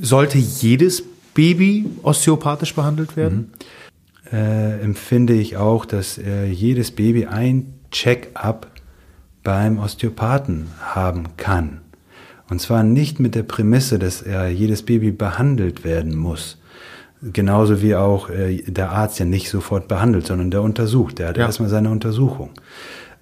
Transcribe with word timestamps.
Sollte 0.00 0.38
jedes 0.38 1.02
Baby 1.34 1.86
osteopathisch 2.02 2.74
behandelt 2.74 3.16
werden? 3.16 3.52
Mhm. 4.30 4.36
Äh, 4.36 4.80
empfinde 4.80 5.34
ich 5.34 5.56
auch, 5.56 5.84
dass 5.84 6.18
äh, 6.18 6.46
jedes 6.46 6.90
Baby 6.90 7.26
ein 7.26 7.74
Check-up 7.90 8.66
beim 9.44 9.78
Osteopathen 9.78 10.68
haben 10.80 11.36
kann. 11.36 11.80
Und 12.50 12.60
zwar 12.60 12.82
nicht 12.82 13.20
mit 13.20 13.34
der 13.34 13.44
Prämisse, 13.44 13.98
dass 13.98 14.22
äh, 14.22 14.48
jedes 14.48 14.82
Baby 14.82 15.12
behandelt 15.12 15.84
werden 15.84 16.16
muss. 16.16 16.58
Genauso 17.22 17.82
wie 17.82 17.94
auch 17.94 18.28
äh, 18.28 18.62
der 18.66 18.90
Arzt 18.90 19.18
ja 19.18 19.24
nicht 19.24 19.48
sofort 19.48 19.88
behandelt, 19.88 20.26
sondern 20.26 20.50
der 20.50 20.62
untersucht. 20.62 21.18
Der 21.18 21.28
hat 21.28 21.36
ja. 21.36 21.46
erstmal 21.46 21.68
seine 21.68 21.90
Untersuchung. 21.90 22.50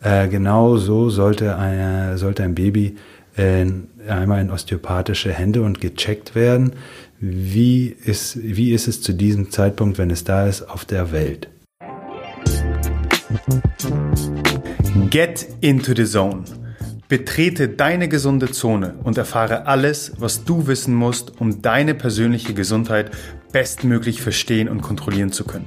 Äh, 0.03 0.29
genau 0.29 0.77
so 0.77 1.11
sollte, 1.11 1.57
ein, 1.57 2.19
sollte 2.19 2.43
ein 2.43 2.55
Baby 2.55 2.97
äh, 3.37 3.67
einmal 4.09 4.41
in 4.41 4.51
osteopathische 4.51 5.33
Hände 5.33 5.63
und 5.63 5.81
gecheckt 5.81 6.35
werden. 6.35 6.75
Wie 7.21 7.89
ist, 7.89 8.39
wie 8.43 8.73
ist 8.73 8.89
es 8.89 9.01
zu 9.01 9.13
diesem 9.13 9.51
Zeitpunkt, 9.51 9.99
wenn 9.99 10.11
es 10.11 10.25
da 10.25 10.47
ist, 10.47 10.63
auf 10.63 10.85
der 10.85 11.13
Welt? 11.13 11.49
Get 15.11 15.47
into 15.61 15.95
the 15.95 16.05
zone. 16.05 16.45
Betrete 17.09 17.69
deine 17.69 18.09
gesunde 18.09 18.51
Zone 18.51 18.95
und 19.05 19.19
erfahre 19.19 19.67
alles, 19.67 20.13
was 20.19 20.45
du 20.45 20.67
wissen 20.67 20.95
musst, 20.95 21.41
um 21.41 21.63
deine 21.63 21.95
persönliche 21.95 22.55
Gesundheit 22.55 23.11
bestmöglich 23.53 24.21
verstehen 24.23 24.69
und 24.69 24.81
kontrollieren 24.81 25.31
zu 25.31 25.45
können. 25.45 25.67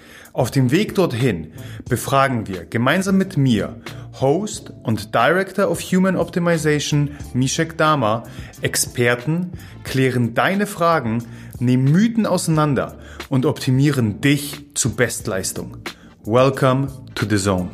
Auf 0.33 0.49
dem 0.49 0.71
Weg 0.71 0.95
dorthin 0.95 1.51
befragen 1.89 2.47
wir 2.47 2.63
gemeinsam 2.63 3.17
mit 3.17 3.35
mir 3.35 3.81
Host 4.21 4.71
und 4.83 5.13
Director 5.13 5.69
of 5.69 5.81
Human 5.81 6.15
Optimization 6.15 7.11
Mishek 7.33 7.77
Dama, 7.77 8.23
Experten, 8.61 9.51
klären 9.83 10.33
deine 10.33 10.67
Fragen, 10.67 11.25
nehmen 11.59 11.91
Mythen 11.91 12.25
auseinander 12.25 12.97
und 13.27 13.45
optimieren 13.45 14.21
dich 14.21 14.73
zu 14.73 14.95
Bestleistung. 14.95 15.77
Welcome 16.23 16.87
to 17.15 17.25
the 17.29 17.37
Zone. 17.37 17.69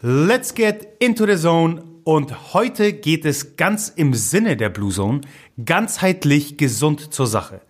Let's 0.00 0.54
get 0.54 0.88
into 1.00 1.26
the 1.26 1.36
zone 1.36 1.82
und 2.04 2.54
heute 2.54 2.94
geht 2.94 3.26
es 3.26 3.56
ganz 3.56 3.92
im 3.94 4.14
Sinne 4.14 4.56
der 4.56 4.70
Blue 4.70 4.92
Zone 4.92 5.22
ganzheitlich 5.62 6.56
gesund 6.56 7.12
zur 7.12 7.26
Sache. 7.26 7.60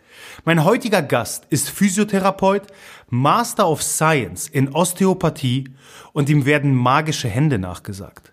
Mein 0.48 0.62
heutiger 0.62 1.02
Gast 1.02 1.44
ist 1.50 1.70
Physiotherapeut, 1.70 2.69
Master 3.11 3.69
of 3.69 3.83
Science 3.83 4.47
in 4.47 4.72
Osteopathie 4.72 5.64
und 6.12 6.28
ihm 6.28 6.47
werden 6.47 6.72
magische 6.72 7.27
Hände 7.27 7.58
nachgesagt. 7.58 8.33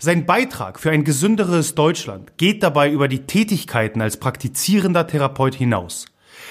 Sein 0.00 0.26
Beitrag 0.26 0.80
für 0.80 0.90
ein 0.90 1.04
gesünderes 1.04 1.76
Deutschland 1.76 2.36
geht 2.36 2.64
dabei 2.64 2.90
über 2.90 3.06
die 3.06 3.26
Tätigkeiten 3.26 4.02
als 4.02 4.16
praktizierender 4.16 5.06
Therapeut 5.06 5.54
hinaus. 5.54 6.06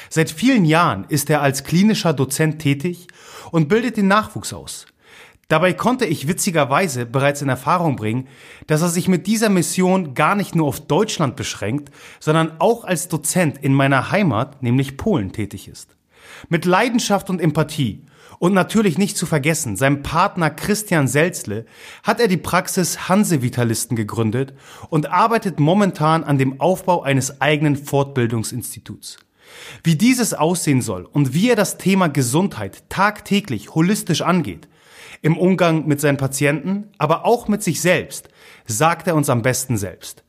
Seit 0.09 0.31
vielen 0.31 0.63
Jahren 0.63 1.03
ist 1.09 1.29
er 1.29 1.41
als 1.41 1.65
klinischer 1.65 2.13
Dozent 2.13 2.59
tätig 2.59 3.07
und 3.51 3.67
bildet 3.67 3.97
den 3.97 4.07
Nachwuchs 4.07 4.53
aus. 4.53 4.85
Dabei 5.52 5.73
konnte 5.73 6.05
ich 6.05 6.30
witzigerweise 6.30 7.05
bereits 7.05 7.41
in 7.41 7.49
Erfahrung 7.49 7.97
bringen, 7.97 8.30
dass 8.67 8.81
er 8.81 8.88
sich 8.88 9.09
mit 9.09 9.27
dieser 9.27 9.49
Mission 9.49 10.13
gar 10.13 10.33
nicht 10.33 10.55
nur 10.55 10.66
auf 10.66 10.80
Deutschland 10.80 11.35
beschränkt, 11.35 11.91
sondern 12.21 12.53
auch 12.59 12.85
als 12.85 13.09
Dozent 13.09 13.57
in 13.57 13.73
meiner 13.73 14.12
Heimat, 14.12 14.63
nämlich 14.63 14.95
Polen, 14.95 15.34
tätig 15.34 15.67
ist. 15.67 15.97
Mit 16.47 16.63
Leidenschaft 16.63 17.29
und 17.29 17.41
Empathie 17.41 18.06
und 18.39 18.53
natürlich 18.53 18.97
nicht 18.97 19.17
zu 19.17 19.25
vergessen, 19.25 19.75
seinem 19.75 20.03
Partner 20.03 20.51
Christian 20.51 21.09
Selzle 21.09 21.66
hat 22.01 22.22
er 22.22 22.29
die 22.29 22.38
Praxis 22.38 23.09
Hanse 23.09 23.41
Vitalisten 23.41 23.97
gegründet 23.97 24.53
und 24.89 25.12
arbeitet 25.12 25.59
momentan 25.59 26.23
an 26.23 26.38
dem 26.38 26.62
Aufbau 26.62 27.03
eines 27.03 27.41
eigenen 27.41 27.75
Fortbildungsinstituts. 27.75 29.18
Wie 29.83 29.97
dieses 29.97 30.33
aussehen 30.33 30.81
soll 30.81 31.03
und 31.12 31.33
wie 31.33 31.50
er 31.50 31.57
das 31.57 31.78
Thema 31.78 32.07
Gesundheit 32.07 32.85
tagtäglich 32.88 33.75
holistisch 33.75 34.22
angeht, 34.22 34.69
im 35.21 35.37
Umgang 35.37 35.87
mit 35.87 36.01
seinen 36.01 36.17
Patienten, 36.17 36.89
aber 36.97 37.25
auch 37.25 37.47
mit 37.47 37.61
sich 37.63 37.81
selbst, 37.81 38.29
sagt 38.65 39.07
er 39.07 39.15
uns 39.15 39.29
am 39.29 39.41
besten 39.41 39.77
selbst. 39.77 40.23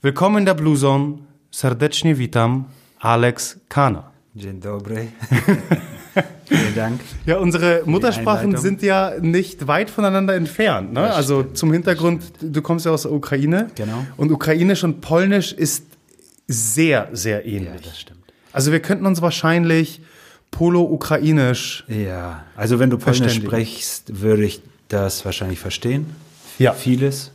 Willkommen 0.00 0.38
in 0.38 0.46
der 0.46 0.54
Blue 0.54 0.76
Zone. 0.76 1.18
Serdecznie 1.50 2.18
witam, 2.18 2.66
Alex 2.98 3.60
Kana. 3.68 4.10
Dzień 4.34 4.60
dobry. 4.60 5.08
Vielen 6.46 6.74
Dank. 6.74 7.00
Ja, 7.26 7.38
unsere 7.38 7.82
Muttersprachen 7.84 8.56
sind 8.56 8.82
ja 8.82 9.12
nicht 9.20 9.66
weit 9.66 9.90
voneinander 9.90 10.34
entfernt. 10.34 10.92
Ne? 10.92 11.12
Also 11.12 11.42
zum 11.42 11.72
Hintergrund, 11.72 12.22
du 12.40 12.62
kommst 12.62 12.86
ja 12.86 12.92
aus 12.92 13.02
der 13.02 13.12
Ukraine. 13.12 13.70
Genau. 13.74 14.06
Und 14.16 14.32
Ukrainisch 14.32 14.82
und 14.84 15.02
Polnisch 15.02 15.52
ist 15.52 15.84
sehr, 16.48 17.08
sehr 17.12 17.44
ähnlich. 17.44 17.74
Ja, 17.74 17.88
das 17.90 18.00
stimmt. 18.00 18.20
Also 18.52 18.72
wir 18.72 18.80
könnten 18.80 19.06
uns 19.06 19.20
wahrscheinlich 19.22 20.00
Polo-Ukrainisch. 20.52 21.84
Ja, 21.88 22.44
also 22.56 22.78
wenn 22.78 22.90
du 22.90 22.98
Polnisch 22.98 23.34
sprichst, 23.34 24.22
würde 24.22 24.44
ich 24.44 24.62
das 24.88 25.24
wahrscheinlich 25.24 25.58
verstehen. 25.58 26.14
Ja. 26.58 26.72
Vieles. 26.72 27.32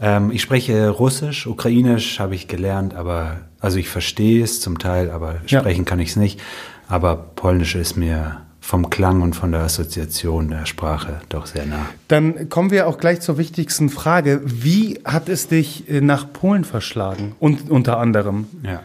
Ähm, 0.00 0.30
ich 0.30 0.40
spreche 0.40 0.88
Russisch, 0.88 1.46
Ukrainisch 1.46 2.18
habe 2.18 2.34
ich 2.34 2.48
gelernt, 2.48 2.94
aber 2.94 3.40
also 3.60 3.76
ich 3.76 3.88
verstehe 3.88 4.42
es 4.42 4.60
zum 4.60 4.78
Teil, 4.78 5.10
aber 5.10 5.36
sprechen 5.44 5.82
ja. 5.82 5.84
kann 5.84 6.00
ich 6.00 6.10
es 6.10 6.16
nicht. 6.16 6.40
Aber 6.88 7.16
Polnisch 7.16 7.74
ist 7.74 7.96
mir 7.96 8.42
vom 8.60 8.90
Klang 8.90 9.22
und 9.22 9.34
von 9.34 9.52
der 9.52 9.62
Assoziation 9.62 10.48
der 10.48 10.66
Sprache 10.66 11.20
doch 11.28 11.46
sehr 11.46 11.66
nah. 11.66 11.86
Dann 12.08 12.48
kommen 12.48 12.70
wir 12.70 12.86
auch 12.86 12.98
gleich 12.98 13.20
zur 13.20 13.36
wichtigsten 13.36 13.90
Frage. 13.90 14.40
Wie 14.44 15.00
hat 15.04 15.28
es 15.28 15.48
dich 15.48 15.88
äh, 15.90 16.00
nach 16.00 16.32
Polen 16.32 16.64
verschlagen? 16.64 17.34
Und 17.40 17.70
unter 17.70 17.98
anderem. 17.98 18.46
Ja. 18.62 18.82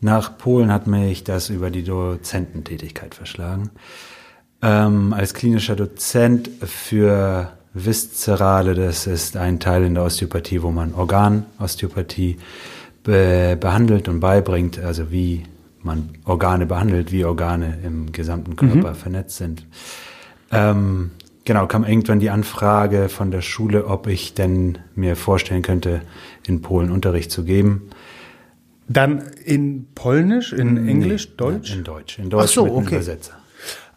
Nach 0.00 0.38
Polen 0.38 0.72
hat 0.72 0.86
mich 0.86 1.24
das 1.24 1.50
über 1.50 1.70
die 1.70 1.84
Dozententätigkeit 1.84 3.14
verschlagen. 3.14 3.70
Ähm, 4.62 5.12
als 5.12 5.34
klinischer 5.34 5.76
Dozent 5.76 6.50
für 6.62 7.52
Viszerale, 7.74 8.74
das 8.74 9.06
ist 9.06 9.36
ein 9.36 9.60
Teil 9.60 9.84
in 9.84 9.94
der 9.94 10.04
Osteopathie, 10.04 10.62
wo 10.62 10.70
man 10.70 10.94
Organosteopathie 10.94 12.38
be 13.02 13.56
behandelt 13.58 14.08
und 14.08 14.20
beibringt, 14.20 14.78
also 14.78 15.10
wie 15.10 15.44
man 15.82 16.10
Organe 16.24 16.66
behandelt, 16.66 17.12
wie 17.12 17.24
Organe 17.24 17.78
im 17.84 18.12
gesamten 18.12 18.56
Körper 18.56 18.90
mhm. 18.90 18.94
vernetzt 18.94 19.36
sind. 19.36 19.66
Ähm, 20.50 21.12
genau, 21.44 21.66
kam 21.66 21.84
irgendwann 21.84 22.20
die 22.20 22.30
Anfrage 22.30 23.08
von 23.08 23.30
der 23.30 23.40
Schule, 23.40 23.86
ob 23.86 24.06
ich 24.06 24.34
denn 24.34 24.78
mir 24.94 25.16
vorstellen 25.16 25.62
könnte, 25.62 26.02
in 26.46 26.60
Polen 26.60 26.90
Unterricht 26.90 27.30
zu 27.30 27.44
geben. 27.44 27.90
Dann 28.92 29.22
in 29.44 29.86
Polnisch, 29.94 30.52
in 30.52 30.74
nee, 30.74 30.90
Englisch, 30.90 31.36
Deutsch? 31.36 31.76
In 31.76 31.84
Deutsch. 31.84 32.18
In 32.18 32.28
Deutsch 32.28 32.44
Ach 32.44 32.48
so, 32.48 32.64
mit 32.64 32.72
okay. 32.72 32.94
Übersetzer. 32.96 33.34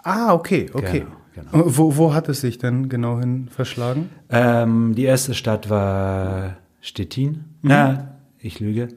Ah, 0.04 0.34
okay, 0.34 0.70
okay. 0.72 1.06
Genau, 1.34 1.52
genau. 1.52 1.64
Wo, 1.66 1.98
wo 1.98 2.14
hat 2.14 2.30
es 2.30 2.42
sich 2.42 2.60
denn 2.60 2.90
genau 2.90 3.20
hin 3.20 3.50
verschlagen? 3.50 4.12
Ähm, 4.30 4.94
die 4.94 5.06
erste 5.06 5.34
Stadt 5.34 5.68
war 5.72 6.58
Stettin. 6.80 7.46
Mhm. 7.64 7.70
Ja, 7.72 8.18
ich 8.38 8.60
lüge. 8.60 8.90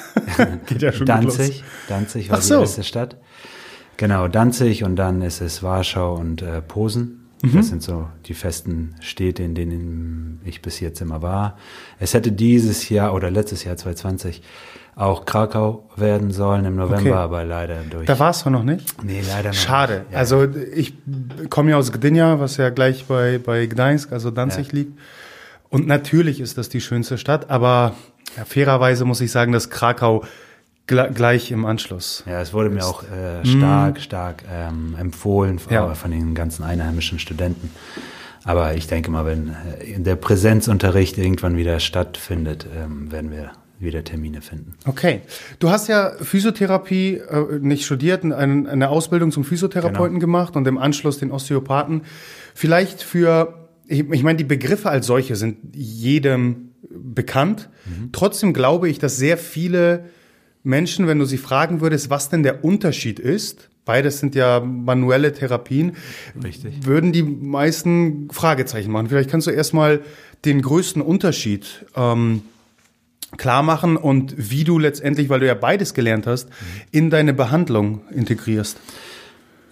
Geht 0.66 0.80
ja 0.80 0.92
schon 0.92 1.04
Danzig. 1.04 1.62
Danzig 1.88 2.30
war 2.30 2.40
so. 2.40 2.54
die 2.54 2.60
erste 2.62 2.82
Stadt. 2.82 3.18
Genau, 3.98 4.28
Danzig 4.28 4.82
und 4.82 4.96
dann 4.96 5.20
ist 5.20 5.42
es 5.42 5.62
Warschau 5.62 6.14
und 6.14 6.40
äh, 6.40 6.62
Posen. 6.62 7.28
Mhm. 7.42 7.52
Das 7.52 7.68
sind 7.68 7.82
so 7.82 8.08
die 8.24 8.34
festen 8.34 8.94
Städte, 9.00 9.42
in 9.42 9.54
denen 9.54 10.40
ich 10.46 10.62
bis 10.62 10.80
jetzt 10.80 11.02
immer 11.02 11.20
war. 11.20 11.58
Es 11.98 12.14
hätte 12.14 12.32
dieses 12.32 12.88
Jahr 12.88 13.12
oder 13.12 13.30
letztes 13.30 13.64
Jahr 13.64 13.76
2020 13.76 14.40
auch 14.96 15.24
Krakau 15.24 15.88
werden 15.96 16.30
sollen 16.30 16.64
im 16.64 16.76
November, 16.76 17.10
okay. 17.10 17.12
aber 17.12 17.44
leider 17.44 17.82
durch. 17.90 18.06
Da 18.06 18.18
warst 18.18 18.46
du 18.46 18.50
noch 18.50 18.62
nicht? 18.62 19.02
Nee, 19.02 19.22
leider 19.26 19.48
noch 19.48 19.56
Schade. 19.56 20.00
Nicht. 20.00 20.12
Ja. 20.12 20.18
Also 20.18 20.44
ich 20.44 20.94
komme 21.50 21.72
ja 21.72 21.76
aus 21.76 21.90
Gdynia, 21.90 22.38
was 22.38 22.56
ja 22.56 22.70
gleich 22.70 23.06
bei, 23.06 23.38
bei 23.38 23.66
Gdańsk, 23.66 24.12
also 24.12 24.30
Danzig 24.30 24.68
ja. 24.68 24.78
liegt. 24.78 24.98
Und 25.68 25.88
natürlich 25.88 26.40
ist 26.40 26.58
das 26.58 26.68
die 26.68 26.80
schönste 26.80 27.18
Stadt, 27.18 27.50
aber 27.50 27.94
ja, 28.36 28.44
fairerweise 28.44 29.04
muss 29.04 29.20
ich 29.20 29.32
sagen, 29.32 29.52
dass 29.52 29.70
Krakau 29.70 30.24
gleich 30.86 31.50
im 31.50 31.64
Anschluss. 31.64 32.22
Ja, 32.26 32.40
es 32.40 32.52
wurde 32.52 32.68
ist. 32.68 32.74
mir 32.74 32.84
auch 32.84 33.02
äh, 33.02 33.44
stark, 33.44 33.96
mm. 33.96 34.00
stark 34.00 34.44
ähm, 34.52 34.96
empfohlen 34.98 35.58
ja. 35.70 35.94
von 35.94 36.10
den 36.10 36.34
ganzen 36.34 36.62
einheimischen 36.62 37.18
Studenten. 37.18 37.70
Aber 38.44 38.74
ich 38.74 38.86
denke 38.86 39.10
mal, 39.10 39.24
wenn 39.24 39.48
äh, 39.48 39.98
der 39.98 40.16
Präsenzunterricht 40.16 41.16
irgendwann 41.16 41.56
wieder 41.56 41.80
stattfindet, 41.80 42.66
ähm, 42.76 43.10
werden 43.10 43.30
wir 43.30 43.52
wieder 43.84 44.02
Termine 44.04 44.40
finden. 44.40 44.74
Okay. 44.86 45.20
Du 45.58 45.70
hast 45.70 45.88
ja 45.88 46.12
Physiotherapie 46.20 47.16
äh, 47.18 47.58
nicht 47.60 47.84
studiert, 47.84 48.24
eine, 48.24 48.68
eine 48.68 48.88
Ausbildung 48.88 49.30
zum 49.30 49.44
Physiotherapeuten 49.44 50.14
Genau. 50.14 50.20
gemacht 50.20 50.56
und 50.56 50.66
im 50.66 50.78
Anschluss 50.78 51.18
den 51.18 51.30
Osteopathen. 51.30 52.02
Vielleicht 52.54 53.02
für, 53.02 53.68
ich, 53.86 54.00
ich 54.10 54.22
meine, 54.22 54.36
die 54.38 54.44
Begriffe 54.44 54.90
als 54.90 55.06
solche 55.06 55.36
sind 55.36 55.58
jedem 55.74 56.70
bekannt. 56.90 57.68
Trotzdem 58.12 58.52
glaube 58.52 58.88
ich, 58.88 58.98
dass 58.98 59.16
sehr 59.16 59.36
viele 59.38 60.04
Menschen, 60.62 61.06
wenn 61.06 61.18
du 61.18 61.24
sie 61.24 61.38
fragen 61.38 61.80
würdest, 61.80 62.08
was 62.10 62.28
denn 62.30 62.42
der 62.42 62.64
Unterschied 62.64 63.18
ist, 63.18 63.68
beides 63.84 64.18
sind 64.20 64.34
ja 64.34 64.60
manuelle 64.60 65.32
Therapien, 65.32 65.92
Richtig. 66.42 66.86
würden 66.86 67.12
die 67.12 67.22
meisten 67.22 68.28
Fragezeichen 68.30 68.90
machen. 68.90 69.08
Vielleicht 69.08 69.30
kannst 69.30 69.46
du 69.46 69.50
erstmal 69.50 70.00
den 70.44 70.62
größten 70.62 71.02
Unterschied 71.02 71.84
ähm, 71.96 72.42
klar 73.36 73.62
machen 73.62 73.96
und 73.96 74.34
wie 74.36 74.64
du 74.64 74.78
letztendlich, 74.78 75.28
weil 75.28 75.40
du 75.40 75.46
ja 75.46 75.54
beides 75.54 75.94
gelernt 75.94 76.26
hast, 76.26 76.48
in 76.90 77.10
deine 77.10 77.34
Behandlung 77.34 78.02
integrierst. 78.10 78.78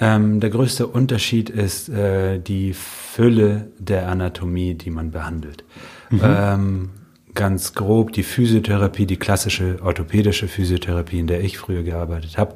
Ähm, 0.00 0.41
der 0.41 0.50
größte 0.50 0.87
Unterschied 0.87 1.49
ist 1.50 1.88
äh, 1.88 2.38
die 2.38 2.73
Fülle 2.75 3.69
der 3.79 4.09
Anatomie, 4.09 4.75
die 4.75 4.91
man 4.91 5.11
behandelt. 5.11 5.64
Ähm, 6.11 6.91
ganz 7.35 7.73
grob 7.73 8.12
die 8.12 8.23
Physiotherapie, 8.23 9.06
die 9.06 9.17
klassische 9.17 9.79
orthopädische 9.82 10.49
Physiotherapie, 10.49 11.20
in 11.20 11.26
der 11.26 11.43
ich 11.43 11.56
früher 11.56 11.82
gearbeitet 11.82 12.37
habe, 12.37 12.55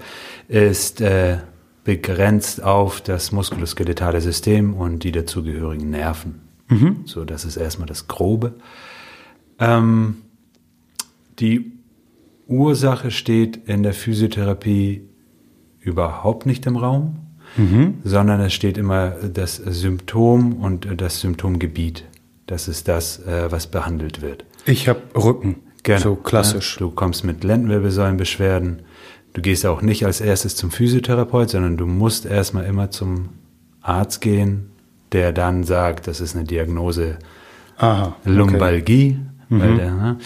ist 0.49 1.01
äh, 1.01 1.39
begrenzt 1.85 2.63
auf 2.63 3.01
das 3.01 3.33
muskuloskeletale 3.33 4.21
System 4.21 4.75
und 4.75 5.05
die 5.05 5.13
dazugehörigen 5.13 5.89
Nerven. 5.89 6.41
So, 7.05 7.25
das 7.25 7.45
ist 7.45 7.57
erstmal 7.57 7.87
das 7.87 8.09
Grobe. 8.09 8.55
Ähm, 9.59 10.17
die 11.39 11.73
Ursache 12.47 13.11
steht 13.11 13.57
in 13.69 13.83
der 13.83 13.93
Physiotherapie 13.93 15.03
überhaupt 15.81 16.47
nicht 16.47 16.67
im 16.67 16.77
Raum, 16.77 17.17
sondern 18.05 18.41
es 18.41 18.53
steht 18.53 18.77
immer 18.77 19.11
das 19.11 19.57
Symptom 19.57 20.55
und 20.55 20.89
das 21.01 21.21
Symptomgebiet. 21.21 22.05
Das 22.47 22.69
ist 22.69 22.89
das, 22.89 23.19
äh, 23.21 23.51
was 23.51 23.67
behandelt 23.67 24.23
wird. 24.23 24.45
Ich 24.67 24.89
habe 24.89 25.01
Rücken. 25.15 25.57
Genau. 25.83 26.01
So 26.01 26.17
klassisch. 26.17 26.77
Du 26.79 26.91
kommst 26.91 27.25
mit 27.25 27.45
Lendenwirbelsäulenbeschwerden. 27.45 28.83
Du 29.33 29.41
gehst 29.41 29.65
auch 29.67 29.83
nicht 29.83 30.05
als 30.05 30.21
erstes 30.21 30.57
zum 30.57 30.71
Physiotherapeut, 30.71 31.51
sondern 31.51 31.77
du 31.77 31.87
musst 31.87 32.27
erstmal 32.27 32.65
immer 32.65 32.91
zum 32.91 33.31
Arzt 33.81 34.21
gehen, 34.21 34.71
der 35.13 35.33
dann 35.33 35.65
sagt, 35.65 36.09
das 36.09 36.21
ist 36.21 36.35
eine 36.35 36.45
Diagnose 36.45 37.19
Aha. 37.77 38.17
okay. 38.21 38.31
Lumbalgie, 38.31 39.19
weil 39.49 39.77
der 39.77 39.91
ne, 39.93 40.19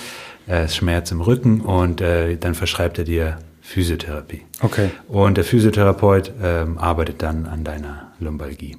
äh, 0.46 0.68
Schmerz 0.68 1.10
im 1.10 1.20
Rücken 1.20 1.60
und 1.60 2.00
äh, 2.00 2.36
dann 2.36 2.54
verschreibt 2.54 2.98
er 2.98 3.04
dir 3.04 3.38
Physiotherapie. 3.62 4.42
Okay. 4.62 4.90
Und 5.08 5.36
der 5.36 5.44
Physiotherapeut 5.44 6.32
ähm, 6.42 6.78
arbeitet 6.78 7.22
dann 7.22 7.46
an 7.46 7.62
deiner 7.62 8.12
Lumbalgie. 8.18 8.76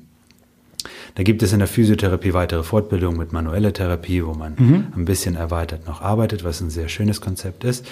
Da 1.15 1.23
gibt 1.23 1.43
es 1.43 1.53
in 1.53 1.59
der 1.59 1.67
Physiotherapie 1.67 2.33
weitere 2.33 2.63
Fortbildungen 2.63 3.17
mit 3.17 3.33
manueller 3.33 3.73
Therapie, 3.73 4.25
wo 4.25 4.33
man 4.33 4.55
ein 4.95 5.05
bisschen 5.05 5.35
erweitert 5.35 5.85
noch 5.85 6.01
arbeitet, 6.01 6.43
was 6.43 6.61
ein 6.61 6.69
sehr 6.69 6.89
schönes 6.89 7.21
Konzept 7.21 7.63
ist. 7.63 7.85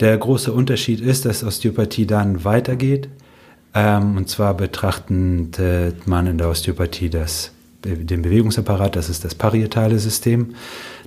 Der 0.00 0.16
große 0.16 0.52
Unterschied 0.52 1.00
ist, 1.00 1.24
dass 1.24 1.44
Osteopathie 1.44 2.06
dann 2.06 2.44
weitergeht. 2.44 3.08
Ähm, 3.74 4.16
und 4.16 4.28
zwar 4.28 4.54
betrachtet 4.54 6.06
man 6.06 6.26
in 6.26 6.38
der 6.38 6.48
Osteopathie 6.48 7.10
das, 7.10 7.52
den 7.84 8.22
Bewegungsapparat, 8.22 8.96
das 8.96 9.08
ist 9.08 9.24
das 9.24 9.34
parietale 9.34 9.98
System. 9.98 10.54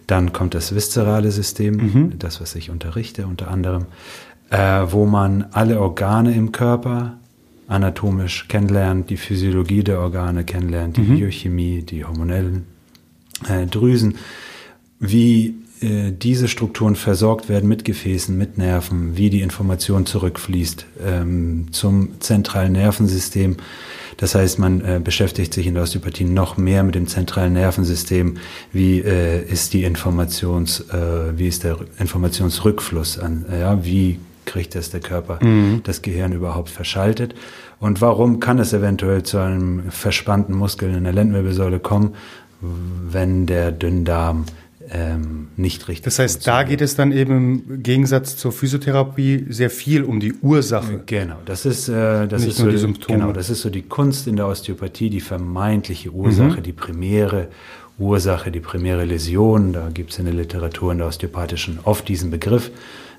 Dann 0.07 0.33
kommt 0.33 0.53
das 0.53 0.75
viszerale 0.75 1.31
System, 1.31 2.13
das, 2.19 2.41
was 2.41 2.55
ich 2.55 2.69
unterrichte 2.69 3.25
unter 3.25 3.49
anderem, 3.49 3.85
äh, 4.49 4.83
wo 4.89 5.05
man 5.05 5.45
alle 5.51 5.79
Organe 5.79 6.33
im 6.35 6.51
Körper 6.51 7.17
anatomisch 7.67 8.47
kennenlernt, 8.47 9.09
die 9.09 9.17
Physiologie 9.17 9.83
der 9.83 9.99
Organe 9.99 10.43
kennenlernt, 10.43 10.97
die 10.97 11.01
Biochemie, 11.01 11.81
die 11.81 12.05
hormonellen 12.05 12.65
äh, 13.49 13.65
Drüsen, 13.65 14.15
wie 14.99 15.55
äh, 15.85 16.11
diese 16.11 16.47
Strukturen 16.47 16.95
versorgt 16.95 17.47
werden 17.47 17.69
mit 17.69 17.85
Gefäßen, 17.85 18.37
mit 18.37 18.57
Nerven, 18.57 19.15
wie 19.17 19.29
die 19.29 19.41
Information 19.41 20.05
zurückfließt 20.05 20.85
ähm, 21.05 21.67
zum 21.71 22.19
zentralen 22.19 22.73
Nervensystem. 22.73 23.57
Das 24.17 24.33
heißt, 24.33 24.59
man 24.59 24.81
äh, 24.81 24.99
beschäftigt 25.03 25.53
sich 25.53 25.67
in 25.67 25.75
der 25.75 25.83
Osteopathie 25.83 26.23
noch 26.23 26.57
mehr 26.57 26.83
mit 26.83 26.95
dem 26.95 27.07
zentralen 27.07 27.53
Nervensystem. 27.53 28.37
Wie 28.71 28.99
äh, 28.99 29.43
ist 29.45 29.73
die 29.73 29.83
Informations, 29.83 30.81
äh, 30.89 31.37
wie 31.37 31.47
ist 31.47 31.63
der 31.63 31.77
Informationsrückfluss 31.99 33.19
an, 33.19 33.45
äh, 33.51 33.59
ja, 33.61 33.85
wie 33.85 34.19
kriegt 34.45 34.75
das 34.75 34.91
der 34.91 34.99
Körper, 34.99 35.39
das 35.83 36.03
Gehirn 36.03 36.31
überhaupt 36.31 36.69
verschaltet? 36.69 37.33
Und 37.79 37.99
warum 37.99 38.39
kann 38.39 38.59
es 38.59 38.73
eventuell 38.73 39.23
zu 39.23 39.39
einem 39.39 39.89
verspannten 39.89 40.55
Muskel 40.55 40.93
in 40.93 41.03
der 41.03 41.13
Lendenwirbelsäule 41.13 41.79
kommen, 41.79 42.13
wenn 42.61 43.47
der 43.47 43.71
Dünndarm 43.71 44.45
ähm, 44.89 45.47
nicht 45.55 45.87
richtig 45.87 46.05
Das 46.05 46.19
heißt, 46.19 46.45
da 46.45 46.63
geht 46.63 46.81
es 46.81 46.95
dann 46.95 47.11
eben 47.11 47.63
im 47.67 47.83
Gegensatz 47.83 48.37
zur 48.37 48.51
Physiotherapie 48.51 49.45
sehr 49.49 49.69
viel 49.69 50.03
um 50.03 50.19
die 50.19 50.33
Ursache. 50.33 51.01
Genau, 51.05 51.37
das 51.45 51.65
ist, 51.65 51.87
äh, 51.87 52.27
das 52.27 52.41
Nicht 52.41 52.51
ist 52.51 52.59
nur 52.59 52.67
so, 52.67 52.71
die 52.71 52.77
Symptome. 52.77 53.19
Genau, 53.19 53.31
das 53.31 53.49
ist 53.49 53.61
so 53.61 53.69
die 53.69 53.83
Kunst 53.83 54.27
in 54.27 54.35
der 54.35 54.47
Osteopathie, 54.47 55.09
die 55.09 55.21
vermeintliche 55.21 56.11
Ursache, 56.11 56.61
die 56.61 56.73
primäre 56.73 57.47
Ursache, 57.97 58.51
die 58.51 58.59
primäre 58.59 59.05
Läsion. 59.05 59.73
Da 59.73 59.89
gibt 59.93 60.11
es 60.11 60.19
in 60.19 60.25
der 60.25 60.33
Literatur 60.33 60.91
in 60.91 60.99
der 60.99 61.07
osteopathischen 61.07 61.79
oft 61.83 62.07
diesen 62.07 62.29
Begriff. 62.29 62.71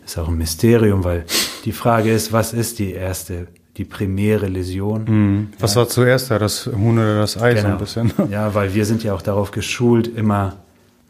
Ist 0.04 0.18
auch 0.18 0.28
ein 0.28 0.38
Mysterium, 0.38 1.02
weil 1.02 1.24
die 1.64 1.72
Frage 1.72 2.12
ist, 2.12 2.32
was 2.32 2.52
ist 2.52 2.78
die 2.78 2.92
erste, 2.92 3.48
die 3.76 3.84
primäre 3.84 4.46
Läsion? 4.46 5.48
Was 5.58 5.74
war 5.74 5.88
zuerst 5.88 6.30
da, 6.30 6.38
das 6.38 6.66
Huhn 6.66 6.96
oder 6.96 7.18
das 7.18 7.40
Ei 7.40 7.56
so 7.56 7.66
ein 7.66 7.78
bisschen? 7.78 8.12
Ja, 8.30 8.54
weil 8.54 8.72
wir 8.74 8.84
sind 8.84 9.02
ja 9.02 9.14
auch 9.14 9.22
darauf 9.22 9.50
geschult, 9.50 10.06
immer 10.06 10.58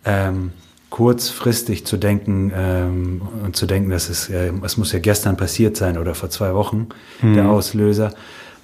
ähm, 0.06 0.53
kurzfristig 0.88 1.85
zu 1.85 1.97
denken 1.97 2.53
ähm, 2.56 3.20
und 3.44 3.56
zu 3.56 3.67
denken, 3.67 3.91
dass 3.91 4.08
es, 4.08 4.31
äh, 4.31 4.53
es 4.64 4.76
muss 4.76 4.93
ja 4.93 4.99
gestern 4.99 5.37
passiert 5.37 5.76
sein 5.76 5.99
oder 5.99 6.14
vor 6.14 6.31
zwei 6.31 6.55
Wochen 6.55 6.88
der 7.20 7.50
Auslöser. 7.50 8.14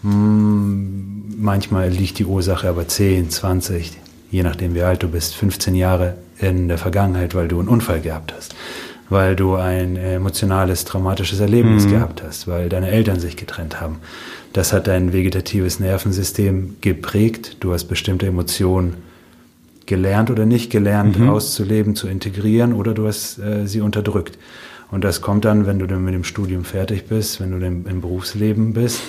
Mm, 0.03 1.37
manchmal 1.37 1.91
liegt 1.91 2.19
die 2.19 2.25
Ursache 2.25 2.69
aber 2.69 2.89
10, 2.89 3.31
20, 3.31 3.99
je 4.31 4.43
nachdem 4.43 4.75
wie 4.75 4.83
alt 4.83 5.03
du 5.03 5.09
bist, 5.09 5.35
15 5.35 5.75
Jahre 5.75 6.15
in 6.39 6.69
der 6.69 6.79
Vergangenheit, 6.79 7.35
weil 7.35 7.49
du 7.49 7.59
einen 7.59 7.69
Unfall 7.69 8.01
gehabt 8.01 8.33
hast, 8.37 8.55
weil 9.09 9.37
du 9.37 9.57
ein 9.57 9.97
emotionales, 9.97 10.85
traumatisches 10.85 11.41
Erlebnis 11.41 11.87
gehabt 11.87 12.23
hast, 12.23 12.49
weil 12.49 12.69
deine 12.69 12.89
Eltern 12.89 13.21
sich 13.21 13.37
getrennt 13.37 13.81
haben. 13.81 13.99
Das 14.53 14.73
hat 14.73 14.87
dein 14.87 15.13
vegetatives 15.13 15.81
Nervensystem 15.81 16.77
geprägt. 16.81 17.57
Du 17.61 17.73
hast 17.73 17.85
bestimmte 17.85 18.27
Emotionen 18.27 18.95
gelernt 19.87 20.31
oder 20.31 20.47
nicht 20.47 20.71
gelernt 20.71 21.21
auszuleben, 21.21 21.95
zu 21.95 22.09
integrieren 22.09 22.73
oder 22.73 22.95
du 22.95 23.07
hast 23.07 23.39
äh, 23.39 23.67
sie 23.67 23.81
unterdrückt. 23.81 24.39
Und 24.91 25.05
das 25.05 25.23
kommt 25.23 25.45
dann, 25.45 25.67
wenn 25.67 25.79
du 25.79 25.87
dann 25.87 26.05
mit 26.05 26.15
dem 26.15 26.25
Studium 26.25 26.65
fertig 26.65 27.07
bist, 27.07 27.41
wenn 27.41 27.51
du 27.51 27.59
dann 27.59 27.87
im 27.87 28.01
Berufsleben 28.03 28.75
bist, 28.75 29.01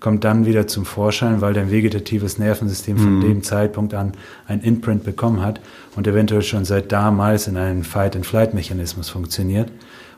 kommt 0.00 0.24
dann 0.24 0.46
wieder 0.46 0.66
zum 0.66 0.84
Vorschein, 0.84 1.40
weil 1.40 1.52
dein 1.52 1.70
vegetatives 1.70 2.38
Nervensystem 2.38 2.96
von 2.98 3.20
dem 3.20 3.42
Zeitpunkt 3.42 3.94
an 3.94 4.12
ein 4.46 4.60
Imprint 4.60 5.04
bekommen 5.04 5.42
hat 5.42 5.60
und 5.94 6.06
eventuell 6.06 6.42
schon 6.42 6.64
seit 6.64 6.92
damals 6.92 7.48
in 7.48 7.56
einem 7.56 7.82
Fight-and-Flight-Mechanismus 7.82 9.08
funktioniert. 9.10 9.70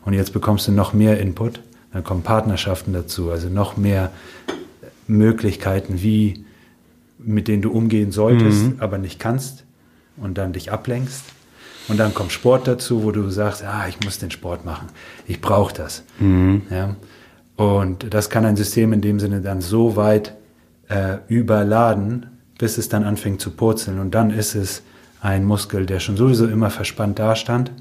Und 0.04 0.14
jetzt 0.14 0.32
bekommst 0.32 0.68
du 0.68 0.72
noch 0.72 0.92
mehr 0.92 1.20
Input, 1.20 1.60
dann 1.92 2.04
kommen 2.04 2.22
Partnerschaften 2.22 2.92
dazu, 2.92 3.30
also 3.30 3.48
noch 3.48 3.76
mehr 3.76 4.10
Möglichkeiten, 5.06 6.02
wie 6.02 6.44
mit 7.18 7.48
denen 7.48 7.62
du 7.62 7.72
umgehen 7.72 8.12
solltest, 8.12 8.72
aber 8.78 8.98
nicht 8.98 9.18
kannst 9.18 9.64
und 10.20 10.38
dann 10.38 10.52
dich 10.52 10.72
ablenkst. 10.72 11.24
Und 11.88 11.96
dann 11.96 12.12
kommt 12.12 12.32
Sport 12.32 12.68
dazu, 12.68 13.02
wo 13.02 13.12
du 13.12 13.30
sagst, 13.30 13.64
ah, 13.64 13.86
ich 13.88 13.98
muss 14.04 14.18
den 14.18 14.30
Sport 14.30 14.64
machen, 14.64 14.88
ich 15.26 15.40
brauche 15.40 15.74
das. 15.74 16.04
Ja? 16.70 16.96
Und 17.56 18.12
das 18.12 18.30
kann 18.30 18.44
ein 18.44 18.56
System 18.56 18.92
in 18.92 19.00
dem 19.00 19.18
Sinne 19.18 19.40
dann 19.40 19.60
so 19.60 19.96
weit 19.96 20.34
äh, 20.88 21.16
überladen, 21.28 22.26
bis 22.58 22.78
es 22.78 22.88
dann 22.88 23.04
anfängt 23.04 23.40
zu 23.40 23.50
purzeln. 23.50 23.98
Und 23.98 24.14
dann 24.14 24.30
ist 24.30 24.54
es 24.54 24.82
ein 25.20 25.44
Muskel, 25.44 25.86
der 25.86 25.98
schon 26.00 26.16
sowieso 26.16 26.46
immer 26.46 26.70
verspannt 26.70 27.18
dastand, 27.18 27.72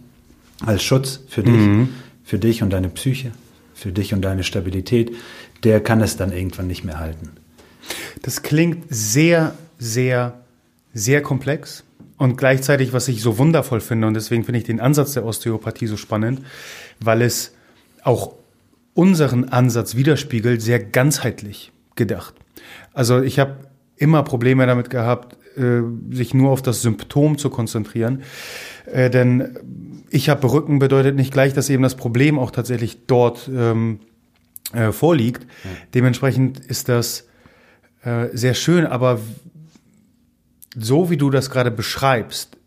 als 0.65 0.83
Schutz 0.83 1.19
für 1.27 1.43
dich, 1.43 1.87
für 2.23 2.39
dich 2.39 2.63
und 2.63 2.71
deine 2.71 2.89
Psyche, 2.89 3.31
für 3.75 3.91
dich 3.91 4.13
und 4.13 4.21
deine 4.21 4.43
Stabilität, 4.43 5.15
der 5.63 5.81
kann 5.81 6.01
es 6.01 6.17
dann 6.17 6.31
irgendwann 6.31 6.67
nicht 6.67 6.83
mehr 6.83 6.99
halten. 6.99 7.29
Das 8.23 8.41
klingt 8.41 8.85
sehr, 8.89 9.53
sehr, 9.77 10.39
sehr 10.93 11.21
komplex 11.21 11.83
und 12.17 12.37
gleichzeitig, 12.37 12.93
was 12.93 13.07
ich 13.07 13.21
so 13.21 13.37
wundervoll 13.37 13.79
finde, 13.79 14.07
und 14.07 14.13
deswegen 14.13 14.43
finde 14.43 14.59
ich 14.59 14.65
den 14.65 14.79
Ansatz 14.79 15.13
der 15.13 15.25
Osteopathie 15.25 15.87
so 15.87 15.97
spannend, 15.97 16.41
weil 16.99 17.21
es 17.21 17.53
auch 18.03 18.33
unseren 18.93 19.49
Ansatz 19.49 19.95
widerspiegelt, 19.95 20.61
sehr 20.61 20.79
ganzheitlich 20.79 21.71
gedacht. 21.95 22.33
Also 22.93 23.21
ich 23.21 23.37
habe 23.37 23.57
immer 23.95 24.23
Probleme 24.23 24.65
damit 24.65 24.89
gehabt, 24.89 25.37
äh, 25.57 25.81
sich 26.11 26.33
nur 26.33 26.51
auf 26.51 26.61
das 26.61 26.81
Symptom 26.81 27.37
zu 27.37 27.49
konzentrieren, 27.49 28.23
äh, 28.85 29.09
denn 29.09 30.03
ich 30.09 30.29
habe 30.29 30.51
Rücken 30.51 30.79
bedeutet 30.79 31.15
nicht 31.15 31.31
gleich, 31.31 31.53
dass 31.53 31.69
eben 31.69 31.83
das 31.83 31.95
Problem 31.95 32.39
auch 32.39 32.51
tatsächlich 32.51 33.05
dort 33.05 33.49
ähm, 33.53 33.99
äh, 34.73 34.91
vorliegt. 34.91 35.43
Ja. 35.43 35.69
Dementsprechend 35.93 36.59
ist 36.59 36.89
das 36.89 37.27
äh, 38.03 38.27
sehr 38.33 38.53
schön, 38.53 38.85
aber 38.85 39.19
so 40.77 41.09
wie 41.09 41.17
du 41.17 41.29
das 41.29 41.49
gerade 41.49 41.71
beschreibst, 41.71 42.57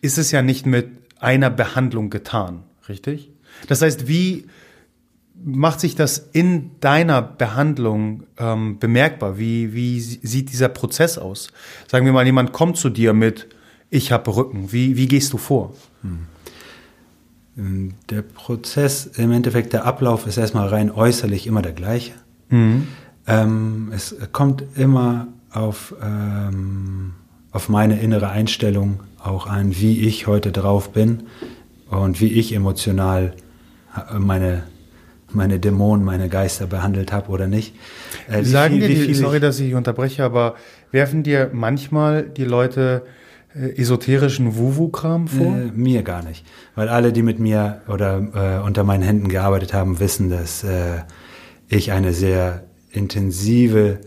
ist 0.00 0.18
es 0.18 0.30
ja 0.30 0.42
nicht 0.42 0.66
mit 0.66 0.88
einer 1.18 1.50
Behandlung 1.50 2.10
getan, 2.10 2.62
richtig? 2.88 3.30
Das 3.68 3.82
heißt, 3.82 4.06
wie 4.06 4.46
macht 5.44 5.80
sich 5.80 5.94
das 5.94 6.18
in 6.32 6.70
deiner 6.80 7.22
Behandlung 7.22 8.24
ähm, 8.38 8.78
bemerkbar? 8.78 9.38
Wie, 9.38 9.74
wie 9.74 10.00
sieht 10.00 10.52
dieser 10.52 10.68
Prozess 10.68 11.18
aus? 11.18 11.48
Sagen 11.88 12.06
wir 12.06 12.12
mal, 12.12 12.24
jemand 12.24 12.52
kommt 12.52 12.76
zu 12.76 12.90
dir 12.90 13.12
mit, 13.12 13.48
ich 13.90 14.12
habe 14.12 14.34
Rücken. 14.34 14.72
Wie, 14.72 14.96
wie 14.96 15.06
gehst 15.06 15.32
du 15.32 15.38
vor? 15.38 15.74
Hm. 16.02 16.26
Der 18.10 18.20
Prozess, 18.20 19.06
im 19.06 19.32
Endeffekt 19.32 19.72
der 19.72 19.86
Ablauf 19.86 20.26
ist 20.26 20.36
erstmal 20.36 20.68
rein 20.68 20.90
äußerlich 20.90 21.46
immer 21.46 21.62
der 21.62 21.72
gleiche. 21.72 22.12
Mhm. 22.50 22.88
Ähm, 23.26 23.90
es 23.94 24.14
kommt 24.32 24.62
immer 24.76 25.28
auf, 25.50 25.94
ähm, 26.02 27.14
auf 27.56 27.70
meine 27.70 27.98
innere 27.98 28.28
Einstellung 28.28 29.00
auch 29.18 29.46
an, 29.46 29.74
wie 29.80 30.06
ich 30.06 30.26
heute 30.26 30.52
drauf 30.52 30.90
bin 30.90 31.22
und 31.88 32.20
wie 32.20 32.28
ich 32.28 32.52
emotional 32.52 33.32
meine 34.16 34.64
meine 35.32 35.58
Dämonen, 35.58 36.04
meine 36.04 36.28
Geister 36.28 36.66
behandelt 36.66 37.12
habe 37.12 37.30
oder 37.30 37.46
nicht. 37.48 37.74
Äh, 38.28 38.44
Sagen 38.44 38.78
viel, 38.78 38.88
dir, 38.88 39.06
die, 39.06 39.14
sorry, 39.14 39.40
dass 39.40 39.58
ich 39.58 39.74
unterbreche, 39.74 40.22
aber 40.22 40.54
werfen 40.92 41.22
dir 41.22 41.50
manchmal 41.52 42.22
die 42.22 42.44
Leute 42.44 43.02
äh, 43.54 43.76
esoterischen 43.76 44.56
Wuwu-Kram 44.56 45.26
vor? 45.26 45.56
Äh, 45.56 45.72
mir 45.74 46.02
gar 46.02 46.22
nicht. 46.22 46.46
Weil 46.74 46.88
alle, 46.88 47.12
die 47.12 47.22
mit 47.22 47.38
mir 47.38 47.80
oder 47.88 48.60
äh, 48.62 48.66
unter 48.66 48.84
meinen 48.84 49.02
Händen 49.02 49.28
gearbeitet 49.28 49.74
haben, 49.74 49.98
wissen, 49.98 50.30
dass 50.30 50.62
äh, 50.62 51.00
ich 51.68 51.90
eine 51.90 52.12
sehr 52.12 52.64
intensive 52.92 53.98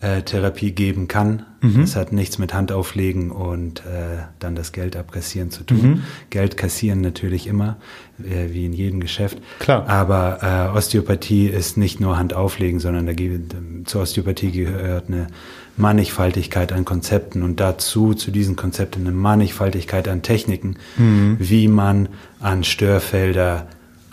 äh, 0.00 0.22
Therapie 0.22 0.72
geben 0.72 1.08
kann. 1.08 1.46
Mhm. 1.62 1.80
Das 1.80 1.96
hat 1.96 2.12
nichts 2.12 2.38
mit 2.38 2.52
Handauflegen 2.52 3.30
und 3.30 3.80
äh, 3.80 4.24
dann 4.40 4.54
das 4.54 4.72
Geld 4.72 4.96
abkassieren 4.96 5.50
zu 5.50 5.62
tun. 5.64 5.82
Mhm. 5.82 6.02
Geld 6.30 6.56
kassieren 6.56 7.00
natürlich 7.00 7.46
immer, 7.46 7.76
äh, 8.18 8.52
wie 8.52 8.66
in 8.66 8.72
jedem 8.72 9.00
Geschäft. 9.00 9.38
Klar. 9.60 9.88
Aber 9.88 10.72
äh, 10.74 10.76
Osteopathie 10.76 11.46
ist 11.46 11.76
nicht 11.76 12.00
nur 12.00 12.18
Handauflegen, 12.18 12.80
sondern 12.80 13.06
da 13.06 13.12
gibt, 13.12 13.54
zur 13.84 14.02
Osteopathie 14.02 14.50
gehört 14.50 15.08
eine 15.08 15.28
Mannigfaltigkeit 15.76 16.72
an 16.72 16.84
Konzepten 16.84 17.42
und 17.42 17.60
dazu, 17.60 18.12
zu 18.14 18.30
diesen 18.30 18.56
Konzepten, 18.56 19.02
eine 19.02 19.12
Mannigfaltigkeit 19.12 20.08
an 20.08 20.22
Techniken, 20.22 20.76
mhm. 20.96 21.36
wie 21.38 21.68
man 21.68 22.08
an 22.40 22.64
Störfelder 22.64 23.68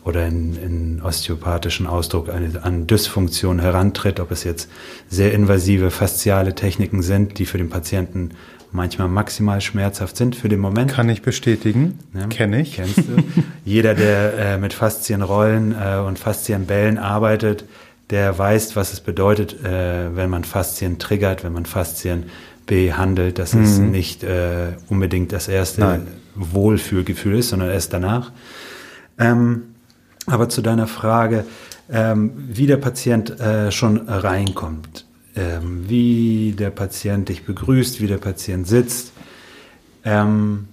oder 0.10 0.28
in, 0.28 0.56
in 0.56 1.02
osteopathischen 1.02 1.88
Ausdruck 1.88 2.30
eine, 2.30 2.64
an 2.64 2.88
Dysfunktion 2.88 3.60
herantritt, 3.60 4.20
ob 4.20 4.32
es 4.32 4.44
jetzt 4.44 4.70
sehr 5.10 5.34
invasive 5.34 5.92
fasziale 5.92 6.56
Techniken 6.56 7.02
sind, 7.02 7.40
die 7.40 7.46
für 7.46 7.58
den 7.58 7.70
Patienten 7.70 8.32
manchmal 8.72 9.08
maximal 9.08 9.62
schmerzhaft 9.62 10.18
sind 10.18 10.36
für 10.36 10.50
den 10.50 10.60
Moment. 10.60 10.92
Kann 10.92 11.10
ich 11.10 11.22
bestätigen. 11.22 12.00
Ja, 12.14 12.28
Kenne 12.28 12.62
ich. 12.62 12.76
Kennst 12.76 12.98
du. 12.98 13.24
Jeder, 13.66 13.96
der 13.96 14.34
äh, 14.38 14.58
mit 14.58 14.74
Faszienrollen 14.74 15.74
äh, 15.74 15.98
und 16.00 16.20
Faszienbällen 16.20 16.98
arbeitet, 16.98 17.66
der 18.10 18.38
weiß, 18.38 18.76
was 18.76 18.94
es 18.94 19.02
bedeutet, 19.02 19.64
äh, 19.64 20.16
wenn 20.16 20.30
man 20.30 20.44
Faszien 20.44 20.98
triggert, 21.00 21.44
wenn 21.44 21.54
man 21.54 21.66
Faszien 21.66 22.26
behandelt, 22.66 23.40
dass 23.40 23.54
mhm. 23.54 23.64
es 23.64 23.78
nicht 23.80 24.24
äh, 24.24 24.74
unbedingt 24.90 25.32
das 25.32 25.48
erste 25.48 25.82
Nein. 25.82 26.08
Wohlfühlgefühl 26.36 27.38
ist, 27.38 27.50
sondern 27.50 27.70
erst 27.70 27.94
danach. 27.94 28.32
Ähm, 29.18 29.64
aber 30.30 30.50
zu 30.50 30.62
deiner 30.62 30.88
Frage, 30.88 31.46
ähm, 31.92 32.32
wie 32.36 32.68
der 32.68 32.78
Patient 32.78 33.40
äh, 33.40 33.72
schon 33.72 34.08
reinkommt, 34.08 35.06
ähm, 35.36 35.86
wie 35.88 36.54
der 36.58 36.70
Patient 36.70 37.30
dich 37.30 37.46
begrüßt, 37.46 38.02
wie 38.02 38.08
der 38.08 38.18
Patient 38.18 38.68
sitzt. 38.68 39.12
Ähm, 40.06 40.68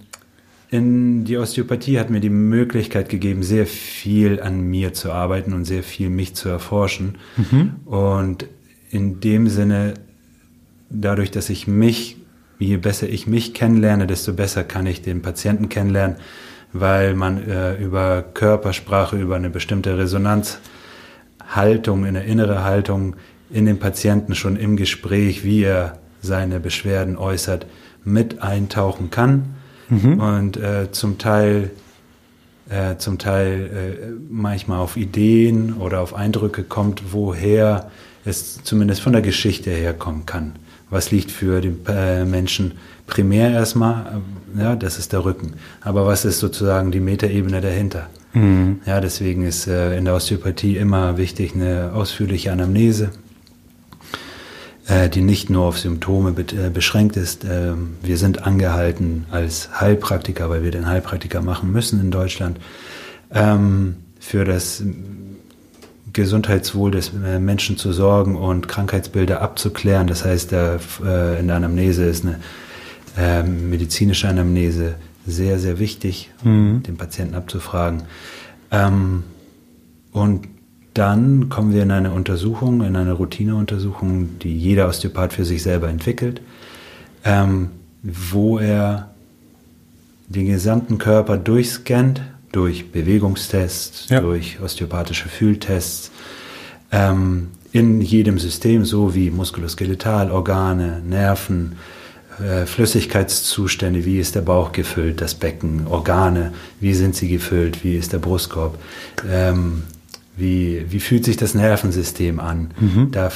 in 0.69 1.23
die 1.23 1.37
Osteopathie 1.37 1.97
hat 1.97 2.09
mir 2.09 2.19
die 2.19 2.29
Möglichkeit 2.29 3.09
gegeben, 3.09 3.41
sehr 3.41 3.65
viel 3.65 4.41
an 4.41 4.61
mir 4.61 4.93
zu 4.93 5.11
arbeiten 5.11 5.53
und 5.53 5.65
sehr 5.65 5.81
viel 5.81 6.09
mich 6.09 6.35
zu 6.35 6.49
erforschen. 6.49 7.15
Mhm. 7.37 7.75
Und 7.85 8.47
in 8.89 9.21
dem 9.21 9.47
Sinne, 9.47 9.93
dadurch, 10.89 11.31
dass 11.31 11.49
ich 11.49 11.67
mich, 11.67 12.17
je 12.59 12.77
besser 12.77 13.07
ich 13.07 13.27
mich 13.27 13.53
kennenlerne, 13.53 14.07
desto 14.07 14.33
besser 14.33 14.65
kann 14.65 14.85
ich 14.87 15.01
den 15.01 15.21
Patienten 15.21 15.69
kennenlernen 15.69 16.17
weil 16.73 17.13
man 17.13 17.49
äh, 17.49 17.75
über 17.75 18.21
Körpersprache, 18.21 19.17
über 19.17 19.35
eine 19.35 19.49
bestimmte 19.49 19.97
Resonanzhaltung, 19.97 22.05
eine 22.05 22.23
innere 22.23 22.63
Haltung 22.63 23.15
in 23.49 23.65
den 23.65 23.79
Patienten 23.79 24.35
schon 24.35 24.57
im 24.57 24.75
Gespräch, 24.75 25.43
wie 25.43 25.63
er 25.63 25.99
seine 26.21 26.59
Beschwerden 26.59 27.17
äußert, 27.17 27.65
mit 28.03 28.41
eintauchen 28.41 29.09
kann 29.09 29.55
mhm. 29.89 30.19
und 30.19 30.57
äh, 30.57 30.91
zum 30.91 31.17
Teil 31.17 31.71
äh, 32.69 32.97
zum 32.97 33.17
Teil 33.17 34.01
äh, 34.03 34.07
manchmal 34.29 34.79
auf 34.79 34.97
Ideen 34.97 35.75
oder 35.75 36.01
auf 36.01 36.13
Eindrücke 36.13 36.63
kommt, 36.63 37.13
woher 37.13 37.89
es 38.25 38.61
zumindest 38.63 39.01
von 39.01 39.13
der 39.13 39.21
Geschichte 39.21 39.71
herkommen 39.71 40.25
kann. 40.25 40.53
Was 40.89 41.11
liegt 41.11 41.31
für 41.31 41.61
den 41.61 41.79
äh, 41.87 42.25
Menschen 42.25 42.73
primär 43.07 43.51
erstmal, 43.51 44.21
äh, 44.55 44.61
ja, 44.61 44.75
das 44.75 44.99
ist 44.99 45.13
der 45.13 45.25
Rücken. 45.25 45.53
Aber 45.81 46.05
was 46.05 46.25
ist 46.25 46.39
sozusagen 46.39 46.91
die 46.91 46.99
Metaebene 46.99 47.61
dahinter? 47.61 48.07
Mhm. 48.33 48.81
Ja, 48.85 49.01
deswegen 49.01 49.43
ist 49.43 49.67
äh, 49.67 49.97
in 49.97 50.05
der 50.05 50.13
Osteopathie 50.13 50.77
immer 50.77 51.17
wichtig 51.17 51.55
eine 51.55 51.91
ausführliche 51.93 52.51
Anamnese, 52.51 53.09
äh, 54.87 55.09
die 55.09 55.21
nicht 55.21 55.49
nur 55.49 55.65
auf 55.65 55.79
Symptome 55.79 56.33
be 56.33 56.43
äh, 56.43 56.69
beschränkt 56.69 57.17
ist. 57.17 57.45
Ähm, 57.49 57.95
wir 58.03 58.17
sind 58.17 58.45
angehalten 58.45 59.25
als 59.31 59.69
Heilpraktiker, 59.79 60.49
weil 60.49 60.63
wir 60.63 60.71
den 60.71 60.87
Heilpraktiker 60.87 61.41
machen 61.41 61.71
müssen 61.71 61.99
in 61.99 62.11
Deutschland, 62.11 62.59
ähm, 63.33 63.95
für 64.19 64.43
das 64.43 64.83
Gesundheitswohl 66.11 66.91
des 66.91 67.11
Menschen 67.13 67.77
zu 67.77 67.93
sorgen 67.93 68.35
und 68.37 68.67
Krankheitsbilder 68.67 69.41
abzuklären. 69.41 70.07
Das 70.07 70.25
heißt, 70.25 70.51
in 70.51 71.47
der 71.47 71.55
Anamnese 71.55 72.05
ist 72.05 72.25
eine 72.25 72.39
äh, 73.17 73.43
medizinische 73.43 74.27
Anamnese 74.27 74.95
sehr, 75.25 75.59
sehr 75.59 75.79
wichtig, 75.79 76.31
mhm. 76.43 76.83
den 76.83 76.97
Patienten 76.97 77.35
abzufragen. 77.35 78.03
Ähm, 78.71 79.23
und 80.11 80.47
dann 80.93 81.49
kommen 81.49 81.73
wir 81.73 81.83
in 81.83 81.91
eine 81.91 82.11
Untersuchung, 82.11 82.81
in 82.81 82.95
eine 82.95 83.13
Routineuntersuchung, 83.13 84.39
die 84.39 84.57
jeder 84.57 84.87
Osteopath 84.87 85.33
für 85.33 85.45
sich 85.45 85.61
selber 85.61 85.89
entwickelt, 85.89 86.41
ähm, 87.23 87.69
wo 88.01 88.57
er 88.57 89.11
den 90.27 90.47
gesamten 90.47 90.97
Körper 90.97 91.37
durchscannt 91.37 92.21
durch 92.51 92.91
Bewegungstests, 92.91 94.09
ja. 94.09 94.21
durch 94.21 94.59
osteopathische 94.59 95.29
Fühltests, 95.29 96.11
ähm, 96.91 97.49
in 97.71 98.01
jedem 98.01 98.39
System, 98.39 98.85
so 98.85 99.13
wie 99.13 99.29
Muskuloskeletal, 99.29 100.31
Organe, 100.31 101.01
Nerven, 101.07 101.73
äh, 102.39 102.65
Flüssigkeitszustände, 102.65 104.05
wie 104.05 104.19
ist 104.19 104.35
der 104.35 104.41
Bauch 104.41 104.71
gefüllt, 104.71 105.21
das 105.21 105.35
Becken, 105.35 105.87
Organe, 105.87 106.53
wie 106.79 106.93
sind 106.93 107.15
sie 107.15 107.29
gefüllt, 107.29 107.83
wie 107.83 107.95
ist 107.95 108.13
der 108.13 108.19
Brustkorb, 108.19 108.77
ähm, 109.29 109.83
wie, 110.35 110.85
wie 110.89 110.99
fühlt 110.99 111.25
sich 111.25 111.37
das 111.37 111.55
Nervensystem 111.55 112.39
an. 112.39 112.71
Mhm. 112.79 113.11
Da, 113.11 113.31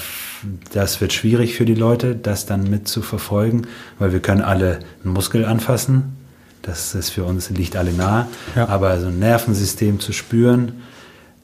das 0.72 1.02
wird 1.02 1.14
schwierig 1.14 1.56
für 1.56 1.66
die 1.66 1.76
Leute, 1.76 2.16
das 2.16 2.46
dann 2.46 2.70
mit 2.70 2.88
zu 2.88 3.02
verfolgen, 3.02 3.64
weil 3.98 4.14
wir 4.14 4.20
können 4.20 4.42
alle 4.42 4.80
einen 5.04 5.14
Muskel 5.14 5.46
anfassen, 5.46 6.18
das 6.62 6.94
ist 6.94 7.10
für 7.10 7.24
uns, 7.24 7.50
liegt 7.50 7.76
alle 7.76 7.92
nahe. 7.92 8.28
Ja. 8.56 8.68
Aber 8.68 9.00
so 9.00 9.08
ein 9.08 9.18
Nervensystem 9.18 10.00
zu 10.00 10.14
spüren 10.14 10.74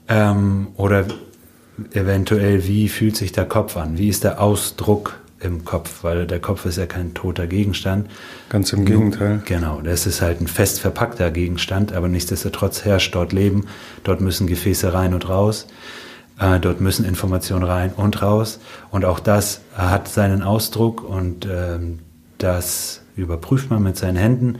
ähm, 0.07 0.67
oder 0.75 1.05
eventuell, 1.93 2.67
wie 2.67 2.87
fühlt 2.89 3.15
sich 3.15 3.31
der 3.31 3.45
Kopf 3.45 3.77
an? 3.77 3.97
Wie 3.97 4.09
ist 4.09 4.23
der 4.23 4.41
Ausdruck 4.41 5.19
im 5.39 5.65
Kopf? 5.65 6.03
Weil 6.03 6.27
der 6.27 6.39
Kopf 6.39 6.65
ist 6.65 6.77
ja 6.77 6.85
kein 6.85 7.13
toter 7.13 7.47
Gegenstand. 7.47 8.09
Ganz 8.49 8.73
im 8.73 8.85
Gegenteil. 8.85 9.41
Genau, 9.45 9.81
das 9.81 10.05
ist 10.05 10.21
halt 10.21 10.41
ein 10.41 10.47
fest 10.47 10.79
verpackter 10.79 11.31
Gegenstand, 11.31 11.93
aber 11.93 12.07
nichtsdestotrotz 12.07 12.85
herrscht 12.85 13.13
dort 13.15 13.33
Leben. 13.33 13.67
Dort 14.03 14.21
müssen 14.21 14.47
Gefäße 14.47 14.93
rein 14.93 15.13
und 15.13 15.27
raus. 15.29 15.67
Äh, 16.39 16.59
dort 16.59 16.81
müssen 16.81 17.05
Informationen 17.05 17.63
rein 17.63 17.91
und 17.95 18.21
raus. 18.21 18.59
Und 18.91 19.05
auch 19.05 19.19
das 19.19 19.61
hat 19.75 20.07
seinen 20.07 20.43
Ausdruck 20.43 21.03
und 21.07 21.47
ähm, 21.49 21.99
das 22.37 23.01
überprüft 23.15 23.69
man 23.69 23.81
mit 23.81 23.97
seinen 23.97 24.17
Händen 24.17 24.59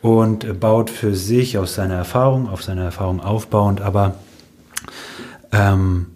und 0.00 0.60
baut 0.60 0.90
für 0.90 1.14
sich 1.14 1.58
aus 1.58 1.74
seiner 1.74 1.94
Erfahrung, 1.94 2.48
auf 2.48 2.62
seiner 2.62 2.84
Erfahrung 2.84 3.20
aufbauend, 3.20 3.80
aber 3.80 4.14
ähm, 5.52 6.06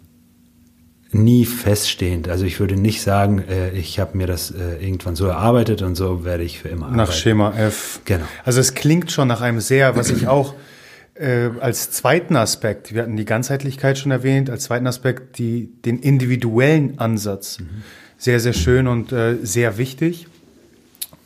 nie 1.14 1.44
feststehend. 1.44 2.28
Also 2.28 2.44
ich 2.44 2.58
würde 2.58 2.76
nicht 2.76 3.02
sagen, 3.02 3.38
äh, 3.40 3.70
ich 3.72 3.98
habe 3.98 4.16
mir 4.16 4.26
das 4.26 4.50
äh, 4.50 4.82
irgendwann 4.84 5.14
so 5.14 5.26
erarbeitet 5.26 5.82
und 5.82 5.94
so 5.94 6.24
werde 6.24 6.42
ich 6.42 6.58
für 6.58 6.68
immer 6.68 6.86
arbeiten. 6.86 6.96
Nach 6.96 7.12
Schema 7.12 7.52
F. 7.56 8.00
Genau. 8.04 8.24
Also 8.44 8.60
es 8.60 8.74
klingt 8.74 9.12
schon 9.12 9.28
nach 9.28 9.40
einem 9.40 9.60
sehr, 9.60 9.94
was 9.96 10.10
ich 10.10 10.26
auch 10.26 10.54
äh, 11.14 11.50
als 11.60 11.90
zweiten 11.90 12.36
Aspekt, 12.36 12.94
wir 12.94 13.02
hatten 13.02 13.16
die 13.16 13.24
Ganzheitlichkeit 13.24 13.98
schon 13.98 14.10
erwähnt, 14.10 14.48
als 14.48 14.64
zweiten 14.64 14.86
Aspekt 14.86 15.38
die, 15.38 15.68
den 15.84 15.98
individuellen 15.98 16.98
Ansatz. 16.98 17.60
Mhm. 17.60 17.82
Sehr, 18.16 18.40
sehr 18.40 18.52
schön 18.52 18.86
und 18.86 19.12
äh, 19.12 19.36
sehr 19.42 19.78
wichtig. 19.78 20.26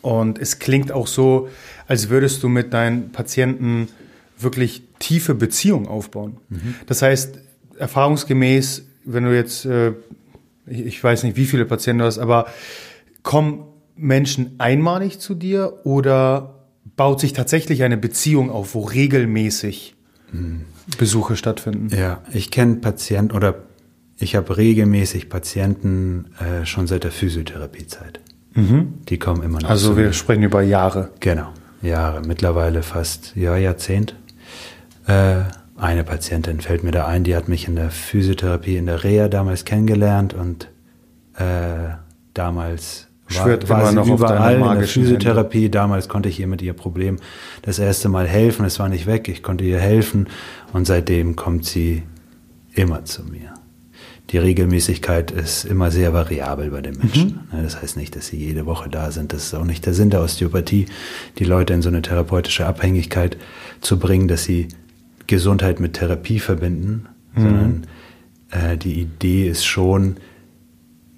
Und 0.02 0.38
es 0.38 0.58
klingt 0.58 0.92
auch 0.92 1.06
so, 1.06 1.48
als 1.86 2.08
würdest 2.08 2.42
du 2.42 2.48
mit 2.48 2.72
deinen 2.72 3.12
Patienten 3.12 3.88
wirklich 4.38 4.82
tiefe 4.98 5.34
Beziehungen 5.34 5.86
aufbauen. 5.86 6.38
Mhm. 6.48 6.74
Das 6.86 7.02
heißt, 7.02 7.38
erfahrungsgemäß, 7.78 8.84
wenn 9.06 9.24
du 9.24 9.34
jetzt, 9.34 9.64
äh, 9.64 9.92
ich 10.66 11.02
weiß 11.02 11.22
nicht, 11.22 11.36
wie 11.36 11.46
viele 11.46 11.64
Patienten 11.64 12.00
du 12.00 12.04
hast, 12.04 12.18
aber 12.18 12.46
kommen 13.22 13.64
Menschen 13.96 14.56
einmalig 14.58 15.18
zu 15.18 15.34
dir 15.34 15.80
oder 15.84 16.66
baut 16.96 17.20
sich 17.20 17.32
tatsächlich 17.32 17.82
eine 17.82 17.96
Beziehung 17.96 18.50
auf, 18.50 18.74
wo 18.74 18.82
regelmäßig 18.82 19.94
Besuche 20.98 21.36
stattfinden. 21.36 21.94
Ja, 21.96 22.22
ich 22.32 22.50
kenne 22.50 22.76
Patienten 22.76 23.34
oder 23.34 23.62
ich 24.18 24.34
habe 24.34 24.56
regelmäßig 24.56 25.28
Patienten 25.28 26.26
äh, 26.38 26.64
schon 26.64 26.86
seit 26.86 27.04
der 27.04 27.12
Physiotherapiezeit. 27.12 28.20
Mhm. 28.54 28.94
Die 29.08 29.18
kommen 29.18 29.42
immer 29.42 29.60
noch. 29.60 29.68
Also 29.68 29.96
wir 29.96 30.06
mir. 30.06 30.12
sprechen 30.12 30.42
über 30.42 30.62
Jahre. 30.62 31.10
Genau, 31.20 31.48
Jahre, 31.82 32.22
mittlerweile 32.26 32.82
fast 32.82 33.36
ja 33.36 33.56
Jahrzehnt. 33.56 34.14
Äh, 35.06 35.42
eine 35.76 36.04
Patientin 36.04 36.60
fällt 36.60 36.84
mir 36.84 36.92
da 36.92 37.06
ein, 37.06 37.24
die 37.24 37.36
hat 37.36 37.48
mich 37.48 37.68
in 37.68 37.76
der 37.76 37.90
Physiotherapie 37.90 38.76
in 38.76 38.86
der 38.86 39.04
Reha 39.04 39.28
damals 39.28 39.64
kennengelernt 39.64 40.34
und 40.34 40.68
äh, 41.34 41.94
damals 42.34 43.08
Schwört 43.28 43.68
war, 43.68 43.82
war 43.82 43.90
immer 43.90 44.04
noch 44.04 44.14
überall 44.14 44.54
in 44.54 44.78
der 44.78 44.88
Physiotherapie. 44.88 45.64
Hände. 45.64 45.70
Damals 45.70 46.08
konnte 46.08 46.28
ich 46.28 46.38
ihr 46.38 46.46
mit 46.46 46.62
ihr 46.62 46.74
Problem 46.74 47.16
das 47.62 47.78
erste 47.78 48.08
Mal 48.08 48.28
helfen. 48.28 48.64
Es 48.64 48.78
war 48.78 48.88
nicht 48.88 49.06
weg. 49.06 49.28
Ich 49.28 49.42
konnte 49.42 49.64
ihr 49.64 49.80
helfen. 49.80 50.28
Und 50.72 50.86
seitdem 50.86 51.34
kommt 51.34 51.64
sie 51.64 52.04
immer 52.72 53.04
zu 53.04 53.24
mir. 53.24 53.54
Die 54.30 54.38
Regelmäßigkeit 54.38 55.30
ist 55.30 55.64
immer 55.64 55.90
sehr 55.90 56.12
variabel 56.12 56.70
bei 56.70 56.82
den 56.82 56.98
Menschen. 56.98 57.48
Mhm. 57.50 57.62
Das 57.62 57.80
heißt 57.80 57.96
nicht, 57.96 58.14
dass 58.16 58.28
sie 58.28 58.36
jede 58.36 58.66
Woche 58.66 58.88
da 58.88 59.10
sind. 59.10 59.32
Das 59.32 59.44
ist 59.44 59.54
auch 59.54 59.64
nicht 59.64 59.86
der 59.86 59.94
Sinn 59.94 60.10
der 60.10 60.20
Osteopathie, 60.20 60.86
die 61.38 61.44
Leute 61.44 61.74
in 61.74 61.82
so 61.82 61.88
eine 61.88 62.02
therapeutische 62.02 62.66
Abhängigkeit 62.66 63.36
zu 63.80 63.98
bringen, 63.98 64.28
dass 64.28 64.44
sie 64.44 64.68
Gesundheit 65.26 65.80
mit 65.80 65.94
Therapie 65.94 66.38
verbinden, 66.38 67.06
mhm. 67.34 67.42
sondern 67.42 67.86
äh, 68.50 68.76
die 68.76 69.00
Idee 69.00 69.48
ist 69.48 69.64
schon, 69.64 70.16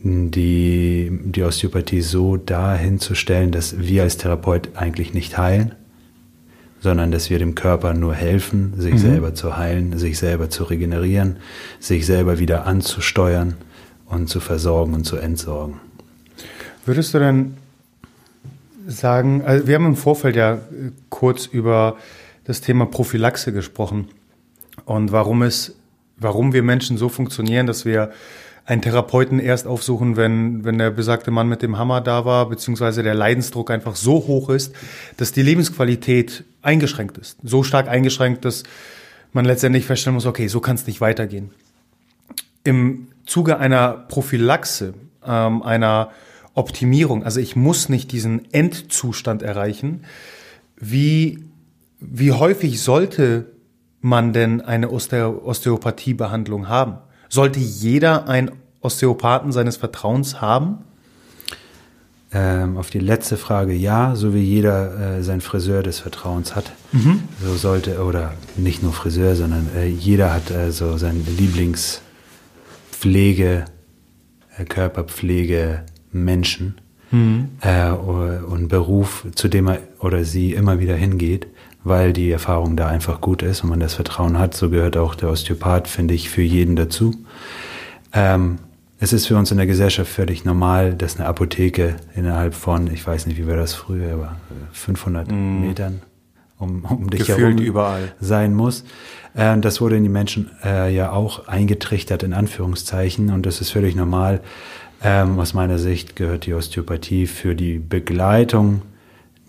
die, 0.00 1.10
die 1.24 1.42
Osteopathie 1.42 2.02
so 2.02 2.36
dahin 2.36 3.00
zu 3.00 3.14
stellen, 3.14 3.50
dass 3.50 3.78
wir 3.78 4.04
als 4.04 4.16
Therapeut 4.16 4.76
eigentlich 4.76 5.12
nicht 5.12 5.36
heilen, 5.36 5.74
sondern 6.80 7.10
dass 7.10 7.30
wir 7.30 7.38
dem 7.38 7.54
Körper 7.54 7.94
nur 7.94 8.14
helfen, 8.14 8.74
sich 8.76 8.94
mhm. 8.94 8.98
selber 8.98 9.34
zu 9.34 9.56
heilen, 9.56 9.98
sich 9.98 10.18
selber 10.18 10.50
zu 10.50 10.64
regenerieren, 10.64 11.38
sich 11.80 12.06
selber 12.06 12.38
wieder 12.38 12.66
anzusteuern 12.66 13.54
und 14.06 14.28
zu 14.28 14.40
versorgen 14.40 14.94
und 14.94 15.04
zu 15.04 15.16
entsorgen. 15.16 15.80
Würdest 16.86 17.12
du 17.12 17.18
denn 17.18 17.54
sagen, 18.86 19.42
also 19.44 19.66
wir 19.66 19.74
haben 19.74 19.86
im 19.86 19.96
Vorfeld 19.96 20.36
ja 20.36 20.60
kurz 21.10 21.46
über 21.46 21.96
das 22.48 22.62
Thema 22.62 22.86
Prophylaxe 22.86 23.52
gesprochen 23.52 24.08
und 24.86 25.12
warum 25.12 25.42
es, 25.42 25.76
warum 26.16 26.54
wir 26.54 26.62
Menschen 26.62 26.96
so 26.96 27.10
funktionieren, 27.10 27.66
dass 27.66 27.84
wir 27.84 28.10
einen 28.64 28.80
Therapeuten 28.80 29.38
erst 29.38 29.66
aufsuchen, 29.66 30.16
wenn, 30.16 30.64
wenn 30.64 30.78
der 30.78 30.90
besagte 30.90 31.30
Mann 31.30 31.48
mit 31.48 31.60
dem 31.60 31.76
Hammer 31.76 32.00
da 32.00 32.24
war, 32.24 32.48
beziehungsweise 32.48 33.02
der 33.02 33.14
Leidensdruck 33.14 33.70
einfach 33.70 33.96
so 33.96 34.14
hoch 34.14 34.48
ist, 34.48 34.74
dass 35.18 35.32
die 35.32 35.42
Lebensqualität 35.42 36.44
eingeschränkt 36.62 37.18
ist. 37.18 37.36
So 37.42 37.62
stark 37.62 37.86
eingeschränkt, 37.86 38.46
dass 38.46 38.62
man 39.34 39.44
letztendlich 39.44 39.84
feststellen 39.84 40.14
muss, 40.14 40.26
okay, 40.26 40.48
so 40.48 40.60
kann 40.60 40.76
es 40.76 40.86
nicht 40.86 41.02
weitergehen. 41.02 41.50
Im 42.64 43.08
Zuge 43.26 43.58
einer 43.58 43.92
Prophylaxe, 43.92 44.94
ähm, 45.24 45.62
einer 45.62 46.12
Optimierung, 46.54 47.24
also 47.24 47.40
ich 47.40 47.56
muss 47.56 47.90
nicht 47.90 48.10
diesen 48.10 48.50
Endzustand 48.52 49.42
erreichen, 49.42 50.04
wie, 50.76 51.47
wie 52.00 52.32
häufig 52.32 52.80
sollte 52.80 53.46
man 54.00 54.32
denn 54.32 54.60
eine 54.60 54.90
Osteopathiebehandlung 54.90 56.68
haben? 56.68 56.98
Sollte 57.28 57.58
jeder 57.58 58.28
einen 58.28 58.52
Osteopathen 58.80 59.50
seines 59.52 59.76
Vertrauens 59.76 60.40
haben? 60.40 60.78
Ähm, 62.30 62.76
auf 62.76 62.90
die 62.90 62.98
letzte 62.98 63.38
Frage 63.38 63.72
ja, 63.72 64.14
so 64.14 64.34
wie 64.34 64.42
jeder 64.42 65.16
äh, 65.18 65.22
seinen 65.22 65.40
Friseur 65.40 65.82
des 65.82 65.98
Vertrauens 65.98 66.54
hat. 66.54 66.70
Mhm. 66.92 67.22
So 67.42 67.54
sollte, 67.54 68.04
oder 68.04 68.34
nicht 68.56 68.82
nur 68.82 68.92
Friseur, 68.92 69.34
sondern 69.34 69.70
äh, 69.74 69.86
jeder 69.86 70.34
hat 70.34 70.50
äh, 70.50 70.70
so 70.70 70.98
seinen 70.98 71.24
Lieblingspflege, 71.38 73.64
äh, 74.58 74.64
Körperpflege 74.64 75.86
Menschen 76.12 76.78
mhm. 77.10 77.48
Äh, 77.62 77.92
und 77.92 78.68
Beruf, 78.68 79.24
zu 79.34 79.48
dem 79.48 79.66
er 79.66 79.78
oder 79.98 80.24
sie 80.24 80.52
immer 80.52 80.80
wieder 80.80 80.96
hingeht 80.96 81.46
weil 81.88 82.12
die 82.12 82.30
Erfahrung 82.30 82.76
da 82.76 82.86
einfach 82.88 83.20
gut 83.20 83.42
ist 83.42 83.62
und 83.62 83.70
man 83.70 83.80
das 83.80 83.94
Vertrauen 83.94 84.38
hat. 84.38 84.54
So 84.54 84.70
gehört 84.70 84.96
auch 84.96 85.14
der 85.14 85.30
Osteopath, 85.30 85.88
finde 85.88 86.14
ich, 86.14 86.30
für 86.30 86.42
jeden 86.42 86.76
dazu. 86.76 87.14
Ähm, 88.12 88.58
es 89.00 89.12
ist 89.12 89.26
für 89.26 89.36
uns 89.36 89.50
in 89.50 89.58
der 89.58 89.66
Gesellschaft 89.66 90.10
völlig 90.10 90.44
normal, 90.44 90.94
dass 90.94 91.16
eine 91.16 91.28
Apotheke 91.28 91.96
innerhalb 92.16 92.54
von, 92.54 92.92
ich 92.92 93.06
weiß 93.06 93.26
nicht, 93.26 93.38
wie 93.38 93.46
war 93.46 93.56
das 93.56 93.74
früher, 93.74 94.12
aber 94.12 94.36
500 94.72 95.30
mm. 95.30 95.60
Metern 95.60 96.02
um, 96.58 96.84
um 96.84 97.10
dich 97.10 97.20
Gefühlt 97.20 97.58
herum 97.58 97.58
überall. 97.58 98.12
sein 98.20 98.54
muss. 98.54 98.84
Äh, 99.34 99.58
das 99.58 99.80
wurde 99.80 99.96
in 99.96 100.02
die 100.02 100.08
Menschen 100.08 100.50
äh, 100.64 100.92
ja 100.94 101.12
auch 101.12 101.46
eingetrichtert, 101.46 102.22
in 102.22 102.32
Anführungszeichen, 102.32 103.30
und 103.30 103.46
das 103.46 103.60
ist 103.60 103.70
völlig 103.70 103.94
normal. 103.94 104.40
Ähm, 105.02 105.38
aus 105.38 105.54
meiner 105.54 105.78
Sicht 105.78 106.16
gehört 106.16 106.46
die 106.46 106.54
Osteopathie 106.54 107.26
für 107.26 107.54
die 107.54 107.78
Begleitung 107.78 108.82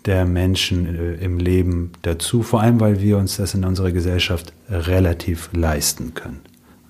der 0.06 0.26
Menschen 0.26 0.86
äh, 0.86 1.14
im 1.16 1.38
Leben 1.38 1.92
dazu, 2.02 2.44
vor 2.44 2.62
allem 2.62 2.80
weil 2.80 3.02
wir 3.02 3.18
uns 3.18 3.38
das 3.38 3.54
in 3.54 3.66
unserer 3.66 3.92
Gesellschaft 3.92 4.54
relativ 4.70 5.50
leisten 5.54 6.14
können. 6.14 6.40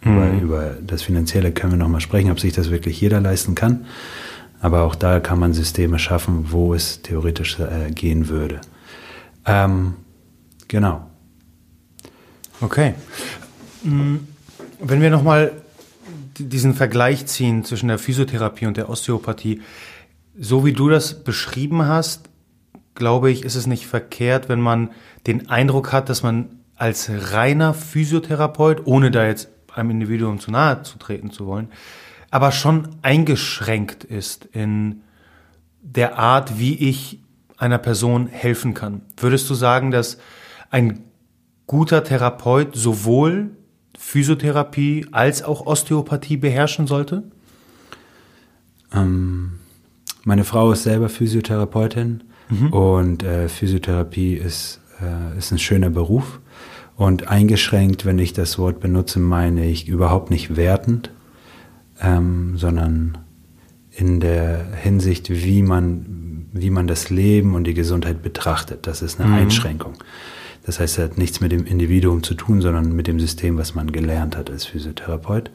Mhm. 0.01 0.39
Über, 0.39 0.77
das 0.81 1.01
Finanzielle 1.01 1.51
können 1.51 1.73
wir 1.73 1.77
nochmal 1.77 2.01
sprechen, 2.01 2.31
ob 2.31 2.39
sich 2.39 2.53
das 2.53 2.69
wirklich 2.69 3.01
jeder 3.01 3.19
leisten 3.19 3.55
kann. 3.55 3.85
Aber 4.61 4.83
auch 4.83 4.95
da 4.95 5.19
kann 5.19 5.39
man 5.39 5.53
Systeme 5.53 5.99
schaffen, 5.99 6.51
wo 6.51 6.73
es 6.73 7.01
theoretisch 7.01 7.59
äh, 7.59 7.91
gehen 7.91 8.27
würde. 8.27 8.61
Ähm, 9.45 9.93
genau. 10.67 11.07
Okay. 12.61 12.93
Mm, 13.83 14.17
wenn 14.79 15.01
wir 15.01 15.09
nochmal 15.09 15.53
diesen 16.37 16.73
Vergleich 16.73 17.25
ziehen 17.25 17.63
zwischen 17.63 17.87
der 17.87 17.97
Physiotherapie 17.97 18.65
und 18.65 18.77
der 18.77 18.89
Osteopathie, 18.89 19.61
so 20.37 20.65
wie 20.65 20.73
du 20.73 20.89
das 20.89 21.23
beschrieben 21.23 21.85
hast, 21.85 22.28
glaube 22.99 23.31
ich, 23.31 23.43
ist 23.43 23.55
es 23.55 23.65
nicht 23.65 23.87
verkehrt, 23.87 24.47
wenn 24.49 24.61
man 24.61 24.91
den 25.25 25.49
Eindruck 25.49 25.91
hat, 25.91 26.09
dass 26.09 26.21
man 26.21 26.59
als 26.75 27.09
reiner 27.33 27.73
Physiotherapeut, 27.73 28.85
ohne 28.85 29.09
da 29.09 29.25
jetzt 29.25 29.49
einem 29.73 29.89
Individuum 29.89 30.39
zu 30.39 30.51
nahe 30.51 30.83
zu 30.83 30.97
treten 30.97 31.31
zu 31.31 31.47
wollen, 31.47 31.69
aber 32.31 32.51
schon 32.51 32.89
eingeschränkt 33.01 34.03
ist 34.03 34.45
in 34.45 35.01
der 35.81 36.19
Art, 36.19 36.59
wie 36.59 36.75
ich 36.75 37.19
einer 37.57 37.77
Person 37.77 38.27
helfen 38.27 38.73
kann. 38.73 39.01
Würdest 39.17 39.49
du 39.49 39.53
sagen, 39.55 39.91
dass 39.91 40.19
ein 40.69 41.03
guter 41.67 42.03
Therapeut 42.03 42.75
sowohl 42.75 43.51
Physiotherapie 43.97 45.07
als 45.11 45.43
auch 45.43 45.65
Osteopathie 45.65 46.37
beherrschen 46.37 46.87
sollte? 46.87 47.23
Ähm, 48.93 49.59
meine 50.23 50.43
Frau 50.43 50.71
ist 50.71 50.83
selber 50.83 51.09
Physiotherapeutin 51.09 52.23
Mhm. 52.49 52.73
Und 52.73 53.23
äh, 53.23 53.47
Physiotherapie 53.47 54.33
ist, 54.33 54.81
äh, 55.01 55.37
ist 55.37 55.51
ein 55.51 55.59
schöner 55.59 55.89
Beruf. 55.89 56.39
Und 56.95 57.29
eingeschränkt, 57.29 58.05
wenn 58.05 58.19
ich 58.19 58.33
das 58.33 58.59
Wort 58.59 58.81
benutze, 58.81 59.19
meine 59.19 59.65
ich 59.65 59.87
überhaupt 59.87 60.31
nicht 60.31 60.57
wertend, 60.57 61.11
ähm, 62.01 62.57
sondern 62.57 63.17
in 63.91 64.19
der 64.19 64.65
Hinsicht, 64.75 65.29
wie 65.29 65.61
man, 65.61 66.47
wie 66.51 66.69
man 66.69 66.87
das 66.87 67.09
Leben 67.09 67.55
und 67.55 67.65
die 67.65 67.73
Gesundheit 67.73 68.21
betrachtet. 68.21 68.85
Das 68.87 69.01
ist 69.01 69.19
eine 69.19 69.29
mhm. 69.29 69.35
Einschränkung. 69.35 69.93
Das 70.65 70.79
heißt, 70.79 70.97
es 70.97 71.03
hat 71.03 71.17
nichts 71.17 71.39
mit 71.39 71.51
dem 71.51 71.65
Individuum 71.65 72.21
zu 72.21 72.33
tun, 72.33 72.61
sondern 72.61 72.95
mit 72.95 73.07
dem 73.07 73.19
System, 73.19 73.57
was 73.57 73.75
man 73.75 73.91
gelernt 73.91 74.35
hat 74.35 74.49
als 74.49 74.65
Physiotherapeut. 74.65 75.51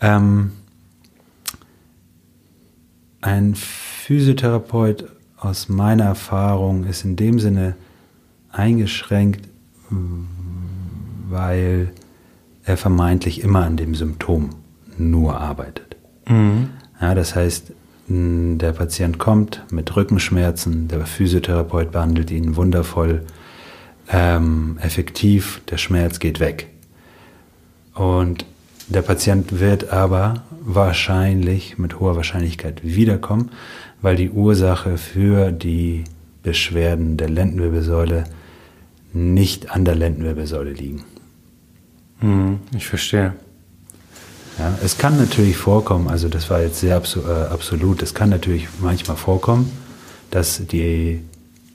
Ähm, 0.00 0.52
ein 3.20 3.54
Physiotherapeut 3.54 5.06
aus 5.44 5.68
meiner 5.68 6.04
Erfahrung 6.04 6.84
ist 6.84 7.04
in 7.04 7.16
dem 7.16 7.38
Sinne 7.38 7.74
eingeschränkt, 8.50 9.48
weil 11.28 11.90
er 12.64 12.76
vermeintlich 12.76 13.42
immer 13.42 13.64
an 13.64 13.76
dem 13.76 13.94
Symptom 13.94 14.50
nur 14.96 15.38
arbeitet. 15.38 15.96
Mhm. 16.28 16.70
Ja, 17.00 17.14
das 17.14 17.34
heißt, 17.34 17.72
der 18.06 18.72
Patient 18.72 19.18
kommt 19.18 19.64
mit 19.70 19.94
Rückenschmerzen, 19.96 20.88
der 20.88 21.06
Physiotherapeut 21.06 21.90
behandelt 21.92 22.30
ihn 22.30 22.56
wundervoll, 22.56 23.22
ähm, 24.10 24.78
effektiv, 24.82 25.62
der 25.70 25.78
Schmerz 25.78 26.18
geht 26.18 26.40
weg. 26.40 26.68
Und 27.94 28.44
der 28.88 29.02
Patient 29.02 29.60
wird 29.60 29.90
aber 29.90 30.44
wahrscheinlich 30.60 31.78
mit 31.78 32.00
hoher 32.00 32.16
Wahrscheinlichkeit 32.16 32.84
wiederkommen, 32.84 33.50
weil 34.04 34.16
die 34.16 34.28
Ursache 34.28 34.98
für 34.98 35.50
die 35.50 36.04
Beschwerden 36.42 37.16
der 37.16 37.30
Lendenwirbelsäule 37.30 38.24
nicht 39.14 39.70
an 39.70 39.86
der 39.86 39.94
Lendenwirbelsäule 39.94 40.72
liegen. 40.72 41.04
Hm, 42.18 42.58
ich 42.76 42.86
verstehe. 42.86 43.32
Ja, 44.58 44.78
es 44.84 44.98
kann 44.98 45.16
natürlich 45.16 45.56
vorkommen, 45.56 46.08
also 46.08 46.28
das 46.28 46.50
war 46.50 46.60
jetzt 46.60 46.80
sehr 46.80 46.96
abso 46.96 47.20
äh, 47.20 47.46
absolut, 47.50 48.02
es 48.02 48.12
kann 48.12 48.28
natürlich 48.28 48.68
manchmal 48.78 49.16
vorkommen, 49.16 49.72
dass 50.30 50.60
die, 50.66 51.22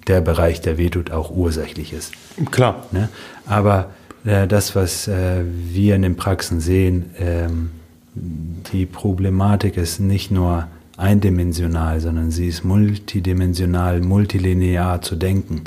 der 0.06 0.22
Bereich, 0.22 0.62
der 0.62 0.78
wehtut, 0.78 1.10
auch 1.10 1.32
ursächlich 1.32 1.94
ist. 1.94 2.12
Klar. 2.52 2.86
Ne? 2.92 3.10
Aber 3.48 3.90
äh, 4.24 4.48
das, 4.48 4.76
was 4.76 5.08
äh, 5.08 5.44
wir 5.46 5.96
in 5.96 6.04
den 6.04 6.16
Praxen 6.16 6.60
sehen, 6.60 7.10
ähm, 7.18 7.72
die 8.14 8.86
Problematik 8.86 9.78
ist 9.78 10.00
nicht 10.00 10.30
nur 10.30 10.68
eindimensional, 11.00 12.00
sondern 12.00 12.32
sie 12.32 12.48
ist 12.48 12.64
multidimensional, 12.64 14.02
multilinear 14.02 15.02
zu 15.02 15.16
denken. 15.16 15.64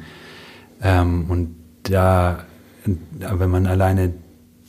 Ähm, 0.83 1.27
und 1.29 1.55
da, 1.85 2.45
wenn 2.85 3.51
man 3.51 3.66
alleine 3.66 4.12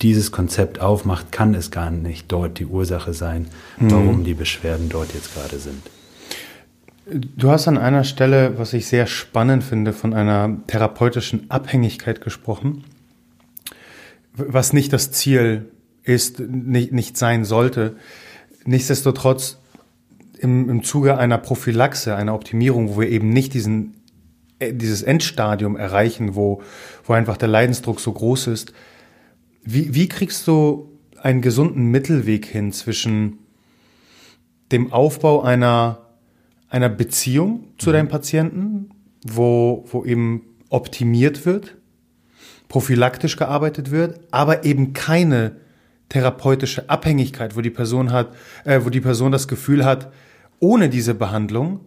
dieses 0.02 0.32
Konzept 0.32 0.80
aufmacht, 0.80 1.32
kann 1.32 1.54
es 1.54 1.72
gar 1.72 1.92
nicht 1.92 2.32
dort 2.32 2.60
die 2.60 2.66
Ursache 2.66 3.14
sein, 3.14 3.48
warum 3.78 4.20
mhm. 4.20 4.24
die 4.24 4.34
Beschwerden 4.34 4.90
dort 4.90 5.14
jetzt 5.14 5.34
gerade 5.34 5.58
sind. 5.60 5.82
Du 7.06 7.50
hast 7.52 7.68
an 7.68 7.78
einer 7.78 8.04
Stelle, 8.04 8.58
was 8.58 8.74
ich 8.74 8.88
sehr 8.88 9.08
spannend 9.08 9.64
finde, 9.64 9.92
von 9.92 10.14
einer 10.14 10.58
therapeutischen 10.68 11.50
Abhängigkeit 11.52 12.22
gesprochen, 12.22 12.86
was 14.36 14.74
nicht 14.74 14.94
das 14.94 15.12
Ziel 15.12 15.70
ist, 16.04 16.40
nicht, 16.40 16.92
nicht 16.92 17.18
sein 17.18 17.46
sollte. 17.46 17.98
Nichtsdestotrotz 18.66 19.58
im, 20.44 20.70
im 20.70 20.84
Zuge 20.84 21.18
einer 21.18 21.38
Prophylaxe, 21.38 22.16
einer 22.16 22.36
Optimierung, 22.36 22.90
wo 22.90 23.02
wir 23.02 23.10
eben 23.10 23.30
nicht 23.30 23.54
diesen, 23.54 23.96
äh, 24.60 24.74
dieses 24.74 25.02
Endstadium 25.02 25.78
erreichen, 25.78 26.36
wo, 26.36 26.62
wo 27.06 27.14
einfach 27.14 27.38
der 27.38 27.48
Leidensdruck 27.48 28.00
so 28.00 28.12
groß 28.12 28.48
ist, 28.48 28.74
wie, 29.64 29.96
wie 29.96 30.10
kriegst 30.10 30.46
du 30.48 31.00
einen 31.22 31.42
gesunden 31.42 31.86
Mittelweg 31.86 32.46
hin 32.46 32.74
zwischen 32.74 33.40
dem 34.74 34.92
Aufbau 34.92 35.42
einer, 35.42 36.10
einer 36.70 36.90
Beziehung 36.90 37.70
zu 37.78 37.90
mhm. 37.90 37.94
deinem 37.94 38.08
Patienten, 38.10 38.90
wo, 39.26 39.86
wo 39.90 40.04
eben 40.04 40.42
optimiert 40.70 41.46
wird, 41.46 41.78
prophylaktisch 42.68 43.38
gearbeitet 43.38 43.92
wird, 43.92 44.20
aber 44.32 44.66
eben 44.66 44.92
keine 44.92 45.56
therapeutische 46.10 46.90
Abhängigkeit, 46.90 47.56
wo 47.56 47.62
die 47.62 47.70
Person 47.70 48.12
hat, 48.12 48.36
äh, 48.66 48.82
wo 48.84 48.90
die 48.90 49.00
Person 49.00 49.32
das 49.32 49.48
Gefühl 49.48 49.86
hat, 49.86 50.12
ohne 50.64 50.88
diese 50.88 51.14
Behandlung 51.14 51.82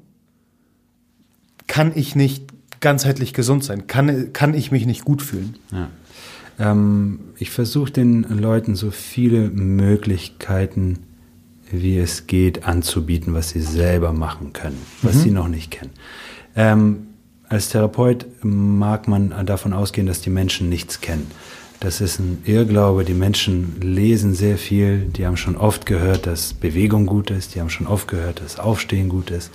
kann 1.66 1.92
ich 1.94 2.14
nicht 2.14 2.44
ganzheitlich 2.80 3.32
gesund 3.32 3.64
sein, 3.64 3.86
kann, 3.86 4.34
kann 4.34 4.52
ich 4.52 4.70
mich 4.70 4.84
nicht 4.84 5.02
gut 5.02 5.22
fühlen. 5.22 5.56
Ja. 5.72 5.88
Ähm, 6.58 7.20
ich 7.38 7.50
versuche 7.50 7.90
den 7.90 8.22
Leuten 8.24 8.76
so 8.76 8.90
viele 8.90 9.48
Möglichkeiten, 9.48 10.98
wie 11.70 11.98
es 11.98 12.26
geht, 12.26 12.64
anzubieten, 12.64 13.32
was 13.32 13.48
sie 13.48 13.62
selber 13.62 14.12
machen 14.12 14.52
können, 14.52 14.80
was 15.00 15.16
mhm. 15.16 15.20
sie 15.20 15.30
noch 15.30 15.48
nicht 15.48 15.70
kennen. 15.70 15.92
Ähm, 16.54 17.06
als 17.48 17.70
Therapeut 17.70 18.26
mag 18.42 19.08
man 19.08 19.46
davon 19.46 19.72
ausgehen, 19.72 20.06
dass 20.06 20.20
die 20.20 20.30
Menschen 20.30 20.68
nichts 20.68 21.00
kennen. 21.00 21.26
Das 21.80 22.00
ist 22.00 22.18
ein 22.18 22.38
Irrglaube. 22.44 23.04
Die 23.04 23.14
Menschen 23.14 23.80
lesen 23.80 24.34
sehr 24.34 24.56
viel. 24.58 25.06
Die 25.16 25.26
haben 25.26 25.36
schon 25.36 25.56
oft 25.56 25.86
gehört, 25.86 26.26
dass 26.26 26.54
Bewegung 26.54 27.06
gut 27.06 27.30
ist. 27.30 27.54
Die 27.54 27.60
haben 27.60 27.70
schon 27.70 27.86
oft 27.86 28.08
gehört, 28.08 28.40
dass 28.40 28.58
Aufstehen 28.58 29.08
gut 29.08 29.30
ist. 29.30 29.50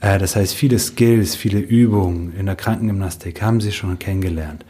Äh, 0.00 0.18
das 0.18 0.36
heißt, 0.36 0.54
viele 0.54 0.78
Skills, 0.78 1.34
viele 1.34 1.60
Übungen 1.60 2.34
in 2.38 2.46
der 2.46 2.56
Krankengymnastik 2.56 3.40
haben 3.40 3.60
sie 3.60 3.72
schon 3.72 3.98
kennengelernt. 3.98 4.64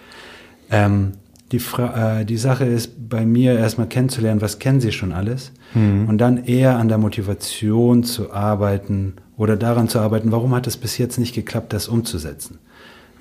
Ähm, 0.71 1.13
die, 1.53 1.59
Fra 1.59 2.21
äh, 2.21 2.25
die 2.25 2.37
Sache 2.37 2.65
ist 2.65 3.09
bei 3.09 3.27
mir 3.27 3.59
erstmal 3.59 3.89
kennenzulernen, 3.89 4.41
was 4.41 4.59
kennen 4.59 4.81
sie 4.81 4.93
schon 4.93 5.13
alles 5.13 5.53
mhm. 5.75 6.09
und 6.09 6.19
dann 6.19 6.45
eher 6.45 6.79
an 6.79 6.89
der 6.89 6.99
Motivation 6.99 8.05
zu 8.05 8.33
arbeiten 8.33 9.15
oder 9.37 9.57
daran 9.57 9.89
zu 9.89 9.99
arbeiten, 10.01 10.33
warum 10.33 10.55
hat 10.55 10.67
es 10.67 10.77
bis 10.77 10.99
jetzt 10.99 11.19
nicht 11.19 11.35
geklappt, 11.35 11.73
das 11.73 11.89
umzusetzen. 11.89 12.59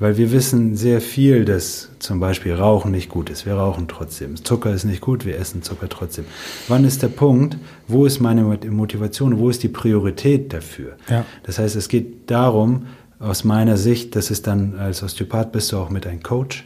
Weil 0.03 0.17
wir 0.17 0.33
wissen 0.33 0.75
sehr 0.75 0.99
viel, 0.99 1.45
dass 1.45 1.87
zum 1.99 2.19
Beispiel 2.19 2.53
Rauchen 2.53 2.91
nicht 2.91 3.07
gut 3.07 3.29
ist. 3.29 3.45
Wir 3.45 3.53
rauchen 3.53 3.87
trotzdem. 3.87 4.35
Zucker 4.35 4.73
ist 4.73 4.83
nicht 4.83 4.99
gut, 4.99 5.23
wir 5.23 5.39
essen 5.39 5.63
Zucker 5.63 5.87
trotzdem. 5.87 6.25
Wann 6.67 6.83
ist 6.83 7.03
der 7.03 7.07
Punkt, 7.07 7.55
wo 7.87 8.05
ist 8.05 8.19
meine 8.19 8.43
Motivation, 8.69 9.39
wo 9.39 9.49
ist 9.49 9.63
die 9.63 9.69
Priorität 9.69 10.51
dafür? 10.51 10.97
Ja. 11.09 11.25
Das 11.43 11.57
heißt, 11.57 11.77
es 11.77 11.87
geht 11.87 12.29
darum, 12.29 12.87
aus 13.17 13.45
meiner 13.45 13.77
Sicht, 13.77 14.17
das 14.17 14.29
ist 14.29 14.45
dann 14.45 14.75
als 14.77 15.03
Osteopath 15.03 15.53
bist 15.53 15.71
du 15.71 15.77
auch 15.77 15.89
mit 15.89 16.05
einem 16.05 16.21
Coach, 16.21 16.65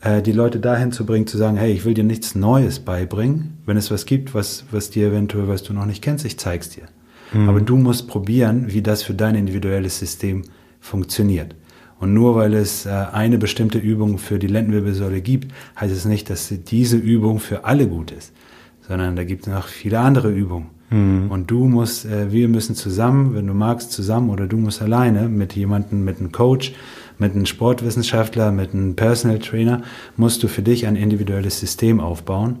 äh, 0.00 0.20
die 0.20 0.32
Leute 0.32 0.58
dahin 0.58 0.90
zu 0.90 1.06
bringen, 1.06 1.28
zu 1.28 1.38
sagen, 1.38 1.56
hey, 1.56 1.70
ich 1.70 1.84
will 1.84 1.94
dir 1.94 2.02
nichts 2.02 2.34
Neues 2.34 2.80
beibringen. 2.80 3.58
Wenn 3.66 3.76
es 3.76 3.92
was 3.92 4.04
gibt, 4.04 4.34
was, 4.34 4.64
was 4.72 4.90
dir 4.90 5.06
eventuell, 5.06 5.46
was 5.46 5.62
du 5.62 5.72
noch 5.74 5.86
nicht 5.86 6.02
kennst, 6.02 6.24
ich 6.24 6.40
zeig's 6.40 6.70
dir. 6.70 6.88
Mhm. 7.32 7.48
Aber 7.48 7.60
du 7.60 7.76
musst 7.76 8.08
probieren, 8.08 8.64
wie 8.72 8.82
das 8.82 9.04
für 9.04 9.14
dein 9.14 9.36
individuelles 9.36 10.00
System 10.00 10.42
funktioniert. 10.80 11.54
Und 12.02 12.14
nur 12.14 12.34
weil 12.34 12.54
es 12.54 12.84
äh, 12.84 12.90
eine 12.90 13.38
bestimmte 13.38 13.78
Übung 13.78 14.18
für 14.18 14.40
die 14.40 14.48
Lendenwirbelsäule 14.48 15.20
gibt, 15.20 15.54
heißt 15.78 15.94
es 15.94 16.04
nicht, 16.04 16.30
dass 16.30 16.52
diese 16.66 16.96
Übung 16.96 17.38
für 17.38 17.64
alle 17.64 17.86
gut 17.86 18.10
ist, 18.10 18.32
sondern 18.80 19.14
da 19.14 19.22
gibt 19.22 19.46
es 19.46 19.52
noch 19.52 19.68
viele 19.68 20.00
andere 20.00 20.28
Übungen. 20.32 20.66
Mhm. 20.90 21.30
Und 21.30 21.48
du 21.52 21.68
musst, 21.68 22.04
äh, 22.04 22.32
wir 22.32 22.48
müssen 22.48 22.74
zusammen, 22.74 23.36
wenn 23.36 23.46
du 23.46 23.54
magst, 23.54 23.92
zusammen 23.92 24.30
oder 24.30 24.48
du 24.48 24.56
musst 24.56 24.82
alleine 24.82 25.28
mit 25.28 25.54
jemandem, 25.54 26.02
mit 26.04 26.18
einem 26.18 26.32
Coach, 26.32 26.74
mit 27.18 27.36
einem 27.36 27.46
Sportwissenschaftler, 27.46 28.50
mit 28.50 28.74
einem 28.74 28.96
Personal 28.96 29.38
Trainer, 29.38 29.82
musst 30.16 30.42
du 30.42 30.48
für 30.48 30.62
dich 30.62 30.88
ein 30.88 30.96
individuelles 30.96 31.60
System 31.60 32.00
aufbauen. 32.00 32.58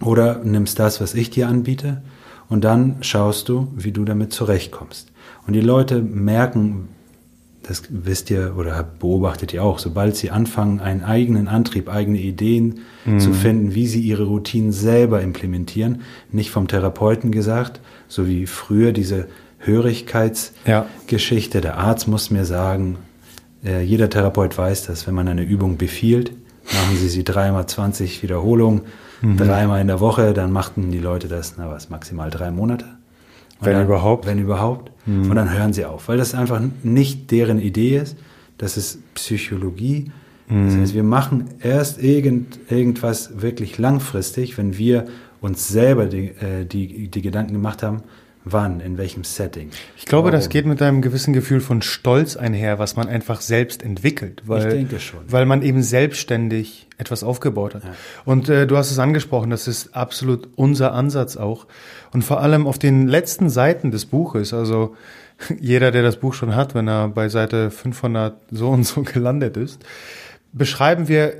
Oder 0.00 0.42
nimmst 0.42 0.80
das, 0.80 1.00
was 1.00 1.14
ich 1.14 1.30
dir 1.30 1.46
anbiete, 1.46 2.02
und 2.48 2.64
dann 2.64 2.96
schaust 3.02 3.48
du, 3.48 3.68
wie 3.76 3.92
du 3.92 4.04
damit 4.04 4.32
zurechtkommst. 4.32 5.12
Und 5.46 5.52
die 5.52 5.60
Leute 5.60 6.02
merken, 6.02 6.88
das 7.62 7.82
wisst 7.90 8.30
ihr 8.30 8.54
oder 8.56 8.82
beobachtet 8.82 9.52
ihr 9.52 9.62
auch, 9.62 9.78
sobald 9.78 10.16
sie 10.16 10.30
anfangen, 10.30 10.80
einen 10.80 11.02
eigenen 11.02 11.46
Antrieb, 11.46 11.88
eigene 11.88 12.18
Ideen 12.18 12.80
mhm. 13.04 13.20
zu 13.20 13.32
finden, 13.32 13.74
wie 13.74 13.86
sie 13.86 14.00
ihre 14.00 14.24
Routinen 14.24 14.72
selber 14.72 15.20
implementieren, 15.20 16.02
nicht 16.32 16.50
vom 16.50 16.68
Therapeuten 16.68 17.30
gesagt, 17.30 17.80
so 18.08 18.26
wie 18.26 18.46
früher 18.46 18.92
diese 18.92 19.28
Hörigkeitsgeschichte, 19.58 21.58
ja. 21.58 21.62
der 21.62 21.78
Arzt 21.78 22.08
muss 22.08 22.30
mir 22.30 22.46
sagen, 22.46 22.96
äh, 23.64 23.82
jeder 23.82 24.08
Therapeut 24.08 24.56
weiß 24.56 24.86
das, 24.86 25.06
wenn 25.06 25.14
man 25.14 25.28
eine 25.28 25.42
Übung 25.42 25.76
befiehlt, 25.76 26.32
machen 26.64 26.96
sie 26.96 27.08
sie 27.08 27.24
dreimal 27.24 27.66
20 27.66 28.22
Wiederholungen, 28.22 28.82
mhm. 29.20 29.36
dreimal 29.36 29.80
in 29.80 29.86
der 29.86 30.00
Woche, 30.00 30.32
dann 30.32 30.50
machten 30.50 30.90
die 30.90 30.98
Leute 30.98 31.28
das, 31.28 31.54
na 31.58 31.70
was, 31.70 31.90
maximal 31.90 32.30
drei 32.30 32.50
Monate. 32.50 32.86
Wenn 33.60 33.74
dann, 33.74 33.86
überhaupt. 33.86 34.26
Wenn 34.26 34.38
überhaupt. 34.38 34.92
Mhm. 35.06 35.30
Und 35.30 35.36
dann 35.36 35.52
hören 35.52 35.72
sie 35.72 35.84
auf, 35.84 36.08
weil 36.08 36.18
das 36.18 36.34
einfach 36.34 36.60
nicht 36.82 37.30
deren 37.30 37.58
Idee 37.60 37.98
ist. 37.98 38.16
Das 38.58 38.76
ist 38.76 39.14
Psychologie. 39.14 40.10
Mhm. 40.48 40.66
Das 40.66 40.76
heißt, 40.76 40.94
wir 40.94 41.02
machen 41.02 41.44
erst 41.60 42.02
irgend, 42.02 42.58
irgendwas 42.70 43.40
wirklich 43.40 43.78
langfristig, 43.78 44.58
wenn 44.58 44.76
wir 44.76 45.06
uns 45.40 45.68
selber 45.68 46.06
die, 46.06 46.28
äh, 46.28 46.64
die, 46.64 47.08
die 47.08 47.22
Gedanken 47.22 47.52
gemacht 47.52 47.82
haben, 47.82 48.02
Wann, 48.44 48.80
in 48.80 48.96
welchem 48.96 49.22
Setting? 49.22 49.70
Ich 49.98 50.06
glaube, 50.06 50.28
Warum? 50.28 50.38
das 50.38 50.48
geht 50.48 50.64
mit 50.64 50.80
einem 50.80 51.02
gewissen 51.02 51.34
Gefühl 51.34 51.60
von 51.60 51.82
Stolz 51.82 52.36
einher, 52.36 52.78
was 52.78 52.96
man 52.96 53.06
einfach 53.06 53.42
selbst 53.42 53.82
entwickelt. 53.82 54.42
Weil, 54.46 54.66
ich 54.66 54.72
denke 54.72 54.98
schon. 54.98 55.20
Weil 55.28 55.44
man 55.44 55.60
eben 55.62 55.82
selbstständig 55.82 56.86
etwas 56.96 57.22
aufgebaut 57.22 57.74
hat. 57.74 57.84
Ja. 57.84 57.90
Und 58.24 58.48
äh, 58.48 58.66
du 58.66 58.78
hast 58.78 58.90
es 58.90 58.98
angesprochen, 58.98 59.50
das 59.50 59.68
ist 59.68 59.94
absolut 59.94 60.48
unser 60.56 60.94
Ansatz 60.94 61.36
auch. 61.36 61.66
Und 62.12 62.22
vor 62.22 62.40
allem 62.40 62.66
auf 62.66 62.78
den 62.78 63.08
letzten 63.08 63.50
Seiten 63.50 63.90
des 63.90 64.06
Buches, 64.06 64.54
also 64.54 64.96
jeder, 65.60 65.90
der 65.90 66.02
das 66.02 66.16
Buch 66.16 66.32
schon 66.32 66.54
hat, 66.54 66.74
wenn 66.74 66.88
er 66.88 67.08
bei 67.08 67.28
Seite 67.28 67.70
500 67.70 68.40
so 68.50 68.70
und 68.70 68.84
so 68.84 69.02
gelandet 69.04 69.58
ist, 69.58 69.84
beschreiben 70.52 71.08
wir 71.08 71.34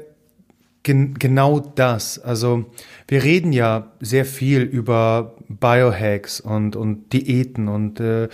gen 0.82 1.14
genau 1.14 1.60
das. 1.60 2.18
Also 2.18 2.64
wir 3.08 3.22
reden 3.22 3.52
ja 3.52 3.92
sehr 4.00 4.24
viel 4.24 4.62
über 4.62 5.34
Biohacks 5.48 6.40
und, 6.40 6.76
und 6.76 7.12
Diäten 7.12 7.68
und 7.68 8.00
äh, 8.00 8.28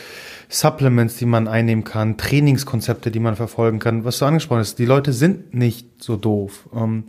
Supplements, 0.48 1.16
die 1.16 1.26
man 1.26 1.48
einnehmen 1.48 1.84
kann, 1.84 2.16
Trainingskonzepte, 2.16 3.10
die 3.10 3.20
man 3.20 3.36
verfolgen 3.36 3.78
kann. 3.78 4.04
Was 4.04 4.18
du 4.18 4.26
angesprochen 4.26 4.60
hast, 4.60 4.78
die 4.78 4.84
Leute 4.84 5.12
sind 5.12 5.54
nicht 5.54 6.02
so 6.02 6.16
doof. 6.16 6.68
Ähm, 6.74 7.04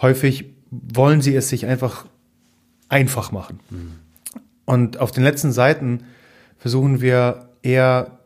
häufig 0.00 0.46
wollen 0.70 1.20
sie 1.22 1.34
es 1.34 1.48
sich 1.48 1.66
einfach 1.66 2.06
einfach 2.88 3.32
machen. 3.32 3.60
Mhm. 3.70 3.92
Und 4.64 4.98
auf 4.98 5.10
den 5.10 5.24
letzten 5.24 5.50
Seiten 5.50 6.04
versuchen 6.58 7.00
wir 7.00 7.48
eher 7.62 8.18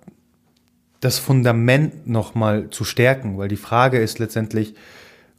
das 1.00 1.18
Fundament 1.18 2.06
nochmal 2.06 2.70
zu 2.70 2.84
stärken, 2.84 3.38
weil 3.38 3.48
die 3.48 3.56
Frage 3.56 3.98
ist 3.98 4.18
letztendlich, 4.18 4.74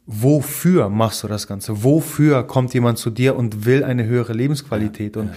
wofür 0.08 0.88
machst 0.88 1.22
du 1.22 1.28
das 1.28 1.46
Ganze? 1.46 1.84
Wofür 1.84 2.42
kommt 2.42 2.72
jemand 2.72 2.98
zu 2.98 3.10
dir 3.10 3.36
und 3.36 3.66
will 3.66 3.84
eine 3.84 4.06
höhere 4.06 4.32
Lebensqualität? 4.32 5.14
Ja, 5.14 5.22
und 5.22 5.28
ja. 5.28 5.34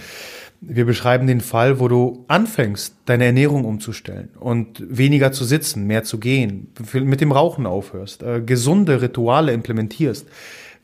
wir 0.62 0.86
beschreiben 0.86 1.26
den 1.26 1.42
Fall, 1.42 1.78
wo 1.78 1.88
du 1.88 2.24
anfängst, 2.26 2.96
deine 3.04 3.26
Ernährung 3.26 3.66
umzustellen 3.66 4.30
und 4.40 4.82
weniger 4.88 5.30
zu 5.30 5.44
sitzen, 5.44 5.86
mehr 5.86 6.04
zu 6.04 6.18
gehen, 6.18 6.68
mit 6.94 7.20
dem 7.20 7.32
Rauchen 7.32 7.66
aufhörst, 7.66 8.22
äh, 8.22 8.40
gesunde 8.40 9.02
Rituale 9.02 9.52
implementierst. 9.52 10.26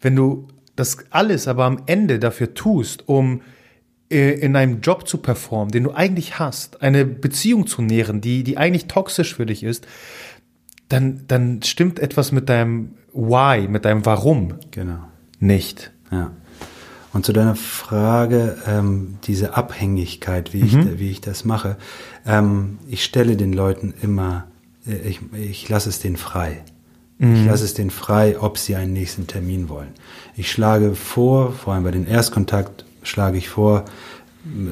Wenn 0.02 0.14
du 0.14 0.46
das 0.76 0.98
alles 1.08 1.48
aber 1.48 1.64
am 1.64 1.82
Ende 1.86 2.18
dafür 2.18 2.52
tust, 2.52 3.08
um 3.08 3.40
äh, 4.10 4.38
in 4.38 4.54
einem 4.54 4.82
Job 4.82 5.08
zu 5.08 5.16
performen, 5.16 5.72
den 5.72 5.84
du 5.84 5.92
eigentlich 5.92 6.38
hast, 6.38 6.82
eine 6.82 7.06
Beziehung 7.06 7.66
zu 7.66 7.80
nähren, 7.80 8.20
die, 8.20 8.44
die 8.44 8.58
eigentlich 8.58 8.84
toxisch 8.84 9.34
für 9.34 9.46
dich 9.46 9.64
ist, 9.64 9.86
dann, 10.90 11.24
dann 11.26 11.62
stimmt 11.62 11.98
etwas 11.98 12.32
mit 12.32 12.50
deinem 12.50 12.90
Why, 13.18 13.66
mit 13.66 13.84
deinem 13.84 14.06
Warum 14.06 14.54
genau. 14.70 15.00
nicht. 15.40 15.90
Ja. 16.12 16.30
Und 17.12 17.26
zu 17.26 17.32
deiner 17.32 17.56
Frage, 17.56 18.56
ähm, 18.64 19.18
diese 19.24 19.56
Abhängigkeit, 19.56 20.52
wie, 20.52 20.62
mhm. 20.62 20.92
ich, 20.92 20.98
wie 21.00 21.10
ich 21.10 21.20
das 21.20 21.44
mache, 21.44 21.76
ähm, 22.24 22.78
ich 22.88 23.02
stelle 23.02 23.36
den 23.36 23.52
Leuten 23.52 23.92
immer, 24.02 24.46
äh, 24.86 24.96
ich, 24.98 25.20
ich 25.32 25.68
lasse 25.68 25.88
es 25.88 25.98
denen 25.98 26.16
frei. 26.16 26.62
Mhm. 27.18 27.34
Ich 27.34 27.46
lasse 27.46 27.64
es 27.64 27.74
denen 27.74 27.90
frei, 27.90 28.38
ob 28.38 28.56
sie 28.56 28.76
einen 28.76 28.92
nächsten 28.92 29.26
Termin 29.26 29.68
wollen. 29.68 29.88
Ich 30.36 30.52
schlage 30.52 30.94
vor, 30.94 31.52
vor 31.52 31.74
allem 31.74 31.82
bei 31.82 31.90
den 31.90 32.06
Erstkontakt, 32.06 32.84
schlage 33.02 33.36
ich 33.36 33.48
vor, 33.48 33.84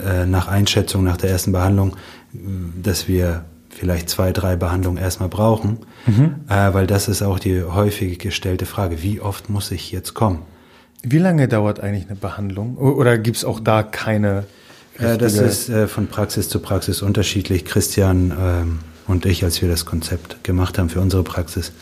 äh, 0.06 0.24
nach 0.24 0.46
Einschätzung, 0.46 1.02
nach 1.02 1.16
der 1.16 1.30
ersten 1.30 1.50
Behandlung, 1.50 1.96
dass 2.80 3.08
wir 3.08 3.44
vielleicht 3.76 4.08
zwei, 4.08 4.32
drei 4.32 4.56
Behandlungen 4.56 4.98
erstmal 4.98 5.28
brauchen, 5.28 5.78
mhm. 6.06 6.36
äh, 6.48 6.72
weil 6.72 6.86
das 6.86 7.08
ist 7.08 7.22
auch 7.22 7.38
die 7.38 7.62
häufig 7.62 8.18
gestellte 8.18 8.66
Frage, 8.66 9.02
wie 9.02 9.20
oft 9.20 9.50
muss 9.50 9.70
ich 9.70 9.92
jetzt 9.92 10.14
kommen? 10.14 10.42
Wie 11.02 11.18
lange 11.18 11.46
dauert 11.46 11.80
eigentlich 11.80 12.06
eine 12.06 12.16
Behandlung? 12.16 12.76
Oder 12.78 13.18
gibt 13.18 13.36
es 13.36 13.44
auch 13.44 13.60
da 13.60 13.82
keine? 13.82 14.44
Äh, 14.98 15.18
das 15.18 15.34
ist 15.34 15.68
äh, 15.68 15.86
von 15.86 16.06
Praxis 16.08 16.48
zu 16.48 16.58
Praxis 16.58 17.02
unterschiedlich. 17.02 17.64
Christian 17.64 18.32
ähm, 18.38 18.78
und 19.06 19.26
ich, 19.26 19.44
als 19.44 19.62
wir 19.62 19.68
das 19.68 19.84
Konzept 19.84 20.42
gemacht 20.42 20.78
haben 20.78 20.88
für 20.88 21.00
unsere 21.00 21.22
Praxis, 21.22 21.72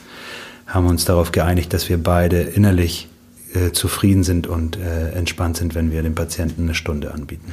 haben 0.66 0.87
uns 0.87 1.04
darauf 1.04 1.33
geeinigt, 1.33 1.72
dass 1.72 1.88
wir 1.88 2.02
beide 2.02 2.40
innerlich 2.40 3.09
äh, 3.54 3.70
zufrieden 3.70 4.24
sind 4.24 4.46
und 4.46 4.76
äh, 4.76 5.12
entspannt 5.12 5.57
sind, 5.57 5.74
wenn 5.74 5.90
wir 5.92 6.02
dem 6.02 6.14
Patienten 6.14 6.62
eine 6.62 6.74
Stunde 6.74 7.14
anbieten. 7.14 7.52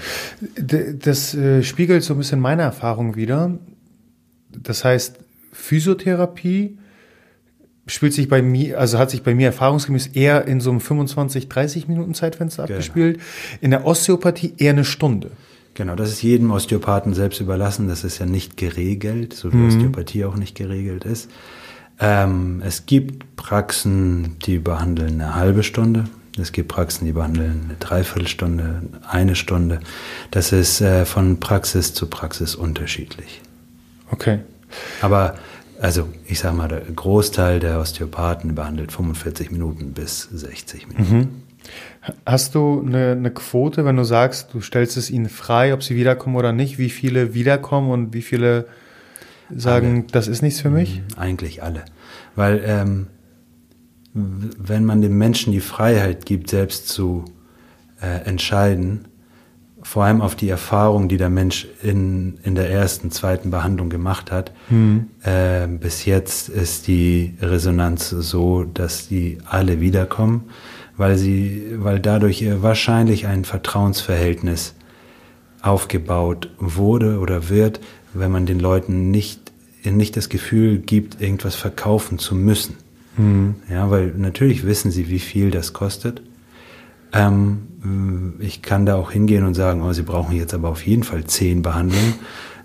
Das 0.57 1.35
äh, 1.35 1.63
spiegelt 1.63 2.03
so 2.03 2.15
ein 2.15 2.17
bisschen 2.17 2.39
meine 2.39 2.63
Erfahrung 2.63 3.15
wieder. 3.15 3.51
Das 4.51 4.83
heißt, 4.83 5.19
Physiotherapie 5.51 6.77
spielt 7.87 8.13
sich 8.13 8.27
bei 8.29 8.41
mir, 8.41 8.79
also 8.79 8.97
hat 8.97 9.09
sich 9.09 9.23
bei 9.23 9.35
mir 9.35 9.47
erfahrungsgemäß 9.47 10.07
eher 10.07 10.47
in 10.47 10.61
so 10.61 10.69
einem 10.69 10.79
25, 10.79 11.49
30 11.49 11.87
Minuten 11.87 12.13
Zeitfenster 12.13 12.63
genau. 12.63 12.77
abgespielt. 12.77 13.19
In 13.59 13.71
der 13.71 13.85
Osteopathie 13.85 14.53
eher 14.57 14.71
eine 14.71 14.85
Stunde. 14.85 15.31
Genau, 15.73 15.95
das 15.95 16.09
ist 16.11 16.21
jedem 16.21 16.51
Osteopathen 16.51 17.13
selbst 17.13 17.39
überlassen. 17.39 17.87
Das 17.87 18.03
ist 18.03 18.19
ja 18.19 18.25
nicht 18.25 18.57
geregelt, 18.57 19.33
so 19.33 19.51
wie 19.53 19.57
mhm. 19.57 19.67
Osteopathie 19.67 20.25
auch 20.25 20.35
nicht 20.35 20.55
geregelt 20.55 21.05
ist. 21.05 21.29
Ähm, 21.99 22.61
es 22.65 22.85
gibt 22.85 23.35
Praxen, 23.35 24.37
die 24.45 24.59
behandeln 24.59 25.21
eine 25.21 25.35
halbe 25.35 25.63
Stunde. 25.63 26.05
Es 26.39 26.51
gibt 26.51 26.69
Praxen, 26.69 27.05
die 27.05 27.11
behandeln 27.11 27.65
eine 27.65 27.77
Dreiviertelstunde, 27.79 28.81
eine 29.07 29.35
Stunde. 29.35 29.79
Das 30.31 30.51
ist 30.51 30.81
äh, 30.81 31.05
von 31.05 31.39
Praxis 31.39 31.93
zu 31.93 32.07
Praxis 32.07 32.55
unterschiedlich. 32.55 33.41
Okay. 34.11 34.39
Aber 35.01 35.35
also 35.81 36.07
ich 36.25 36.39
sage 36.39 36.55
mal, 36.55 36.67
der 36.67 36.81
Großteil 36.81 37.59
der 37.59 37.79
Osteopathen 37.79 38.53
behandelt 38.53 38.91
45 38.91 39.51
Minuten 39.51 39.93
bis 39.93 40.23
60 40.23 40.87
Minuten. 40.87 41.15
Mhm. 41.15 41.29
Hast 42.25 42.55
du 42.55 42.83
eine, 42.85 43.11
eine, 43.11 43.31
Quote, 43.31 43.85
wenn 43.85 43.95
du 43.95 44.03
sagst, 44.03 44.53
du 44.53 44.61
stellst 44.61 44.97
es 44.97 45.09
ihnen 45.09 45.29
frei, 45.29 45.73
ob 45.73 45.83
sie 45.83 45.95
wiederkommen 45.95 46.35
oder 46.35 46.51
nicht, 46.51 46.77
wie 46.77 46.89
viele 46.89 47.33
wiederkommen 47.33 47.91
und 47.91 48.13
wie 48.13 48.21
viele 48.21 48.67
sagen, 49.55 50.01
alle. 50.01 50.07
das 50.11 50.27
ist 50.27 50.41
nichts 50.41 50.61
für 50.61 50.69
mich? 50.69 50.97
Mhm, 50.97 51.17
eigentlich 51.17 51.63
alle. 51.63 51.83
Weil 52.35 52.61
ähm, 52.65 53.07
wenn 54.13 54.85
man 54.85 55.01
dem 55.01 55.17
Menschen 55.17 55.53
die 55.53 55.61
Freiheit 55.61 56.25
gibt, 56.25 56.49
selbst 56.49 56.89
zu 56.89 57.25
äh, 58.01 58.25
entscheiden, 58.25 59.07
vor 59.83 60.03
allem 60.03 60.21
auf 60.21 60.35
die 60.35 60.49
Erfahrung, 60.49 61.07
die 61.07 61.17
der 61.17 61.29
Mensch 61.29 61.67
in, 61.81 62.37
in 62.43 62.55
der 62.55 62.69
ersten, 62.69 63.11
zweiten 63.11 63.51
Behandlung 63.51 63.89
gemacht 63.89 64.31
hat. 64.31 64.51
Mhm. 64.69 65.07
Äh, 65.23 65.67
bis 65.67 66.05
jetzt 66.05 66.49
ist 66.49 66.87
die 66.87 67.35
Resonanz 67.41 68.09
so, 68.09 68.63
dass 68.63 69.07
die 69.07 69.39
alle 69.45 69.81
wiederkommen, 69.81 70.49
weil 70.97 71.17
sie, 71.17 71.73
weil 71.77 71.99
dadurch 71.99 72.45
wahrscheinlich 72.61 73.27
ein 73.27 73.45
Vertrauensverhältnis 73.45 74.75
aufgebaut 75.61 76.49
wurde 76.57 77.19
oder 77.19 77.49
wird, 77.49 77.79
wenn 78.13 78.31
man 78.31 78.45
den 78.45 78.59
Leuten 78.59 79.11
nicht, 79.11 79.51
nicht 79.83 80.17
das 80.17 80.29
Gefühl 80.29 80.79
gibt, 80.79 81.21
irgendwas 81.21 81.55
verkaufen 81.55 82.19
zu 82.19 82.35
müssen. 82.35 82.75
Mhm. 83.17 83.55
Ja, 83.69 83.89
weil 83.89 84.13
natürlich 84.17 84.65
wissen 84.65 84.91
sie, 84.91 85.09
wie 85.09 85.19
viel 85.19 85.51
das 85.51 85.73
kostet. 85.73 86.21
Ähm, 87.13 88.35
ich 88.39 88.61
kann 88.61 88.85
da 88.85 88.95
auch 88.95 89.11
hingehen 89.11 89.45
und 89.45 89.53
sagen, 89.53 89.81
oh, 89.81 89.91
Sie 89.93 90.03
brauchen 90.03 90.35
jetzt 90.35 90.53
aber 90.53 90.69
auf 90.69 90.85
jeden 90.85 91.03
Fall 91.03 91.25
zehn 91.25 91.61
Behandlungen. 91.61 92.15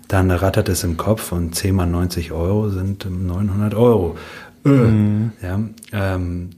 Dann 0.07 0.31
rattert 0.31 0.69
es 0.69 0.83
im 0.83 0.95
Kopf 0.95 1.31
und 1.31 1.53
10 1.55 1.75
mal 1.75 1.85
90 1.85 2.31
Euro 2.31 2.69
sind 2.69 3.05
900 3.09 3.73
Euro. 3.73 4.15
Äh, 4.63 4.69
mhm. 4.69 5.31
Ja, 5.41 5.59
ähm, 5.91 6.49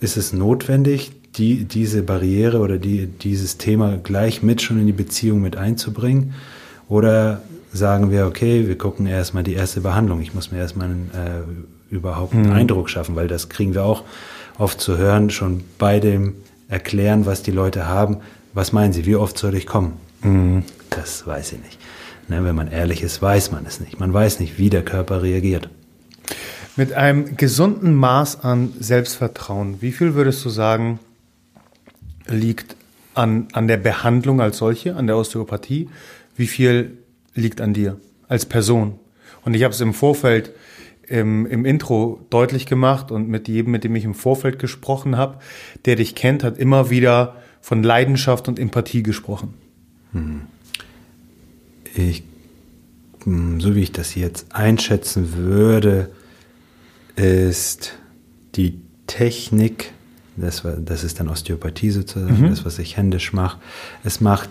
ist 0.00 0.16
es 0.16 0.32
notwendig, 0.32 1.12
die, 1.36 1.64
diese 1.64 2.02
Barriere 2.02 2.60
oder 2.60 2.78
die, 2.78 3.06
dieses 3.06 3.58
Thema 3.58 3.98
gleich 3.98 4.42
mit 4.42 4.62
schon 4.62 4.80
in 4.80 4.86
die 4.86 4.92
Beziehung 4.92 5.42
mit 5.42 5.56
einzubringen? 5.56 6.34
Oder 6.88 7.42
sagen 7.72 8.10
wir, 8.10 8.26
okay, 8.26 8.66
wir 8.66 8.78
gucken 8.78 9.06
erstmal 9.06 9.42
die 9.42 9.54
erste 9.54 9.80
Behandlung. 9.80 10.20
Ich 10.22 10.34
muss 10.34 10.50
mir 10.50 10.58
erstmal 10.58 10.88
einen, 10.88 11.10
äh, 11.14 11.94
überhaupt 11.94 12.34
einen 12.34 12.46
mhm. 12.46 12.52
Eindruck 12.52 12.90
schaffen, 12.90 13.16
weil 13.16 13.28
das 13.28 13.48
kriegen 13.48 13.74
wir 13.74 13.84
auch 13.84 14.02
oft 14.58 14.80
zu 14.80 14.96
hören, 14.96 15.30
schon 15.30 15.64
bei 15.78 16.00
dem 16.00 16.34
Erklären, 16.68 17.26
was 17.26 17.42
die 17.42 17.50
Leute 17.50 17.86
haben. 17.86 18.18
Was 18.54 18.72
meinen 18.72 18.92
Sie, 18.92 19.06
wie 19.06 19.16
oft 19.16 19.38
soll 19.38 19.54
ich 19.54 19.66
kommen? 19.66 19.98
Mhm. 20.22 20.64
Das 20.90 21.26
weiß 21.26 21.52
ich 21.52 21.62
nicht. 21.62 21.78
Ne, 22.28 22.42
wenn 22.44 22.56
man 22.56 22.68
ehrlich 22.68 23.02
ist, 23.02 23.22
weiß 23.22 23.52
man 23.52 23.64
es 23.66 23.78
nicht. 23.80 24.00
Man 24.00 24.12
weiß 24.12 24.40
nicht, 24.40 24.58
wie 24.58 24.70
der 24.70 24.84
Körper 24.84 25.22
reagiert. 25.22 25.68
Mit 26.74 26.92
einem 26.92 27.36
gesunden 27.36 27.94
Maß 27.94 28.40
an 28.40 28.72
Selbstvertrauen, 28.80 29.80
wie 29.80 29.92
viel 29.92 30.14
würdest 30.14 30.44
du 30.44 30.48
sagen, 30.48 30.98
liegt 32.26 32.76
an, 33.14 33.48
an 33.52 33.68
der 33.68 33.76
Behandlung 33.76 34.40
als 34.40 34.58
solche, 34.58 34.96
an 34.96 35.06
der 35.06 35.16
Osteopathie? 35.16 35.88
Wie 36.36 36.46
viel 36.46 36.98
liegt 37.34 37.60
an 37.60 37.72
dir 37.72 37.98
als 38.28 38.44
Person? 38.44 38.98
Und 39.44 39.54
ich 39.54 39.62
habe 39.62 39.72
es 39.72 39.80
im 39.80 39.94
Vorfeld 39.94 40.50
im, 41.08 41.46
im 41.46 41.64
Intro 41.64 42.20
deutlich 42.30 42.66
gemacht 42.66 43.10
und 43.10 43.28
mit 43.28 43.48
jedem, 43.48 43.72
mit 43.72 43.84
dem 43.84 43.94
ich 43.96 44.04
im 44.04 44.14
Vorfeld 44.14 44.58
gesprochen 44.58 45.16
habe, 45.16 45.38
der 45.84 45.96
dich 45.96 46.14
kennt, 46.14 46.42
hat 46.44 46.58
immer 46.58 46.90
wieder 46.90 47.36
von 47.60 47.82
Leidenschaft 47.82 48.48
und 48.48 48.58
Empathie 48.58 49.02
gesprochen. 49.02 49.54
Hm. 50.12 50.42
Ich, 51.94 52.24
hm, 53.24 53.60
so 53.60 53.74
wie 53.74 53.82
ich 53.82 53.92
das 53.92 54.14
jetzt 54.14 54.54
einschätzen 54.54 55.34
würde, 55.34 56.10
ist 57.16 57.94
die 58.54 58.80
Technik, 59.06 59.92
das, 60.36 60.62
das 60.78 61.04
ist 61.04 61.20
dann 61.20 61.28
Osteopathie 61.28 61.90
sozusagen, 61.90 62.42
mhm. 62.42 62.50
das, 62.50 62.64
was 62.64 62.78
ich 62.78 62.96
händisch 62.96 63.32
mache, 63.32 63.58
es 64.04 64.20
macht, 64.20 64.50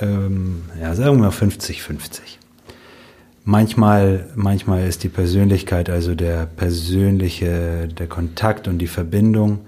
ähm, 0.00 0.62
ja, 0.80 0.94
sagen 0.94 1.16
wir 1.16 1.24
mal 1.24 1.30
50-50. 1.30 2.20
Manchmal, 3.46 4.30
manchmal 4.34 4.88
ist 4.88 5.02
die 5.02 5.10
Persönlichkeit, 5.10 5.90
also 5.90 6.14
der 6.14 6.46
persönliche, 6.46 7.88
der 7.88 8.06
Kontakt 8.06 8.68
und 8.68 8.78
die 8.78 8.86
Verbindung, 8.86 9.60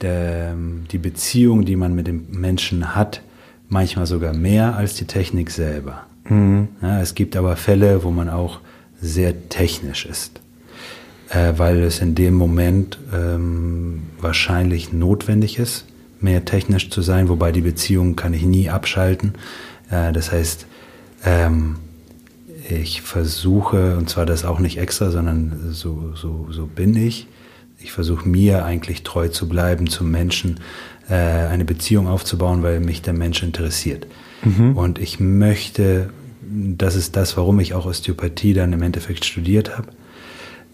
der, 0.00 0.56
die 0.90 0.98
Beziehung, 0.98 1.64
die 1.64 1.76
man 1.76 1.94
mit 1.94 2.08
dem 2.08 2.26
Menschen 2.30 2.96
hat, 2.96 3.22
manchmal 3.68 4.06
sogar 4.06 4.34
mehr 4.34 4.76
als 4.76 4.94
die 4.94 5.04
Technik 5.04 5.50
selber. 5.50 6.06
Mhm. 6.28 6.68
Ja, 6.82 7.00
es 7.00 7.14
gibt 7.14 7.36
aber 7.36 7.54
Fälle, 7.56 8.02
wo 8.02 8.10
man 8.10 8.28
auch 8.28 8.60
sehr 9.00 9.48
technisch 9.48 10.04
ist, 10.04 10.40
äh, 11.30 11.52
weil 11.56 11.82
es 11.84 12.00
in 12.00 12.16
dem 12.16 12.34
Moment 12.34 12.98
ähm, 13.14 14.02
wahrscheinlich 14.20 14.92
notwendig 14.92 15.60
ist, 15.60 15.86
mehr 16.20 16.44
technisch 16.44 16.90
zu 16.90 17.02
sein, 17.02 17.28
wobei 17.28 17.52
die 17.52 17.60
Beziehung 17.60 18.16
kann 18.16 18.34
ich 18.34 18.44
nie 18.44 18.70
abschalten. 18.70 19.34
Äh, 19.88 20.12
das 20.12 20.32
heißt, 20.32 20.66
ähm, 21.24 21.76
ich 22.68 23.02
versuche, 23.02 23.96
und 23.96 24.10
zwar 24.10 24.26
das 24.26 24.44
auch 24.44 24.58
nicht 24.58 24.78
extra, 24.78 25.10
sondern 25.10 25.70
so, 25.72 26.12
so, 26.14 26.48
so 26.50 26.66
bin 26.66 26.94
ich. 26.96 27.26
Ich 27.80 27.92
versuche 27.92 28.28
mir 28.28 28.64
eigentlich 28.64 29.02
treu 29.02 29.28
zu 29.28 29.48
bleiben 29.48 29.86
zum 29.86 30.10
Menschen, 30.10 30.60
äh, 31.08 31.14
eine 31.14 31.64
Beziehung 31.64 32.08
aufzubauen, 32.08 32.62
weil 32.62 32.80
mich 32.80 33.02
der 33.02 33.14
Mensch 33.14 33.42
interessiert. 33.42 34.06
Mhm. 34.44 34.76
Und 34.76 34.98
ich 34.98 35.20
möchte 35.20 36.10
das 36.50 36.94
ist 36.94 37.16
das, 37.16 37.36
warum 37.36 37.60
ich 37.60 37.74
auch 37.74 37.86
Osteopathie 37.86 38.54
dann 38.54 38.72
im 38.72 38.82
Endeffekt 38.82 39.24
studiert 39.24 39.76
habe. 39.76 39.88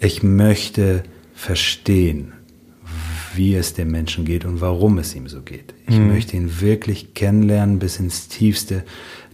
Ich 0.00 0.22
möchte 0.22 1.02
verstehen, 1.34 2.32
wie 3.34 3.54
es 3.54 3.74
dem 3.74 3.90
Menschen 3.90 4.24
geht 4.24 4.44
und 4.44 4.60
warum 4.60 4.98
es 4.98 5.14
ihm 5.14 5.28
so 5.28 5.42
geht. 5.42 5.74
Ich 5.88 5.98
mhm. 5.98 6.08
möchte 6.08 6.36
ihn 6.36 6.60
wirklich 6.60 7.14
kennenlernen 7.14 7.78
bis 7.78 7.98
ins 7.98 8.28
Tiefste, 8.28 8.84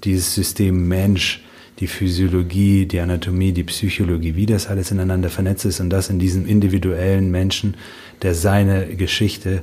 dieses 0.05 0.35
System 0.35 0.88
Mensch, 0.88 1.44
die 1.81 1.87
Physiologie, 1.87 2.87
die 2.87 3.01
Anatomie, 3.01 3.53
die 3.53 3.64
Psychologie, 3.64 4.37
wie 4.37 4.47
das 4.47 4.66
alles 4.66 4.90
ineinander 4.90 5.31
vernetzt 5.31 5.64
ist 5.64 5.81
und 5.81 5.90
das 5.90 6.11
in 6.11 6.19
diesem 6.19 6.47
individuellen 6.47 7.31
Menschen, 7.31 7.75
der 8.21 8.35
seine 8.35 8.95
Geschichte, 8.97 9.62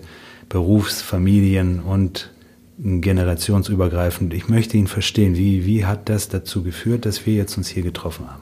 Berufs-, 0.49 1.01
Familien- 1.03 1.79
und 1.79 2.31
generationsübergreifend. 2.79 4.33
Ich 4.33 4.49
möchte 4.49 4.77
ihn 4.77 4.87
verstehen. 4.87 5.35
Wie, 5.35 5.65
wie 5.65 5.85
hat 5.85 6.09
das 6.09 6.29
dazu 6.29 6.63
geführt, 6.63 7.05
dass 7.05 7.25
wir 7.25 7.33
jetzt 7.33 7.57
uns 7.57 7.69
hier 7.69 7.83
getroffen 7.83 8.29
haben? 8.29 8.41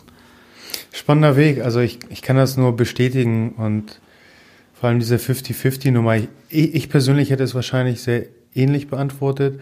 Spannender 0.92 1.36
Weg. 1.36 1.62
Also 1.62 1.80
ich, 1.80 2.00
ich 2.10 2.22
kann 2.22 2.38
das 2.38 2.58
nur 2.58 2.76
bestätigen 2.76 3.52
und 3.52 4.00
vor 4.74 4.90
allem 4.90 5.00
diese 5.00 5.18
50-50-Nummer. 5.18 6.18
Ich, 6.18 6.28
ich 6.50 6.90
persönlich 6.90 7.30
hätte 7.30 7.44
es 7.44 7.56
wahrscheinlich 7.56 8.02
sehr 8.02 8.26
ähnlich 8.54 8.88
beantwortet. 8.88 9.60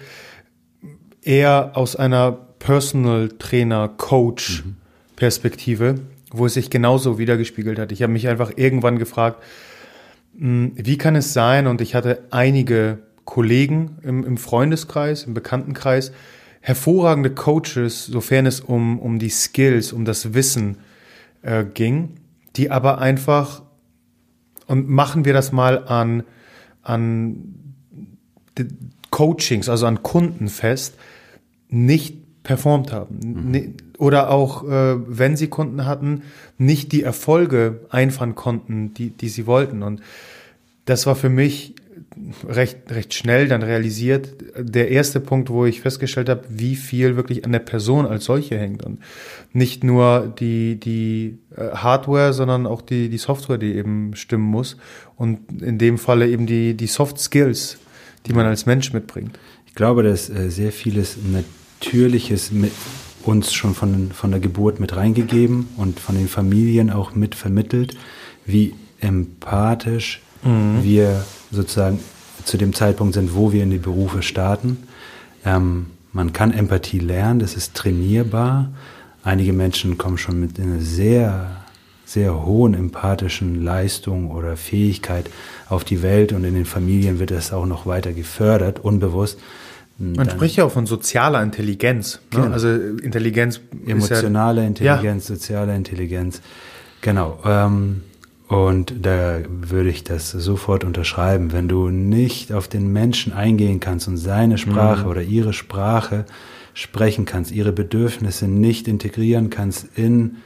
Eher 1.21 1.71
aus 1.76 1.95
einer 1.95 2.39
Personal 2.63 3.28
Trainer 3.39 3.89
Coach 3.89 4.63
mhm. 4.63 4.76
Perspektive, 5.17 5.99
wo 6.32 6.45
es 6.45 6.54
sich 6.54 6.69
genauso 6.69 7.19
wiedergespiegelt 7.19 7.78
hat. 7.78 7.91
Ich 7.91 8.02
habe 8.02 8.13
mich 8.13 8.30
einfach 8.30 8.54
irgendwann 8.56 8.97
gefragt, 8.97 9.43
hm, 10.38 10.71
wie 10.76 10.97
kann 10.97 11.15
es 11.15 11.34
sein? 11.34 11.67
Und 11.67 11.82
ich 11.82 11.93
hatte 11.93 12.23
einige 12.32 12.99
Kollegen 13.26 13.97
im, 14.02 14.23
im 14.23 14.38
Freundeskreis, 14.38 15.23
im 15.23 15.34
Bekanntenkreis, 15.34 16.13
hervorragende 16.62 17.32
Coaches, 17.32 18.06
sofern 18.06 18.45
es 18.45 18.62
um, 18.62 18.97
um 18.97 19.19
die 19.19 19.30
Skills, 19.30 19.91
um 19.91 20.06
das 20.06 20.34
Wissen 20.34 20.78
äh, 21.41 21.65
ging, 21.65 22.15
die 22.56 22.71
aber 22.71 22.99
einfach, 22.99 23.63
und 24.67 24.88
machen 24.89 25.26
wir 25.26 25.34
das 25.34 25.52
mal 25.52 25.86
an, 25.86 26.23
an 26.82 27.76
Coachings, 29.10 29.67
also 29.67 29.86
an 29.86 30.02
Kunden 30.02 30.47
fest, 30.47 30.95
nicht 31.67 32.22
performt 32.43 32.91
haben. 32.91 33.19
Mhm. 33.23 33.73
Oder 33.97 34.29
auch, 34.29 34.63
äh, 34.65 34.95
wenn 35.08 35.36
sie 35.38 35.47
Kunden 35.47 35.86
hatten, 35.86 36.23
nicht 36.58 36.91
die 36.91 37.03
Erfolge 37.03 37.82
einfahren 37.89 38.36
konnten, 38.36 38.93
die, 38.93 39.10
die 39.10 39.29
sie 39.29 39.47
wollten. 39.47 39.82
Und 39.82 40.01
das 40.86 41.06
war 41.06 41.15
für 41.15 41.29
mich 41.29 41.75
recht, 42.47 42.77
recht 42.89 43.13
schnell 43.13 43.47
dann 43.47 43.63
realisiert, 43.63 44.36
der 44.58 44.89
erste 44.89 45.19
Punkt, 45.19 45.49
wo 45.49 45.65
ich 45.65 45.82
festgestellt 45.82 46.29
habe, 46.29 46.43
wie 46.49 46.75
viel 46.75 47.15
wirklich 47.15 47.45
an 47.45 47.51
der 47.51 47.60
Person 47.60 48.06
als 48.06 48.25
solche 48.25 48.58
hängt. 48.58 48.84
Und 48.84 48.99
nicht 49.53 49.84
nur 49.84 50.34
die, 50.39 50.79
die 50.79 51.39
äh, 51.56 51.69
Hardware, 51.75 52.34
sondern 52.34 52.67
auch 52.67 52.82
die, 52.82 53.10
die 53.10 53.17
Software, 53.17 53.58
die 53.58 53.73
eben 53.75 54.15
stimmen 54.15 54.45
muss. 54.45 54.77
Und 55.15 55.62
in 55.62 55.77
dem 55.77 55.97
Falle 55.97 56.27
eben 56.27 56.45
die, 56.45 56.75
die 56.75 56.88
Soft 56.88 57.19
Skills, 57.19 57.77
die 58.25 58.34
man 58.34 58.45
als 58.45 58.65
Mensch 58.65 58.93
mitbringt. 58.93 59.39
Ich 59.65 59.75
glaube, 59.75 60.03
dass 60.03 60.29
äh, 60.29 60.49
sehr 60.49 60.71
vieles 60.71 61.17
Natürliches 61.83 62.51
mit 62.51 62.71
uns 63.23 63.53
schon 63.53 63.73
von, 63.73 64.11
von 64.11 64.31
der 64.31 64.39
Geburt 64.39 64.79
mit 64.79 64.95
reingegeben 64.95 65.67
und 65.77 65.99
von 65.99 66.15
den 66.15 66.27
Familien 66.27 66.89
auch 66.89 67.13
mit 67.13 67.35
vermittelt, 67.35 67.97
wie 68.45 68.73
empathisch 68.99 70.21
mhm. 70.43 70.83
wir 70.83 71.25
sozusagen 71.51 71.99
zu 72.45 72.57
dem 72.57 72.73
Zeitpunkt 72.73 73.13
sind, 73.13 73.35
wo 73.35 73.51
wir 73.51 73.63
in 73.63 73.71
die 73.71 73.77
Berufe 73.77 74.21
starten. 74.21 74.83
Ähm, 75.45 75.87
man 76.11 76.31
kann 76.31 76.51
Empathie 76.51 76.99
lernen, 76.99 77.39
das 77.39 77.55
ist 77.55 77.73
trainierbar. 77.75 78.71
Einige 79.23 79.53
Menschen 79.53 79.97
kommen 79.97 80.17
schon 80.17 80.39
mit 80.39 80.59
einer 80.59 80.79
sehr, 80.79 81.63
sehr 82.05 82.45
hohen 82.45 82.73
empathischen 82.73 83.63
Leistung 83.63 84.31
oder 84.31 84.57
Fähigkeit 84.57 85.29
auf 85.69 85.83
die 85.83 86.01
Welt 86.01 86.33
und 86.33 86.43
in 86.43 86.53
den 86.53 86.65
Familien 86.65 87.19
wird 87.19 87.31
das 87.31 87.51
auch 87.51 87.65
noch 87.65 87.85
weiter 87.85 88.13
gefördert, 88.13 88.79
unbewusst. 88.79 89.39
Man 89.97 90.29
spricht 90.29 90.56
ja 90.56 90.65
auch 90.65 90.71
von 90.71 90.86
sozialer 90.86 91.41
Intelligenz. 91.43 92.19
Ne? 92.32 92.41
Genau. 92.41 92.53
Also 92.53 92.69
Intelligenz. 92.69 93.62
Emotionale 93.86 94.62
ja, 94.62 94.67
Intelligenz, 94.67 95.29
ja. 95.29 95.36
soziale 95.36 95.75
Intelligenz. 95.75 96.41
Genau. 97.01 97.39
Ähm, 97.45 98.01
und 98.47 98.93
da 99.01 99.39
würde 99.47 99.89
ich 99.89 100.03
das 100.03 100.32
sofort 100.32 100.84
unterschreiben. 100.84 101.53
Wenn 101.53 101.67
du 101.67 101.89
nicht 101.89 102.51
auf 102.51 102.67
den 102.67 102.91
Menschen 102.91 103.34
eingehen 103.34 103.79
kannst 103.79 104.08
und 104.08 104.17
seine 104.17 104.58
Sprache 104.58 105.03
mhm. 105.03 105.10
oder 105.10 105.21
ihre 105.21 105.53
Sprache 105.53 106.25
sprechen 106.73 107.25
kannst, 107.25 107.51
ihre 107.51 107.71
Bedürfnisse 107.71 108.47
nicht 108.47 108.88
integrieren 108.88 109.49
kannst 109.49 109.88
in, 109.95 110.38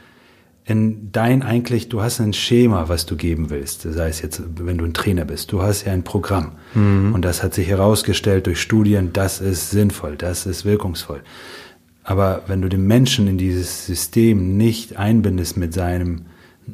in 0.67 1.13
dein 1.13 1.43
eigentlich, 1.43 1.87
du 1.87 2.01
hast 2.01 2.19
ein 2.19 2.33
Schema, 2.33 2.89
was 2.89 3.05
du 3.05 3.15
geben 3.15 3.49
willst. 3.49 3.83
Sei 3.83 4.09
es 4.09 4.21
jetzt, 4.21 4.43
wenn 4.59 4.77
du 4.77 4.83
ein 4.83 4.93
Trainer 4.93 5.23
bist. 5.23 5.53
Du 5.53 5.61
hast 5.61 5.85
ja 5.85 5.93
ein 5.93 6.03
Programm. 6.03 6.51
Mhm. 6.73 7.13
Und 7.13 7.23
das 7.23 7.41
hat 7.41 7.53
sich 7.53 7.69
herausgestellt 7.69 8.47
durch 8.47 8.61
Studien, 8.61 9.13
das 9.13 9.39
ist 9.39 9.71
sinnvoll, 9.71 10.17
das 10.17 10.45
ist 10.45 10.65
wirkungsvoll. 10.65 11.21
Aber 12.03 12.43
wenn 12.47 12.61
du 12.61 12.67
den 12.67 12.85
Menschen 12.85 13.27
in 13.27 13.37
dieses 13.37 13.85
System 13.85 14.57
nicht 14.57 14.97
einbindest 14.97 15.55
mit 15.55 15.73
seinem 15.73 16.25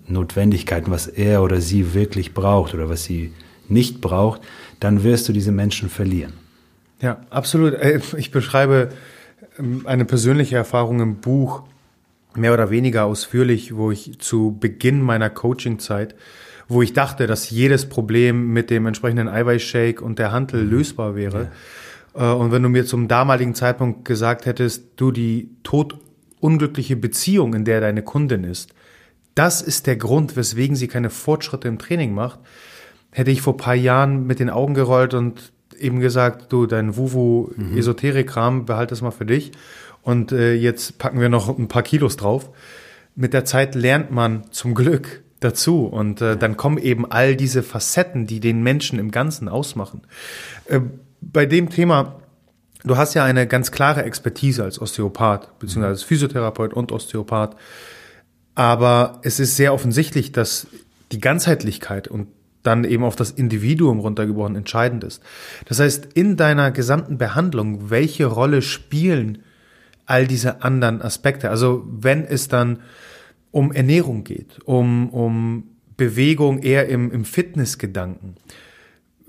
Notwendigkeiten, 0.07 0.89
was 0.89 1.05
er 1.05 1.43
oder 1.43 1.61
sie 1.61 1.93
wirklich 1.93 2.33
braucht 2.33 2.73
oder 2.73 2.89
was 2.89 3.03
sie 3.03 3.31
nicht 3.69 4.01
braucht, 4.01 4.41
dann 4.79 5.03
wirst 5.03 5.29
du 5.29 5.33
diese 5.33 5.51
Menschen 5.51 5.87
verlieren. 5.89 6.33
Ja, 6.99 7.17
absolut. 7.29 7.75
Äh, 7.75 8.01
ich 8.17 8.31
beschreibe 8.31 8.89
ähm, 9.59 9.83
eine 9.85 10.05
persönliche 10.05 10.55
Erfahrung 10.55 10.99
im 10.99 11.15
Buch 11.17 11.61
mehr 12.35 12.53
oder 12.53 12.69
weniger 12.69 13.05
ausführlich, 13.05 13.75
wo 13.75 13.91
ich 13.91 14.19
zu 14.19 14.57
Beginn 14.59 15.01
meiner 15.01 15.29
Coaching-Zeit, 15.29 16.15
wo 16.67 16.81
ich 16.81 16.93
dachte, 16.93 17.27
dass 17.27 17.49
jedes 17.49 17.87
Problem 17.87 18.53
mit 18.53 18.69
dem 18.69 18.85
entsprechenden 18.85 19.27
Eiweißshake 19.27 20.01
und 20.01 20.19
der 20.19 20.31
Hantel 20.31 20.63
mhm. 20.63 20.71
lösbar 20.71 21.15
wäre. 21.15 21.51
Ja. 22.15 22.33
Äh, 22.33 22.35
und 22.35 22.51
wenn 22.51 22.63
du 22.63 22.69
mir 22.69 22.85
zum 22.85 23.07
damaligen 23.07 23.55
Zeitpunkt 23.55 24.05
gesagt 24.05 24.45
hättest, 24.45 24.85
du 24.95 25.11
die 25.11 25.49
todunglückliche 25.63 26.95
Beziehung, 26.95 27.53
in 27.53 27.65
der 27.65 27.81
deine 27.81 28.01
Kundin 28.03 28.43
ist, 28.43 28.73
das 29.35 29.61
ist 29.61 29.87
der 29.87 29.95
Grund, 29.95 30.35
weswegen 30.35 30.75
sie 30.75 30.87
keine 30.87 31.09
Fortschritte 31.09 31.67
im 31.67 31.79
Training 31.79 32.13
macht, 32.13 32.39
hätte 33.11 33.31
ich 33.31 33.41
vor 33.41 33.57
paar 33.57 33.75
Jahren 33.75 34.27
mit 34.27 34.39
den 34.39 34.49
Augen 34.49 34.73
gerollt 34.73 35.13
und 35.13 35.51
eben 35.79 35.99
gesagt, 35.99 36.51
du, 36.53 36.65
dein 36.65 36.95
Wuvu-Esoterik-Kram, 36.95 38.57
mhm. 38.57 38.65
behalt 38.65 38.91
das 38.91 39.01
mal 39.01 39.11
für 39.11 39.25
dich. 39.25 39.51
Und 40.03 40.31
äh, 40.31 40.53
jetzt 40.53 40.97
packen 40.99 41.19
wir 41.19 41.29
noch 41.29 41.57
ein 41.57 41.67
paar 41.67 41.83
Kilos 41.83 42.17
drauf. 42.17 42.49
Mit 43.15 43.33
der 43.33 43.45
Zeit 43.45 43.73
lernt 43.75 44.11
man 44.11 44.51
zum 44.51 44.75
Glück 44.75 45.23
dazu 45.39 45.85
und 45.85 46.21
äh, 46.21 46.37
dann 46.37 46.57
kommen 46.57 46.77
eben 46.77 47.09
all 47.09 47.35
diese 47.35 47.63
Facetten, 47.63 48.27
die 48.27 48.39
den 48.39 48.63
Menschen 48.63 48.99
im 48.99 49.11
Ganzen 49.11 49.49
ausmachen. 49.49 50.01
Äh, 50.65 50.81
bei 51.21 51.45
dem 51.45 51.69
Thema, 51.69 52.19
du 52.83 52.97
hast 52.97 53.13
ja 53.13 53.23
eine 53.23 53.47
ganz 53.47 53.71
klare 53.71 54.03
Expertise 54.03 54.63
als 54.63 54.81
Osteopath, 54.81 55.59
beziehungsweise 55.59 55.91
als 55.91 56.03
Physiotherapeut 56.03 56.73
und 56.73 56.91
Osteopath. 56.91 57.55
Aber 58.55 59.19
es 59.23 59.39
ist 59.39 59.55
sehr 59.55 59.73
offensichtlich, 59.73 60.31
dass 60.31 60.67
die 61.11 61.19
Ganzheitlichkeit 61.19 62.07
und 62.07 62.27
dann 62.61 62.85
eben 62.85 63.03
auf 63.03 63.15
das 63.15 63.31
Individuum 63.31 63.99
runtergebrochen 63.99 64.55
entscheidend 64.55 65.03
ist. 65.03 65.21
Das 65.65 65.79
heißt, 65.79 66.09
in 66.13 66.37
deiner 66.37 66.71
gesamten 66.71 67.17
Behandlung, 67.17 67.89
welche 67.89 68.25
Rolle 68.25 68.61
spielen 68.61 69.43
all 70.05 70.27
diese 70.27 70.63
anderen 70.63 71.01
Aspekte? 71.01 71.49
Also 71.49 71.85
wenn 71.87 72.23
es 72.25 72.47
dann 72.47 72.79
um 73.51 73.71
Ernährung 73.71 74.23
geht, 74.23 74.59
um, 74.65 75.09
um 75.09 75.63
Bewegung 75.97 76.59
eher 76.59 76.87
im, 76.89 77.11
im 77.11 77.25
Fitnessgedanken, 77.25 78.35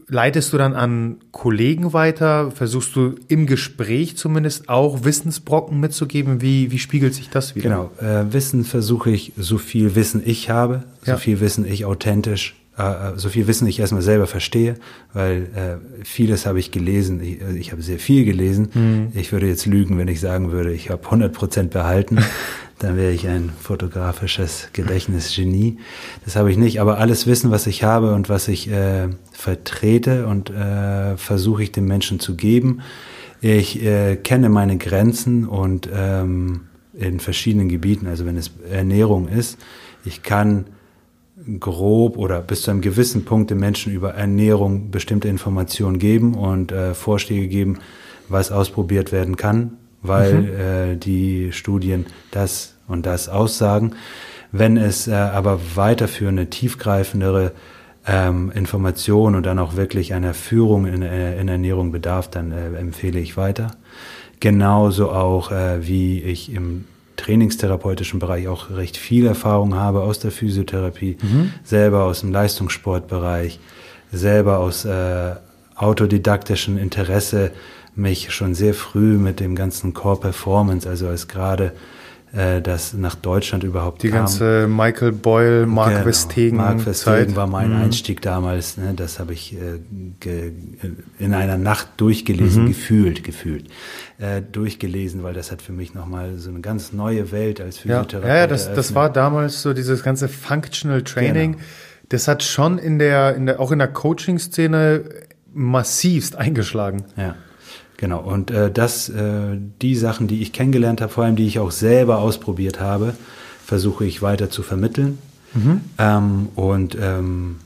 leitest 0.08 0.52
du 0.52 0.58
dann 0.58 0.74
an 0.74 1.18
Kollegen 1.30 1.92
weiter? 1.92 2.50
Versuchst 2.50 2.94
du 2.96 3.14
im 3.28 3.46
Gespräch 3.46 4.16
zumindest 4.16 4.68
auch 4.68 5.04
Wissensbrocken 5.04 5.78
mitzugeben? 5.80 6.40
Wie, 6.40 6.70
wie 6.70 6.78
spiegelt 6.78 7.14
sich 7.14 7.30
das 7.30 7.54
wieder? 7.54 7.68
Genau, 7.68 7.90
äh, 8.00 8.32
Wissen 8.32 8.64
versuche 8.64 9.10
ich, 9.10 9.32
so 9.36 9.58
viel 9.58 9.94
Wissen 9.94 10.22
ich 10.24 10.50
habe, 10.50 10.84
so 11.02 11.12
ja. 11.12 11.16
viel 11.16 11.40
Wissen 11.40 11.64
ich 11.64 11.84
authentisch, 11.84 12.56
äh, 12.76 12.82
äh, 12.82 13.12
so 13.16 13.28
viel 13.28 13.46
Wissen 13.46 13.68
ich 13.68 13.78
erstmal 13.78 14.02
selber 14.02 14.26
verstehe, 14.26 14.74
weil 15.12 15.48
äh, 15.54 16.04
vieles 16.04 16.44
habe 16.46 16.58
ich 16.58 16.70
gelesen. 16.70 17.22
Ich, 17.22 17.40
äh, 17.40 17.56
ich 17.56 17.72
habe 17.72 17.82
sehr 17.82 17.98
viel 17.98 18.24
gelesen. 18.24 18.68
Mhm. 18.74 19.08
Ich 19.14 19.32
würde 19.32 19.46
jetzt 19.46 19.66
lügen, 19.66 19.96
wenn 19.98 20.08
ich 20.08 20.20
sagen 20.20 20.50
würde, 20.50 20.72
ich 20.72 20.90
habe 20.90 21.04
100 21.04 21.32
Prozent 21.32 21.70
behalten. 21.70 22.18
dann 22.80 22.96
wäre 22.96 23.12
ich 23.12 23.28
ein 23.28 23.50
fotografisches 23.60 24.68
Gedächtnisgenie. 24.72 25.78
Das 26.24 26.34
habe 26.36 26.50
ich 26.50 26.56
nicht, 26.56 26.80
aber 26.80 26.98
alles 26.98 27.26
Wissen, 27.26 27.50
was 27.50 27.66
ich 27.68 27.84
habe 27.84 28.12
und 28.12 28.28
was 28.28 28.48
ich 28.48 28.68
äh, 28.68 29.08
vertrete 29.32 30.26
und 30.26 30.50
äh, 30.50 31.16
versuche 31.16 31.62
ich 31.62 31.72
den 31.72 31.84
Menschen 31.84 32.18
zu 32.18 32.34
geben. 32.34 32.80
Ich 33.40 33.82
äh, 33.82 34.16
kenne 34.16 34.48
meine 34.48 34.76
Grenzen 34.78 35.46
und 35.46 35.88
ähm, 35.94 36.62
in 36.94 37.20
verschiedenen 37.20 37.68
Gebieten, 37.68 38.06
also 38.06 38.26
wenn 38.26 38.36
es 38.36 38.50
Ernährung 38.70 39.28
ist, 39.28 39.58
ich 40.04 40.22
kann 40.22 40.66
grob 41.60 42.16
oder 42.16 42.40
bis 42.40 42.62
zu 42.62 42.70
einem 42.70 42.80
gewissen 42.80 43.24
Punkt 43.24 43.50
den 43.50 43.58
Menschen 43.58 43.92
über 43.92 44.14
Ernährung 44.14 44.90
bestimmte 44.90 45.28
Informationen 45.28 45.98
geben 45.98 46.34
und 46.34 46.72
äh, 46.72 46.94
Vorschläge 46.94 47.48
geben, 47.48 47.78
was 48.28 48.50
ausprobiert 48.50 49.12
werden 49.12 49.36
kann, 49.36 49.76
weil 50.02 50.34
mhm. 50.34 50.48
äh, 50.48 50.96
die 50.96 51.52
Studien 51.52 52.06
das 52.30 52.74
und 52.88 53.06
das 53.06 53.28
aussagen. 53.28 53.92
Wenn 54.52 54.76
es 54.76 55.08
äh, 55.08 55.12
aber 55.14 55.60
weiterführende, 55.74 56.48
tiefgreifendere 56.48 57.52
ähm, 58.06 58.52
Information 58.54 59.34
und 59.34 59.46
dann 59.46 59.58
auch 59.58 59.76
wirklich 59.76 60.14
einer 60.14 60.34
Führung 60.34 60.86
in, 60.86 61.02
äh, 61.02 61.40
in 61.40 61.48
Ernährung 61.48 61.92
bedarf, 61.92 62.28
dann 62.28 62.52
äh, 62.52 62.76
empfehle 62.78 63.18
ich 63.18 63.36
weiter. 63.36 63.72
Genauso 64.40 65.10
auch, 65.10 65.50
äh, 65.50 65.86
wie 65.86 66.20
ich 66.20 66.52
im 66.52 66.84
trainingstherapeutischen 67.16 68.18
Bereich 68.18 68.48
auch 68.48 68.70
recht 68.70 68.96
viel 68.96 69.26
Erfahrung 69.26 69.74
habe 69.74 70.02
aus 70.02 70.18
der 70.18 70.30
Physiotherapie, 70.30 71.16
mhm. 71.20 71.52
selber 71.62 72.04
aus 72.04 72.20
dem 72.20 72.32
Leistungssportbereich, 72.32 73.58
selber 74.12 74.58
aus 74.58 74.84
äh, 74.84 75.34
autodidaktischen 75.76 76.78
Interesse 76.78 77.50
mich 77.96 78.32
schon 78.32 78.54
sehr 78.54 78.74
früh 78.74 79.18
mit 79.18 79.40
dem 79.40 79.54
ganzen 79.54 79.94
Core 79.94 80.20
Performance, 80.20 80.88
also 80.88 81.08
als 81.08 81.28
gerade 81.28 81.72
äh, 82.34 82.60
das 82.60 82.94
nach 82.94 83.14
Deutschland 83.14 83.62
überhaupt 83.62 84.02
Die 84.02 84.08
kam. 84.08 84.20
ganze 84.20 84.66
Michael 84.66 85.12
Boyle, 85.12 85.66
Mark 85.66 85.90
genau. 85.90 86.06
Westegen 86.06 86.56
Mark 86.58 86.84
Westegen 86.84 87.28
Zeit. 87.28 87.36
war 87.36 87.46
mein 87.46 87.70
mhm. 87.70 87.82
Einstieg 87.82 88.22
damals. 88.22 88.76
Ne? 88.76 88.92
Das 88.94 89.20
habe 89.20 89.32
ich 89.32 89.54
äh, 89.54 90.50
in 91.18 91.34
einer 91.34 91.56
Nacht 91.56 91.88
durchgelesen, 91.98 92.64
mhm. 92.64 92.68
gefühlt, 92.68 93.22
gefühlt. 93.22 93.68
Äh, 94.18 94.42
durchgelesen, 94.42 95.22
weil 95.22 95.34
das 95.34 95.52
hat 95.52 95.62
für 95.62 95.72
mich 95.72 95.94
nochmal 95.94 96.38
so 96.38 96.50
eine 96.50 96.60
ganz 96.60 96.92
neue 96.92 97.30
Welt 97.30 97.60
als 97.60 97.78
Physiotherapeut. 97.78 98.28
Ja, 98.28 98.36
ja 98.36 98.46
das, 98.46 98.72
das 98.72 98.94
war 98.94 99.12
damals 99.12 99.62
so 99.62 99.72
dieses 99.72 100.02
ganze 100.02 100.28
Functional 100.28 101.02
Training. 101.02 101.52
Genau. 101.52 101.64
Das 102.08 102.26
hat 102.26 102.42
schon 102.42 102.78
in 102.78 102.98
der, 102.98 103.36
in 103.36 103.46
der 103.46 103.60
auch 103.60 103.70
in 103.70 103.78
der 103.78 103.88
Coaching-Szene 103.88 105.04
massivst 105.52 106.36
eingeschlagen. 106.36 107.04
Ja. 107.16 107.36
Genau, 107.96 108.20
und 108.20 108.50
äh, 108.50 108.70
das, 108.70 109.08
äh, 109.08 109.56
die 109.80 109.94
Sachen, 109.94 110.26
die 110.26 110.42
ich 110.42 110.52
kennengelernt 110.52 111.00
habe, 111.00 111.12
vor 111.12 111.24
allem 111.24 111.36
die 111.36 111.46
ich 111.46 111.58
auch 111.58 111.70
selber 111.70 112.18
ausprobiert 112.18 112.80
habe, 112.80 113.14
versuche 113.64 114.04
ich 114.04 114.20
weiter 114.20 114.50
zu 114.50 114.62
vermitteln. 114.62 115.18
Mhm. 115.54 115.80
Ähm, 115.98 116.48
und 116.56 116.96
ähm, 117.00 117.56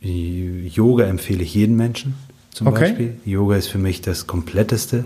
Yoga 0.00 1.04
empfehle 1.04 1.42
ich 1.42 1.54
jedem 1.54 1.76
Menschen 1.76 2.14
zum 2.50 2.66
okay. 2.66 2.80
Beispiel. 2.80 3.14
Yoga 3.24 3.56
ist 3.56 3.68
für 3.68 3.78
mich 3.78 4.00
das 4.00 4.26
Kompletteste, 4.26 5.04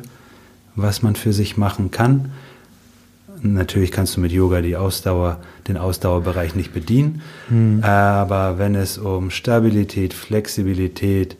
was 0.74 1.02
man 1.02 1.16
für 1.16 1.32
sich 1.32 1.56
machen 1.56 1.90
kann. 1.90 2.32
Natürlich 3.42 3.90
kannst 3.90 4.16
du 4.16 4.20
mit 4.20 4.32
Yoga 4.32 4.60
die 4.60 4.76
Ausdauer, 4.76 5.40
den 5.66 5.76
Ausdauerbereich 5.76 6.54
nicht 6.54 6.72
bedienen, 6.72 7.22
mhm. 7.50 7.82
aber 7.82 8.58
wenn 8.58 8.74
es 8.74 8.98
um 8.98 9.30
Stabilität, 9.30 10.14
Flexibilität, 10.14 11.36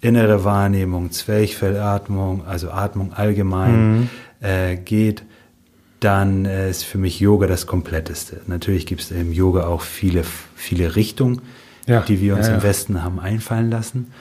innere 0.00 0.44
Wahrnehmung, 0.44 1.10
Zwerchfellatmung, 1.10 2.46
also 2.46 2.70
Atmung 2.70 3.12
allgemein 3.12 3.98
mhm. 3.98 4.08
äh, 4.40 4.76
geht, 4.76 5.22
dann 6.00 6.44
äh, 6.44 6.70
ist 6.70 6.84
für 6.84 6.98
mich 6.98 7.20
Yoga 7.20 7.46
das 7.46 7.66
Kompletteste. 7.66 8.40
Natürlich 8.46 8.86
gibt 8.86 9.00
es 9.00 9.10
im 9.10 9.32
Yoga 9.32 9.66
auch 9.66 9.80
viele, 9.80 10.24
viele 10.54 10.94
Richtungen, 10.94 11.40
ja, 11.86 12.00
die 12.02 12.20
wir 12.20 12.36
uns 12.36 12.46
ja, 12.46 12.52
ja. 12.52 12.58
im 12.58 12.62
Westen 12.62 13.02
haben 13.02 13.18
einfallen 13.18 13.70
lassen. 13.70 14.12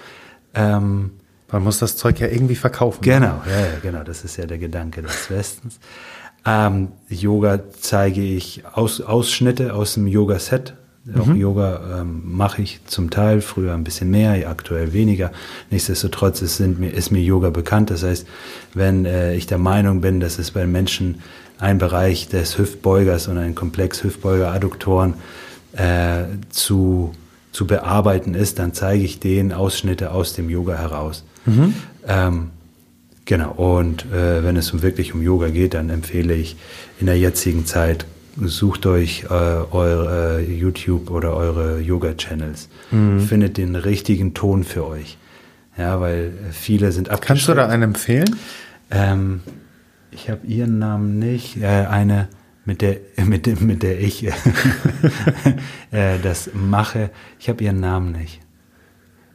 Ähm, 0.54 1.12
Man 1.52 1.64
muss 1.64 1.80
das 1.80 1.98
Zeug 1.98 2.20
ja 2.20 2.28
irgendwie 2.28 2.56
verkaufen. 2.56 3.02
Genau, 3.02 3.42
genau, 3.82 4.04
das 4.04 4.24
ist 4.24 4.38
ja 4.38 4.46
der 4.46 4.58
Gedanke 4.58 5.02
des 5.02 5.30
Westens. 5.30 5.80
Ähm, 6.46 6.90
Yoga 7.10 7.60
zeige 7.80 8.22
ich 8.22 8.64
Aus, 8.72 9.02
Ausschnitte 9.02 9.74
aus 9.74 9.96
dem 9.96 10.08
Yoga-Set, 10.08 10.76
auch 11.14 11.28
mhm. 11.28 11.36
Yoga 11.36 12.02
ähm, 12.02 12.24
mache 12.26 12.64
ich 12.64 12.80
zum 12.88 13.12
Teil, 13.12 13.42
früher 13.42 13.74
ein 13.76 13.84
bisschen 13.84 14.10
mehr, 14.10 14.50
aktuell 14.50 14.92
weniger. 14.92 15.32
Nichtsdestotrotz 15.70 16.42
ist, 16.42 16.58
sind 16.58 16.80
mir, 16.80 16.90
ist 16.90 17.12
mir 17.12 17.22
Yoga 17.22 17.52
bekannt. 17.52 17.92
Das 17.92 18.04
heißt, 18.04 18.26
wenn 18.74 19.06
äh, 19.06 19.36
ich 19.36 19.46
der 19.46 19.60
Meinung 19.60 20.02
bin, 20.02 20.20
dass 20.20 20.40
es 20.40 20.50
bei 20.50 20.66
Menschen 20.66 21.22
ein 21.60 21.78
Bereich 21.78 22.28
des 22.28 22.58
Hüftbeugers 22.58 23.28
und 23.28 23.38
ein 23.38 23.54
Komplex 23.54 24.04
Hüftbeuger-Adduktoren 24.04 25.14
äh, 25.74 26.24
zu, 26.50 27.14
zu 27.52 27.68
bearbeiten 27.68 28.34
ist, 28.34 28.58
dann 28.58 28.74
zeige 28.74 29.04
ich 29.04 29.20
denen 29.20 29.52
Ausschnitte 29.52 30.12
aus 30.12 30.34
dem 30.34 30.50
Yoga 30.50 30.76
heraus. 30.76 31.24
Mhm. 31.46 31.76
Ähm, 32.08 32.50
genau, 33.26 33.52
und 33.52 34.06
äh, 34.12 34.44
wenn 34.44 34.58
es 34.58 34.72
um 34.72 34.82
wirklich 34.82 35.14
um 35.14 35.22
Yoga 35.22 35.50
geht, 35.50 35.76
dann 35.76 35.92
empfehle 35.92 36.34
ich 36.34 36.58
in 37.00 37.06
der 37.06 37.20
jetzigen 37.20 37.68
Zeit 37.68 38.06
sucht 38.38 38.86
euch 38.86 39.24
äh, 39.24 39.28
eure 39.28 40.42
äh, 40.42 40.54
YouTube 40.54 41.10
oder 41.10 41.36
eure 41.36 41.80
Yoga-Channels. 41.80 42.70
Mhm. 42.92 43.20
Findet 43.22 43.58
den 43.58 43.76
richtigen 43.76 44.34
Ton 44.34 44.64
für 44.64 44.86
euch. 44.86 45.18
Ja, 45.78 46.00
weil 46.00 46.34
viele 46.52 46.92
sind 46.92 47.10
abgeschreckt. 47.10 47.28
Kannst 47.28 47.48
du 47.48 47.54
da 47.54 47.68
einen 47.68 47.84
empfehlen? 47.84 48.36
Ähm, 48.92 49.42
ich 50.12 50.30
habe 50.30 50.46
ihren 50.48 50.80
Namen 50.80 51.20
nicht. 51.20 51.58
Äh, 51.58 51.86
eine, 51.90 52.30
mit 52.66 52.82
der, 52.82 52.98
mit, 53.26 53.62
mit 53.62 53.84
der 53.84 54.00
ich 54.00 54.26
äh, 55.92 56.20
das 56.22 56.52
mache. 56.54 57.12
Ich 57.40 57.50
habe 57.50 57.64
ihren 57.64 57.80
Namen 57.80 58.12
nicht. 58.12 58.42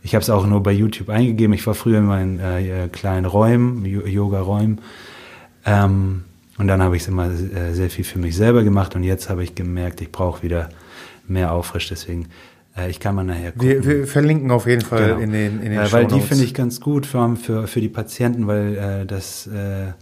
Ich 0.03 0.15
habe 0.15 0.23
es 0.23 0.31
auch 0.31 0.47
nur 0.47 0.63
bei 0.63 0.73
YouTube 0.73 1.11
eingegeben. 1.11 1.53
Ich 1.53 1.67
war 1.67 1.75
früher 1.75 1.99
in 1.99 2.07
meinen 2.07 2.41
äh, 2.41 2.89
kleinen 2.91 3.27
Räumen, 3.27 3.85
Yoga-Räumen. 3.85 4.81
Ähm, 5.67 6.25
und 6.61 6.69
dann 6.69 6.83
habe 6.83 6.95
ich 6.95 7.03
es 7.03 7.09
immer 7.09 7.27
äh, 7.27 7.73
sehr 7.73 7.91
viel 7.91 8.05
für 8.05 8.19
mich 8.19 8.37
selber 8.37 8.63
gemacht 8.63 8.95
und 8.95 9.03
jetzt 9.03 9.31
habe 9.31 9.43
ich 9.43 9.55
gemerkt, 9.55 10.01
ich 10.01 10.13
brauche 10.13 10.43
wieder 10.43 10.69
mehr 11.27 11.53
Auffrisch. 11.53 11.89
Deswegen, 11.89 12.29
äh, 12.77 12.91
ich 12.91 13.01
kann 13.01 13.15
mal 13.15 13.25
nachher 13.25 13.53
gucken. 13.53 13.69
Wir, 13.69 13.85
wir 13.85 14.07
verlinken 14.07 14.51
auf 14.51 14.67
jeden 14.67 14.83
Fall 14.83 15.09
genau. 15.09 15.21
in 15.21 15.33
den, 15.33 15.63
in 15.63 15.71
den 15.71 15.81
äh, 15.81 15.91
Weil 15.91 16.07
die 16.07 16.21
finde 16.21 16.45
ich 16.45 16.53
ganz 16.53 16.81
gut 16.81 17.07
für, 17.07 17.37
für, 17.37 17.67
für 17.67 17.81
die 17.81 17.89
Patienten, 17.89 18.47
weil 18.47 18.77
äh, 18.77 19.07
das 19.07 19.47
äh, 19.47 19.93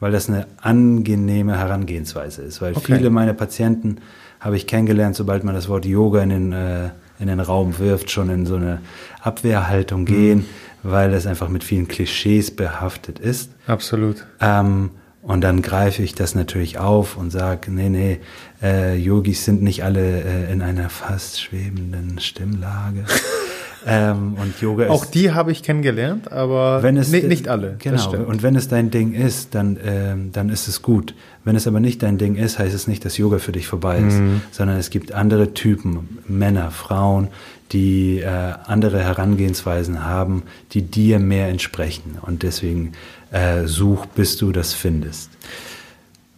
weil 0.00 0.12
das 0.12 0.28
eine 0.28 0.46
angenehme 0.60 1.58
Herangehensweise 1.58 2.42
ist. 2.42 2.62
Weil 2.62 2.76
okay. 2.76 2.96
viele 2.96 3.10
meiner 3.10 3.34
Patienten 3.34 3.98
habe 4.40 4.56
ich 4.56 4.66
kennengelernt, 4.66 5.16
sobald 5.16 5.44
man 5.44 5.54
das 5.54 5.68
Wort 5.68 5.84
Yoga 5.84 6.22
in 6.22 6.30
den, 6.30 6.52
äh, 6.52 6.90
in 7.18 7.26
den 7.26 7.40
Raum 7.40 7.78
wirft, 7.78 8.10
schon 8.10 8.30
in 8.30 8.46
so 8.46 8.56
eine 8.56 8.80
Abwehrhaltung 9.20 10.04
gehen, 10.04 10.38
mhm. 10.38 10.44
weil 10.84 11.12
es 11.12 11.26
einfach 11.26 11.48
mit 11.48 11.64
vielen 11.64 11.88
Klischees 11.88 12.54
behaftet 12.54 13.18
ist. 13.18 13.50
Absolut. 13.66 14.24
Ähm, 14.40 14.90
und 15.22 15.40
dann 15.40 15.62
greife 15.62 16.02
ich 16.02 16.14
das 16.14 16.34
natürlich 16.34 16.78
auf 16.78 17.16
und 17.16 17.30
sage, 17.30 17.72
nee, 17.72 17.88
nee, 17.88 18.20
äh, 18.62 18.96
Yogis 18.96 19.44
sind 19.44 19.62
nicht 19.62 19.82
alle 19.82 20.22
äh, 20.22 20.52
in 20.52 20.62
einer 20.62 20.90
fast 20.90 21.40
schwebenden 21.40 22.20
Stimmlage. 22.20 23.04
ähm, 23.86 24.34
und 24.40 24.60
Yoga 24.60 24.84
ist, 24.84 24.90
Auch 24.90 25.04
die 25.04 25.32
habe 25.32 25.50
ich 25.50 25.64
kennengelernt, 25.64 26.30
aber 26.30 26.84
wenn 26.84 26.96
es, 26.96 27.10
nicht, 27.10 27.26
nicht 27.26 27.48
alle. 27.48 27.76
Genau. 27.78 28.12
Und 28.12 28.44
wenn 28.44 28.54
es 28.54 28.68
dein 28.68 28.90
Ding 28.90 29.12
ist, 29.12 29.56
dann, 29.56 29.76
ähm, 29.84 30.30
dann 30.32 30.50
ist 30.50 30.68
es 30.68 30.82
gut. 30.82 31.14
Wenn 31.44 31.56
es 31.56 31.66
aber 31.66 31.80
nicht 31.80 32.02
dein 32.02 32.18
Ding 32.18 32.36
ist, 32.36 32.58
heißt 32.58 32.74
es 32.74 32.86
nicht, 32.86 33.04
dass 33.04 33.16
Yoga 33.16 33.38
für 33.38 33.52
dich 33.52 33.66
vorbei 33.66 33.98
ist, 33.98 34.18
mhm. 34.18 34.42
sondern 34.52 34.76
es 34.76 34.90
gibt 34.90 35.12
andere 35.12 35.52
Typen, 35.52 36.18
Männer, 36.28 36.70
Frauen, 36.70 37.28
die 37.72 38.20
äh, 38.20 38.26
andere 38.26 39.00
Herangehensweisen 39.02 40.04
haben, 40.04 40.44
die 40.72 40.82
dir 40.82 41.18
mehr 41.18 41.48
entsprechen. 41.48 42.18
Und 42.20 42.42
deswegen 42.42 42.92
äh, 43.30 43.66
such, 43.66 44.06
bis 44.06 44.36
du 44.36 44.52
das 44.52 44.74
findest. 44.74 45.30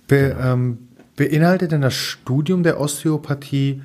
Be, 0.08 0.36
ähm, 0.40 0.78
beinhaltet 1.16 1.72
denn 1.72 1.82
das 1.82 1.94
Studium 1.94 2.62
der 2.62 2.80
Osteopathie 2.80 3.82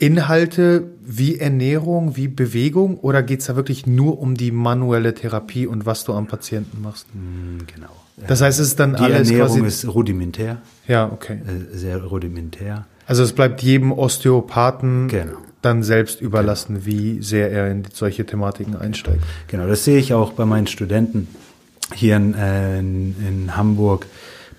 Inhalte 0.00 0.84
wie 1.04 1.38
Ernährung, 1.38 2.16
wie 2.16 2.28
Bewegung 2.28 2.98
oder 2.98 3.22
geht 3.24 3.40
es 3.40 3.46
da 3.46 3.56
wirklich 3.56 3.86
nur 3.86 4.20
um 4.20 4.36
die 4.36 4.52
manuelle 4.52 5.12
Therapie 5.12 5.66
und 5.66 5.86
was 5.86 6.04
du 6.04 6.12
am 6.12 6.28
Patienten 6.28 6.82
machst? 6.82 7.08
Mm, 7.14 7.66
genau. 7.66 7.90
Das 8.28 8.40
heißt, 8.40 8.60
es 8.60 8.68
ist 8.68 8.80
dann 8.80 8.94
die 8.94 9.02
alles 9.02 9.30
Ernährung 9.30 9.64
ist 9.64 9.86
rudimentär. 9.86 10.58
Ja, 10.86 11.10
okay. 11.10 11.40
Äh, 11.44 11.76
sehr 11.76 12.02
rudimentär. 12.02 12.86
Also 13.06 13.24
es 13.24 13.32
bleibt 13.32 13.62
jedem 13.62 13.90
Osteopathen 13.90 15.08
genau. 15.08 15.38
Dann 15.62 15.82
selbst 15.82 16.20
überlassen, 16.20 16.84
wie 16.86 17.22
sehr 17.22 17.50
er 17.50 17.70
in 17.70 17.84
solche 17.92 18.24
Thematiken 18.24 18.76
einsteigt. 18.76 19.22
Genau, 19.48 19.66
das 19.66 19.84
sehe 19.84 19.98
ich 19.98 20.14
auch 20.14 20.32
bei 20.32 20.44
meinen 20.44 20.66
Studenten. 20.66 21.28
Hier 21.94 22.16
in, 22.16 22.34
äh, 22.34 22.78
in, 22.78 23.16
in 23.26 23.56
Hamburg 23.56 24.06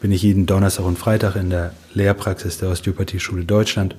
bin 0.02 0.12
ich 0.12 0.24
jeden 0.24 0.46
Donnerstag 0.46 0.86
und 0.86 0.98
Freitag 0.98 1.36
in 1.36 1.50
der 1.50 1.74
Lehrpraxis 1.94 2.58
der 2.58 2.70
Osteopathie-Schule 2.70 3.46
Deutschland, 3.46 3.96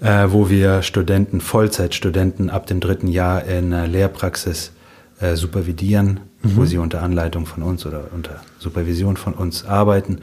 äh, 0.00 0.26
wo 0.28 0.48
wir 0.50 0.82
Studenten, 0.82 1.40
Vollzeitstudenten 1.40 2.50
ab 2.50 2.66
dem 2.66 2.80
dritten 2.80 3.08
Jahr 3.08 3.44
in 3.44 3.70
der 3.70 3.86
Lehrpraxis 3.86 4.72
äh, 5.20 5.36
supervidieren, 5.36 6.20
mhm. 6.42 6.56
wo 6.56 6.64
sie 6.64 6.78
unter 6.78 7.02
Anleitung 7.02 7.46
von 7.46 7.62
uns 7.62 7.86
oder 7.86 8.08
unter 8.12 8.42
Supervision 8.58 9.16
von 9.16 9.32
uns 9.32 9.64
arbeiten. 9.64 10.18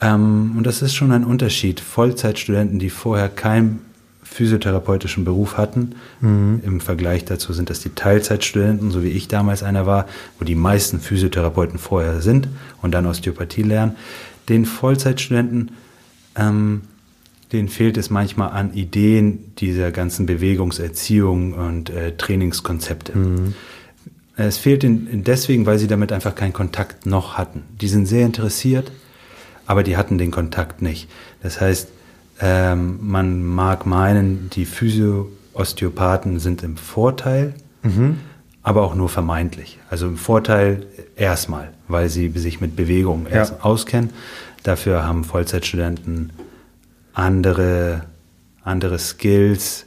Ähm, 0.00 0.54
und 0.56 0.66
das 0.66 0.82
ist 0.82 0.94
schon 0.94 1.12
ein 1.12 1.24
Unterschied. 1.24 1.80
Vollzeitstudenten, 1.80 2.78
die 2.78 2.90
vorher 2.90 3.28
kein 3.28 3.80
physiotherapeutischen 4.24 5.24
Beruf 5.24 5.56
hatten. 5.56 5.92
Mhm. 6.20 6.60
Im 6.64 6.80
Vergleich 6.80 7.24
dazu 7.24 7.52
sind 7.52 7.70
das 7.70 7.80
die 7.80 7.90
Teilzeitstudenten, 7.90 8.90
so 8.90 9.04
wie 9.04 9.10
ich 9.10 9.28
damals 9.28 9.62
einer 9.62 9.86
war, 9.86 10.06
wo 10.38 10.44
die 10.44 10.54
meisten 10.56 10.98
Physiotherapeuten 10.98 11.78
vorher 11.78 12.20
sind 12.20 12.48
und 12.82 12.92
dann 12.92 13.06
Osteopathie 13.06 13.62
lernen. 13.62 13.96
Den 14.48 14.64
Vollzeitstudenten, 14.64 15.70
ähm, 16.36 16.82
denen 17.52 17.68
fehlt 17.68 17.96
es 17.96 18.10
manchmal 18.10 18.50
an 18.50 18.74
Ideen 18.74 19.54
dieser 19.58 19.92
ganzen 19.92 20.26
Bewegungserziehung 20.26 21.52
und 21.52 21.90
äh, 21.90 22.16
Trainingskonzepte. 22.16 23.16
Mhm. 23.16 23.54
es 24.36 24.58
fehlt 24.58 24.82
ihnen 24.82 25.22
deswegen, 25.24 25.64
weil 25.64 25.78
sie 25.78 25.86
damit 25.86 26.10
einfach 26.10 26.34
keinen 26.34 26.52
Kontakt 26.52 27.06
noch 27.06 27.34
hatten. 27.38 27.62
Die 27.80 27.88
sind 27.88 28.06
sehr 28.06 28.26
interessiert, 28.26 28.90
aber 29.66 29.84
die 29.84 29.96
hatten 29.96 30.18
den 30.18 30.32
Kontakt 30.32 30.82
nicht. 30.82 31.08
Das 31.42 31.60
heißt, 31.60 31.88
ähm, 32.40 32.98
man 33.00 33.44
mag 33.44 33.86
meinen, 33.86 34.50
die 34.50 34.64
Physio-Osteopathen 34.64 36.38
sind 36.38 36.62
im 36.62 36.76
Vorteil, 36.76 37.54
mhm. 37.82 38.18
aber 38.62 38.82
auch 38.82 38.94
nur 38.94 39.08
vermeintlich. 39.08 39.78
Also 39.90 40.06
im 40.06 40.16
Vorteil 40.16 40.86
erstmal, 41.16 41.72
weil 41.88 42.08
sie 42.08 42.30
sich 42.30 42.60
mit 42.60 42.76
Bewegung 42.76 43.26
ja. 43.32 43.46
auskennen. 43.60 44.10
Dafür 44.62 45.04
haben 45.04 45.24
Vollzeitstudenten 45.24 46.32
andere, 47.12 48.02
andere 48.62 48.98
Skills, 48.98 49.86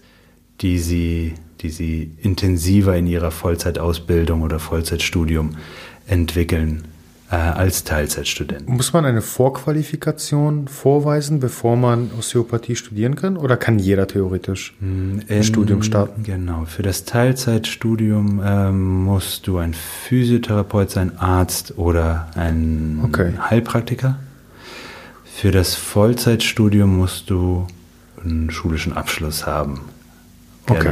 die 0.61 0.79
sie 0.79 1.33
die 1.61 1.69
sie 1.69 2.11
intensiver 2.21 2.95
in 2.95 3.07
ihrer 3.07 3.31
Vollzeitausbildung 3.31 4.41
oder 4.41 4.59
Vollzeitstudium 4.59 5.57
entwickeln 6.05 6.83
äh, 7.29 7.35
als 7.35 7.83
Teilzeitstudent. 7.83 8.69
Muss 8.69 8.93
man 8.93 9.05
eine 9.05 9.21
Vorqualifikation 9.21 10.67
vorweisen, 10.67 11.39
bevor 11.39 11.75
man 11.75 12.11
Osteopathie 12.17 12.75
studieren 12.75 13.15
kann? 13.15 13.37
Oder 13.37 13.57
kann 13.57 13.79
jeder 13.79 14.07
theoretisch 14.07 14.75
hm, 14.79 15.21
ein 15.27 15.43
Studium 15.43 15.83
starten? 15.83 16.23
Genau. 16.23 16.65
Für 16.65 16.83
das 16.83 17.03
Teilzeitstudium 17.03 18.41
ähm, 18.43 19.03
musst 19.03 19.47
du 19.47 19.57
ein 19.57 19.73
Physiotherapeut 19.73 20.89
sein, 20.89 21.17
Arzt 21.17 21.77
oder 21.77 22.29
ein 22.35 23.01
okay. 23.03 23.33
Heilpraktiker. 23.37 24.17
Für 25.25 25.51
das 25.51 25.75
Vollzeitstudium 25.75 26.97
musst 26.97 27.29
du 27.29 27.67
einen 28.23 28.49
schulischen 28.51 28.93
Abschluss 28.93 29.45
haben. 29.45 29.81
Genau. 30.65 30.79
Okay. 30.79 30.89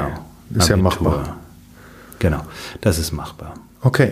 Ist 0.51 0.69
Abitur. 0.69 0.69
ja 0.69 0.77
machbar. 0.77 1.37
Genau, 2.19 2.41
das 2.81 2.99
ist 2.99 3.11
machbar. 3.11 3.55
Okay. 3.81 4.11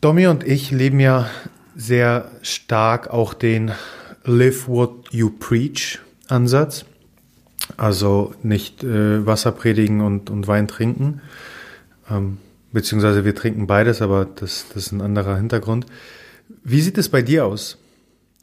Domi 0.00 0.26
und 0.26 0.44
ich 0.46 0.70
leben 0.70 0.98
ja 0.98 1.28
sehr 1.76 2.30
stark 2.40 3.10
auch 3.10 3.34
den 3.34 3.72
Live 4.24 4.66
What 4.66 5.12
You 5.12 5.28
Preach 5.28 5.98
Ansatz. 6.26 6.86
Also 7.76 8.34
nicht 8.42 8.82
äh, 8.82 9.26
Wasser 9.26 9.52
predigen 9.52 10.00
und, 10.00 10.30
und 10.30 10.48
Wein 10.48 10.68
trinken. 10.68 11.20
Ähm, 12.10 12.38
beziehungsweise 12.72 13.26
wir 13.26 13.34
trinken 13.34 13.66
beides, 13.66 14.00
aber 14.00 14.24
das, 14.24 14.64
das 14.68 14.86
ist 14.86 14.92
ein 14.92 15.02
anderer 15.02 15.36
Hintergrund. 15.36 15.84
Wie 16.64 16.80
sieht 16.80 16.96
es 16.96 17.10
bei 17.10 17.20
dir 17.20 17.44
aus? 17.44 17.76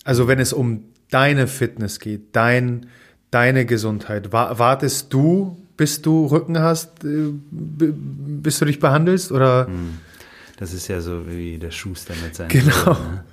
Also 0.03 0.27
wenn 0.27 0.39
es 0.39 0.53
um 0.53 0.83
deine 1.09 1.47
Fitness 1.47 1.99
geht, 1.99 2.35
dein, 2.35 2.85
deine 3.31 3.65
Gesundheit, 3.65 4.31
wartest 4.31 5.11
du 5.11 5.57
bis 5.75 6.03
du 6.03 6.27
Rücken 6.27 6.59
hast, 6.59 7.03
äh, 7.03 7.31
bis 7.49 8.59
du 8.59 8.65
dich 8.65 8.79
behandelst? 8.79 9.31
Oder? 9.31 9.67
Das 10.57 10.73
ist 10.73 10.87
ja 10.87 11.01
so 11.01 11.27
wie 11.27 11.59
der 11.59 11.71
Schuster 11.71 12.13
mit 12.23 12.35
seinen 12.35 12.49
Genau. 12.49 12.93
Ne? 12.93 13.23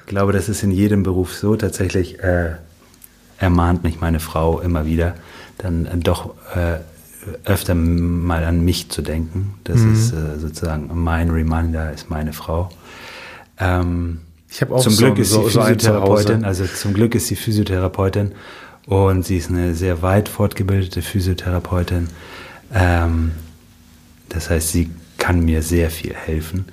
Ich 0.00 0.06
glaube, 0.06 0.32
das 0.32 0.48
ist 0.48 0.62
in 0.62 0.72
jedem 0.72 1.04
Beruf 1.04 1.34
so. 1.34 1.56
Tatsächlich 1.56 2.18
äh, 2.20 2.56
ermahnt 3.38 3.84
mich 3.84 4.00
meine 4.00 4.20
Frau 4.20 4.60
immer 4.60 4.84
wieder, 4.84 5.14
dann 5.58 5.86
äh, 5.86 5.96
doch 5.96 6.34
äh, 6.54 6.78
öfter 7.44 7.74
mal 7.74 8.44
an 8.44 8.64
mich 8.64 8.90
zu 8.90 9.00
denken. 9.02 9.54
Das 9.64 9.78
mhm. 9.78 9.92
ist 9.92 10.12
äh, 10.12 10.38
sozusagen 10.38 10.90
mein 10.92 11.30
Reminder, 11.30 11.92
ist 11.92 12.10
meine 12.10 12.32
Frau. 12.32 12.70
Ähm, 13.58 14.20
ich 14.48 14.60
habe 14.60 14.74
auch 14.74 14.82
zum 14.82 14.92
so, 14.92 15.06
Glück 15.06 15.18
ist 15.18 15.30
so, 15.30 15.48
sie 15.48 15.60
Physiotherapeutin, 15.60 16.44
also 16.44 16.66
zum 16.66 16.94
Glück 16.94 17.14
ist 17.14 17.28
sie 17.28 17.36
Physiotherapeutin 17.36 18.32
und 18.86 19.24
sie 19.24 19.36
ist 19.36 19.50
eine 19.50 19.74
sehr 19.74 20.02
weit 20.02 20.28
fortgebildete 20.28 21.02
Physiotherapeutin. 21.02 22.08
Ähm, 22.72 23.32
das 24.28 24.50
heißt, 24.50 24.70
sie 24.70 24.90
kann 25.18 25.40
mir 25.40 25.62
sehr 25.62 25.90
viel 25.90 26.14
helfen. 26.14 26.66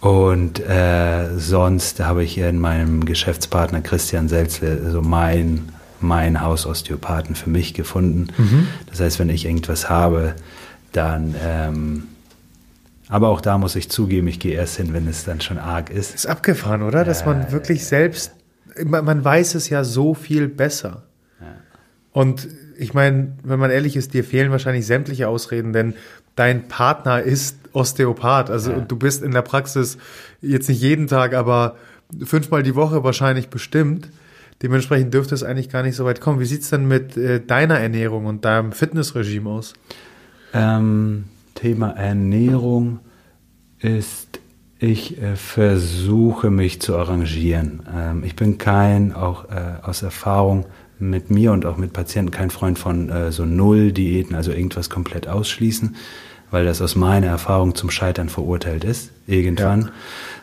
Und 0.00 0.60
äh, 0.60 1.36
sonst 1.36 2.00
habe 2.00 2.22
ich 2.22 2.38
in 2.38 2.58
meinem 2.58 3.04
Geschäftspartner 3.04 3.80
Christian 3.80 4.28
Selzle 4.28 4.90
so 4.90 5.02
mein, 5.02 5.68
mein 6.00 6.40
Hausosteopathen 6.40 7.34
für 7.34 7.50
mich 7.50 7.74
gefunden. 7.74 8.28
Mhm. 8.36 8.68
Das 8.90 9.00
heißt, 9.00 9.18
wenn 9.18 9.30
ich 9.30 9.44
irgendwas 9.44 9.88
habe, 9.90 10.34
dann... 10.92 11.34
Ähm, 11.42 12.02
aber 13.08 13.28
auch 13.28 13.40
da 13.40 13.56
muss 13.56 13.76
ich 13.76 13.88
zugeben, 13.88 14.26
ich 14.26 14.40
gehe 14.40 14.54
erst 14.54 14.78
hin, 14.78 14.92
wenn 14.92 15.06
es 15.06 15.24
dann 15.24 15.40
schon 15.40 15.58
arg 15.58 15.90
ist. 15.90 16.12
Ist 16.12 16.26
abgefahren, 16.26 16.82
oder? 16.82 17.04
Dass 17.04 17.24
man 17.24 17.52
wirklich 17.52 17.86
selbst, 17.86 18.32
man, 18.84 19.04
man 19.04 19.24
weiß 19.24 19.54
es 19.54 19.68
ja 19.68 19.84
so 19.84 20.14
viel 20.14 20.48
besser. 20.48 21.04
Und 22.16 22.48
ich 22.78 22.94
meine, 22.94 23.36
wenn 23.42 23.58
man 23.58 23.70
ehrlich 23.70 23.94
ist, 23.94 24.14
dir 24.14 24.24
fehlen 24.24 24.50
wahrscheinlich 24.50 24.86
sämtliche 24.86 25.28
Ausreden, 25.28 25.74
denn 25.74 25.92
dein 26.34 26.66
Partner 26.66 27.20
ist 27.20 27.58
Osteopath. 27.76 28.50
Also 28.50 28.72
ja. 28.72 28.80
du 28.80 28.96
bist 28.96 29.22
in 29.22 29.32
der 29.32 29.42
Praxis 29.42 29.98
jetzt 30.40 30.68
nicht 30.68 30.80
jeden 30.80 31.06
Tag, 31.06 31.34
aber 31.34 31.76
fünfmal 32.24 32.62
die 32.62 32.74
Woche 32.74 33.04
wahrscheinlich 33.04 33.48
bestimmt. 33.48 34.08
Dementsprechend 34.62 35.12
dürfte 35.12 35.34
es 35.34 35.42
eigentlich 35.42 35.68
gar 35.68 35.82
nicht 35.82 35.96
so 35.96 36.04
weit 36.06 36.20
kommen. 36.20 36.40
Wie 36.40 36.46
sieht 36.46 36.62
es 36.62 36.70
denn 36.70 36.88
mit 36.88 37.16
äh, 37.16 37.44
deiner 37.44 37.78
Ernährung 37.78 38.24
und 38.24 38.44
deinem 38.44 38.72
Fitnessregime 38.72 39.50
aus? 39.50 39.74
Ähm, 40.54 41.24
Thema 41.54 41.90
Ernährung 41.90 43.00
ist, 43.78 44.40
ich 44.78 45.20
äh, 45.20 45.36
versuche 45.36 46.50
mich 46.50 46.80
zu 46.80 46.96
arrangieren. 46.96 47.82
Ähm, 47.94 48.24
ich 48.24 48.34
bin 48.34 48.56
kein, 48.56 49.12
auch 49.12 49.50
äh, 49.50 49.82
aus 49.82 50.02
Erfahrung, 50.02 50.64
mit 50.98 51.30
mir 51.30 51.52
und 51.52 51.66
auch 51.66 51.76
mit 51.76 51.92
Patienten 51.92 52.30
kein 52.30 52.50
Freund 52.50 52.78
von 52.78 53.10
äh, 53.10 53.32
so 53.32 53.44
Null-Diäten, 53.44 54.34
also 54.34 54.52
irgendwas 54.52 54.88
komplett 54.88 55.28
ausschließen, 55.28 55.96
weil 56.50 56.64
das 56.64 56.80
aus 56.80 56.96
meiner 56.96 57.28
Erfahrung 57.28 57.74
zum 57.74 57.90
Scheitern 57.90 58.28
verurteilt 58.28 58.84
ist, 58.84 59.10
irgendwann, 59.26 59.82
ja. 59.82 59.88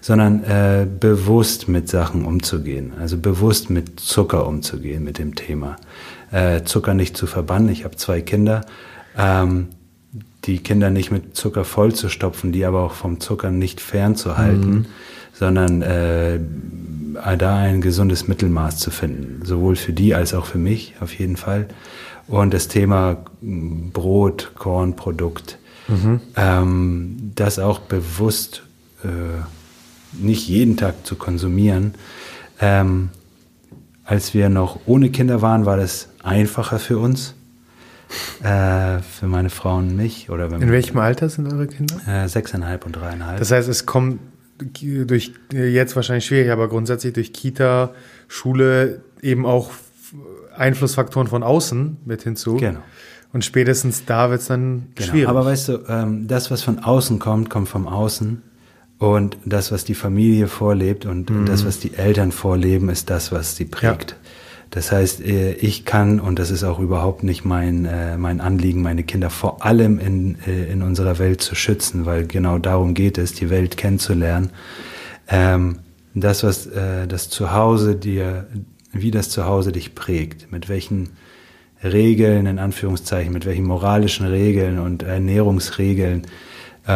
sondern 0.01 0.43
äh, 0.43 0.86
bewusst 0.86 1.68
mit 1.68 1.89
Sachen 1.89 2.26
umzugehen, 2.26 2.93
also 2.99 3.18
bewusst 3.18 3.70
mit 3.70 3.99
Zucker 3.99 4.47
umzugehen, 4.47 5.04
mit 5.04 5.18
dem 5.18 5.36
Thema. 5.36 5.78
Äh, 6.32 6.64
Zucker 6.64 6.93
nicht 6.93 7.16
zu 7.16 7.28
verbannen, 7.28 7.70
ich 7.70 7.86
habe 7.86 7.95
zwei 7.95 8.22
Kinder, 8.22 8.66
ähm, 9.18 9.68
die 10.45 10.60
Kinder 10.60 10.89
nicht 10.89 11.12
mit 11.12 11.36
Zucker 11.38 11.64
vollzustopfen, 11.64 12.51
die 12.51 12.66
aber 12.66 12.82
auch 12.82 12.91
vom 12.91 13.20
Zucker 13.20 13.49
nicht 13.49 13.80
fernzuhalten, 13.80 14.74
mhm. 14.74 14.86
sondern 15.34 15.82
äh, 15.82 16.39
da 17.38 17.58
ein 17.58 17.80
gesundes 17.80 18.28
Mittelmaß 18.28 18.78
zu 18.78 18.91
finden, 18.91 19.45
sowohl 19.45 19.76
für 19.78 19.93
die 19.93 20.16
als 20.16 20.34
auch 20.34 20.45
für 20.45 20.58
mich 20.58 20.95
auf 20.99 21.18
jeden 21.18 21.38
Fall. 21.38 21.68
Und 22.28 22.54
das 22.54 22.68
Thema 22.68 23.24
Brot, 23.41 24.51
Kornprodukt, 24.56 25.58
mhm. 25.88 26.21
ähm, 26.36 27.31
das 27.36 27.59
auch 27.59 27.79
bewusst 27.79 28.63
äh, 29.03 29.07
nicht 30.13 30.47
jeden 30.47 30.77
Tag 30.77 31.05
zu 31.05 31.15
konsumieren. 31.15 31.95
Ähm, 32.59 33.09
als 34.05 34.34
wir 34.34 34.49
noch 34.49 34.81
ohne 34.86 35.09
Kinder 35.09 35.41
waren, 35.41 35.65
war 35.65 35.77
das 35.77 36.09
einfacher 36.21 36.79
für 36.79 36.99
uns. 36.99 37.36
Äh, 38.43 38.99
für 38.99 39.27
meine 39.27 39.49
Frau 39.49 39.77
und 39.77 39.95
mich. 39.95 40.29
Oder 40.29 40.51
In 40.51 40.71
welchem 40.71 40.99
Alter 40.99 41.29
sind 41.29 41.51
eure 41.51 41.67
Kinder? 41.67 41.95
Äh, 42.07 42.27
sechseinhalb 42.27 42.86
und 42.86 42.95
dreieinhalb. 42.95 43.39
Das 43.39 43.51
heißt, 43.51 43.67
es 43.67 43.86
kommt 43.86 44.19
durch 44.71 45.34
jetzt 45.51 45.95
wahrscheinlich 45.95 46.25
schwierig, 46.25 46.51
aber 46.51 46.67
grundsätzlich 46.69 47.13
durch 47.13 47.34
Kita, 47.34 47.93
Schule 48.27 49.01
eben 49.21 49.45
auch 49.45 49.71
Einflussfaktoren 50.55 51.27
von 51.27 51.41
außen 51.41 51.97
mit 52.05 52.23
hinzu. 52.23 52.57
Genau. 52.57 52.81
Und 53.34 53.43
spätestens 53.43 54.05
da 54.05 54.29
wird 54.29 54.41
es 54.41 54.47
dann 54.47 54.88
genau. 54.95 55.09
schwierig. 55.09 55.27
Aber 55.27 55.43
weißt 55.43 55.67
du, 55.67 55.79
ähm, 55.89 56.27
das, 56.27 56.51
was 56.51 56.61
von 56.61 56.79
außen 56.79 57.19
kommt, 57.19 57.49
kommt 57.49 57.67
vom 57.67 57.88
Außen. 57.88 58.41
Und 58.99 59.38
das, 59.43 59.71
was 59.71 59.84
die 59.84 59.95
Familie 59.95 60.47
vorlebt 60.47 61.05
und 61.05 61.29
mhm. 61.29 61.45
das, 61.45 61.65
was 61.65 61.79
die 61.79 61.95
Eltern 61.95 62.31
vorleben, 62.31 62.89
ist 62.89 63.09
das, 63.09 63.31
was 63.31 63.55
sie 63.55 63.65
prägt. 63.65 64.11
Ja. 64.11 64.17
Das 64.69 64.91
heißt, 64.91 65.21
äh, 65.21 65.53
ich 65.53 65.86
kann, 65.86 66.19
und 66.19 66.39
das 66.39 66.49
ist 66.49 66.63
auch 66.63 66.79
überhaupt 66.79 67.23
nicht 67.23 67.45
mein, 67.45 67.86
äh, 67.86 68.17
mein 68.17 68.41
Anliegen, 68.41 68.81
meine 68.81 69.03
Kinder 69.03 69.29
vor 69.29 69.63
allem 69.63 69.99
in, 69.99 70.38
äh, 70.47 70.71
in 70.71 70.81
unserer 70.81 71.19
Welt 71.19 71.41
zu 71.41 71.53
schützen, 71.53 72.07
weil 72.07 72.25
genau 72.25 72.57
darum 72.57 72.95
geht 72.95 73.17
es, 73.19 73.34
die 73.34 73.51
Welt 73.51 73.77
kennenzulernen. 73.77 74.49
Ähm, 75.27 75.79
das, 76.15 76.43
was 76.43 76.69
das 77.07 77.29
Zuhause 77.29 77.95
dir, 77.95 78.45
wie 78.91 79.09
das 79.09 79.29
Zuhause 79.29 79.71
dich 79.71 79.95
prägt, 79.95 80.51
mit 80.51 80.69
welchen 80.69 81.09
Regeln, 81.84 82.45
in 82.45 82.59
Anführungszeichen, 82.59 83.34
mit 83.34 83.45
welchen 83.45 83.65
moralischen 83.65 84.25
Regeln 84.25 84.79
und 84.79 85.03
Ernährungsregeln 85.03 86.23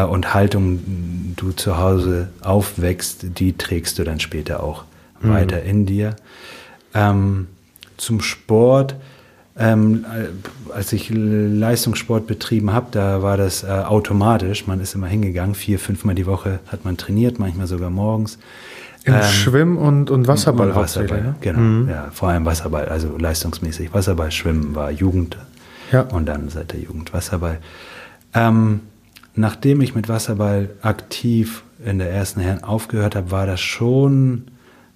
und 0.10 0.34
Haltung 0.34 1.34
du 1.38 1.52
zu 1.52 1.78
Hause 1.78 2.28
aufwächst, 2.42 3.40
die 3.40 3.58
trägst 3.58 3.98
du 3.98 4.04
dann 4.04 4.20
später 4.20 4.62
auch 4.62 4.84
mhm. 5.22 5.30
weiter 5.30 5.64
in 5.64 5.86
dir. 5.86 6.16
Ähm, 6.94 7.48
zum 7.98 8.22
Sport. 8.22 8.96
Ähm, 9.60 10.06
als 10.72 10.94
ich 10.94 11.10
Leistungssport 11.12 12.28
betrieben 12.28 12.74
habe, 12.74 12.88
da 12.92 13.24
war 13.24 13.38
das 13.38 13.64
äh, 13.64 13.68
automatisch. 13.68 14.68
Man 14.68 14.80
ist 14.80 14.94
immer 14.94 15.08
hingegangen, 15.08 15.56
vier, 15.56 15.80
fünfmal 15.80 16.14
die 16.14 16.28
Woche 16.28 16.60
hat 16.68 16.86
man 16.86 16.96
trainiert, 16.96 17.40
manchmal 17.40 17.66
sogar 17.66 17.90
morgens. 17.90 18.38
Im 19.08 19.14
ähm, 19.14 19.24
Schwimm- 19.24 19.78
und, 19.78 20.12
und 20.12 20.28
Wasserball. 20.28 20.70
Und 20.70 20.76
Wasserball, 20.76 21.22
ne? 21.22 21.36
genau. 21.40 21.60
Mhm. 21.60 21.90
Ja, 21.90 22.10
vor 22.12 22.30
allem 22.30 22.46
Wasserball, 22.46 22.90
also 22.90 23.18
leistungsmäßig. 23.18 23.94
Wasserball, 23.94 24.32
Schwimmen 24.32 24.76
war 24.76 24.92
Jugend 24.92 25.38
ja. 25.94 26.02
und 26.02 26.26
dann 26.26 26.50
seit 26.50 26.74
der 26.74 26.82
Jugend 26.82 27.14
Wasserball. 27.14 27.60
Ähm, 28.34 28.82
nachdem 29.36 29.80
ich 29.82 29.96
mit 29.96 30.10
Wasserball 30.10 30.70
aktiv 30.82 31.64
in 31.84 32.00
der 32.00 32.12
ersten 32.12 32.42
Herren 32.42 32.64
aufgehört 32.64 33.16
habe, 33.16 33.32
war 33.32 33.46
das 33.46 33.62
schon 33.62 34.48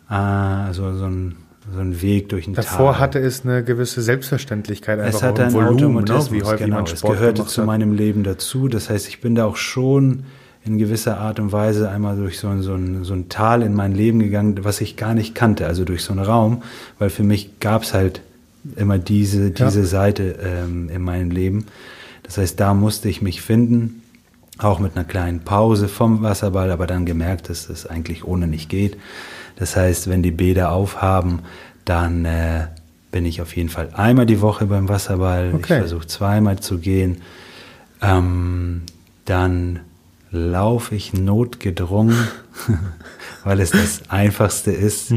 äh, 0.10 0.74
so, 0.74 0.94
so, 0.94 1.06
ein, 1.06 1.38
so 1.74 1.80
ein 1.80 2.02
Weg 2.02 2.28
durch 2.30 2.48
ein 2.48 2.54
Davor 2.54 2.94
Tal. 2.94 3.00
hatte 3.00 3.20
es 3.20 3.46
eine 3.46 3.64
gewisse 3.64 4.02
Selbstverständlichkeit, 4.02 5.00
einfach 5.00 5.20
es 5.20 5.24
hatte 5.24 5.44
einen 5.44 5.54
Volumen, 5.54 5.78
ne? 5.78 6.14
Automatismus, 6.14 6.32
wie 6.32 6.44
häufig 6.44 6.66
genau. 6.66 6.76
man 6.78 6.84
es 6.84 7.00
Sport 7.00 7.14
gehörte 7.14 7.34
gemacht 7.36 7.50
zu 7.50 7.62
hat. 7.62 7.68
meinem 7.68 7.94
Leben 7.94 8.24
dazu. 8.24 8.68
Das 8.68 8.90
heißt, 8.90 9.08
ich 9.08 9.22
bin 9.22 9.36
da 9.36 9.46
auch 9.46 9.56
schon 9.56 10.24
in 10.64 10.78
gewisser 10.78 11.18
Art 11.18 11.40
und 11.40 11.52
Weise 11.52 11.90
einmal 11.90 12.16
durch 12.16 12.38
so 12.38 12.48
ein, 12.48 12.62
so, 12.62 12.76
ein, 12.76 13.04
so 13.04 13.14
ein 13.14 13.30
Tal 13.30 13.64
in 13.64 13.74
mein 13.74 13.94
Leben 13.94 14.20
gegangen, 14.20 14.64
was 14.64 14.80
ich 14.82 14.96
gar 14.96 15.14
nicht 15.14 15.34
kannte, 15.34 15.66
also 15.66 15.86
durch 15.86 16.04
so 16.04 16.14
einen 16.14 16.24
Raum, 16.24 16.62
weil 17.00 17.10
für 17.10 17.24
mich 17.24 17.60
gab 17.60 17.84
es 17.84 17.94
halt 17.94 18.22
immer 18.76 19.00
diese, 19.00 19.50
diese 19.50 19.86
Seite 19.86 20.38
ähm, 20.44 20.90
in 20.90 21.02
meinem 21.02 21.32
Leben. 21.32 21.66
Das 22.24 22.38
heißt, 22.38 22.60
da 22.60 22.76
musste 22.76 23.10
ich 23.10 23.24
mich 23.24 23.42
finden, 23.42 24.04
auch 24.60 24.80
mit 24.80 24.96
einer 24.96 25.06
kleinen 25.06 25.40
Pause 25.40 25.88
vom 25.88 26.22
Wasserball, 26.22 26.70
aber 26.70 26.86
dann 26.86 27.08
gemerkt, 27.08 27.50
dass 27.50 27.68
das 27.68 27.88
eigentlich 27.88 28.24
ohne 28.26 28.46
nicht 28.48 28.70
geht. 28.70 28.98
Das 29.56 29.76
heißt, 29.76 30.10
wenn 30.10 30.22
die 30.22 30.32
Bäder 30.32 30.72
aufhaben, 30.72 31.40
dann 31.86 32.26
äh, 32.26 32.68
bin 33.12 33.26
ich 33.26 33.42
auf 33.42 33.56
jeden 33.56 33.70
Fall 33.70 33.90
einmal 33.94 34.28
die 34.28 34.42
Woche 34.42 34.68
beim 34.68 34.88
Wasserball. 34.88 35.52
Okay. 35.56 35.74
Ich 35.74 35.80
versuche 35.80 36.06
zweimal 36.06 36.60
zu 36.60 36.78
gehen. 36.78 37.22
Ähm, 38.02 38.84
dann 39.26 39.80
laufe 40.32 40.96
ich 40.96 41.14
notgedrungen, 41.14 42.16
weil 43.44 43.60
es 43.60 43.72
das 43.72 44.10
Einfachste 44.10 44.72
ist, 44.72 45.14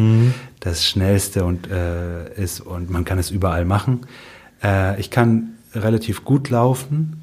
das 0.61 0.85
Schnellste 0.85 1.45
und 1.45 1.71
äh, 1.71 2.35
ist 2.35 2.61
und 2.61 2.91
man 2.91 3.05
kann 3.05 3.19
es 3.19 3.31
überall 3.31 3.65
machen. 3.65 4.07
Äh, 4.63 5.01
ich 5.01 5.11
kann 5.11 5.55
relativ 5.75 6.25
gut 6.25 6.51
laufen. 6.51 7.21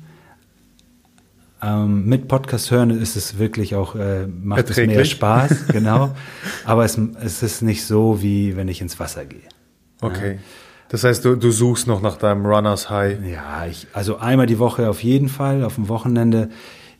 Ähm, 1.63 2.05
mit 2.05 2.27
Podcast 2.27 2.71
hören 2.71 2.89
ist 2.89 3.15
es 3.15 3.37
wirklich 3.37 3.75
auch, 3.75 3.95
äh, 3.95 4.25
macht 4.25 4.69
es 4.69 4.77
mehr. 4.77 5.05
Spaß, 5.05 5.67
genau. 5.71 6.15
Aber 6.65 6.85
es, 6.85 6.97
es 7.23 7.43
ist 7.43 7.61
nicht 7.61 7.85
so, 7.85 8.21
wie 8.21 8.55
wenn 8.55 8.67
ich 8.67 8.81
ins 8.81 8.99
Wasser 8.99 9.25
gehe. 9.25 9.41
Okay. 10.01 10.39
Das 10.89 11.03
heißt, 11.03 11.23
du, 11.23 11.35
du 11.35 11.51
suchst 11.51 11.87
noch 11.87 12.01
nach 12.01 12.17
deinem 12.17 12.45
Runners 12.45 12.89
High. 12.89 13.19
Ja, 13.25 13.65
ich, 13.65 13.87
also 13.93 14.17
einmal 14.17 14.47
die 14.47 14.59
Woche 14.59 14.89
auf 14.89 15.03
jeden 15.03 15.29
Fall, 15.29 15.63
auf 15.63 15.75
dem 15.75 15.87
Wochenende. 15.87 16.49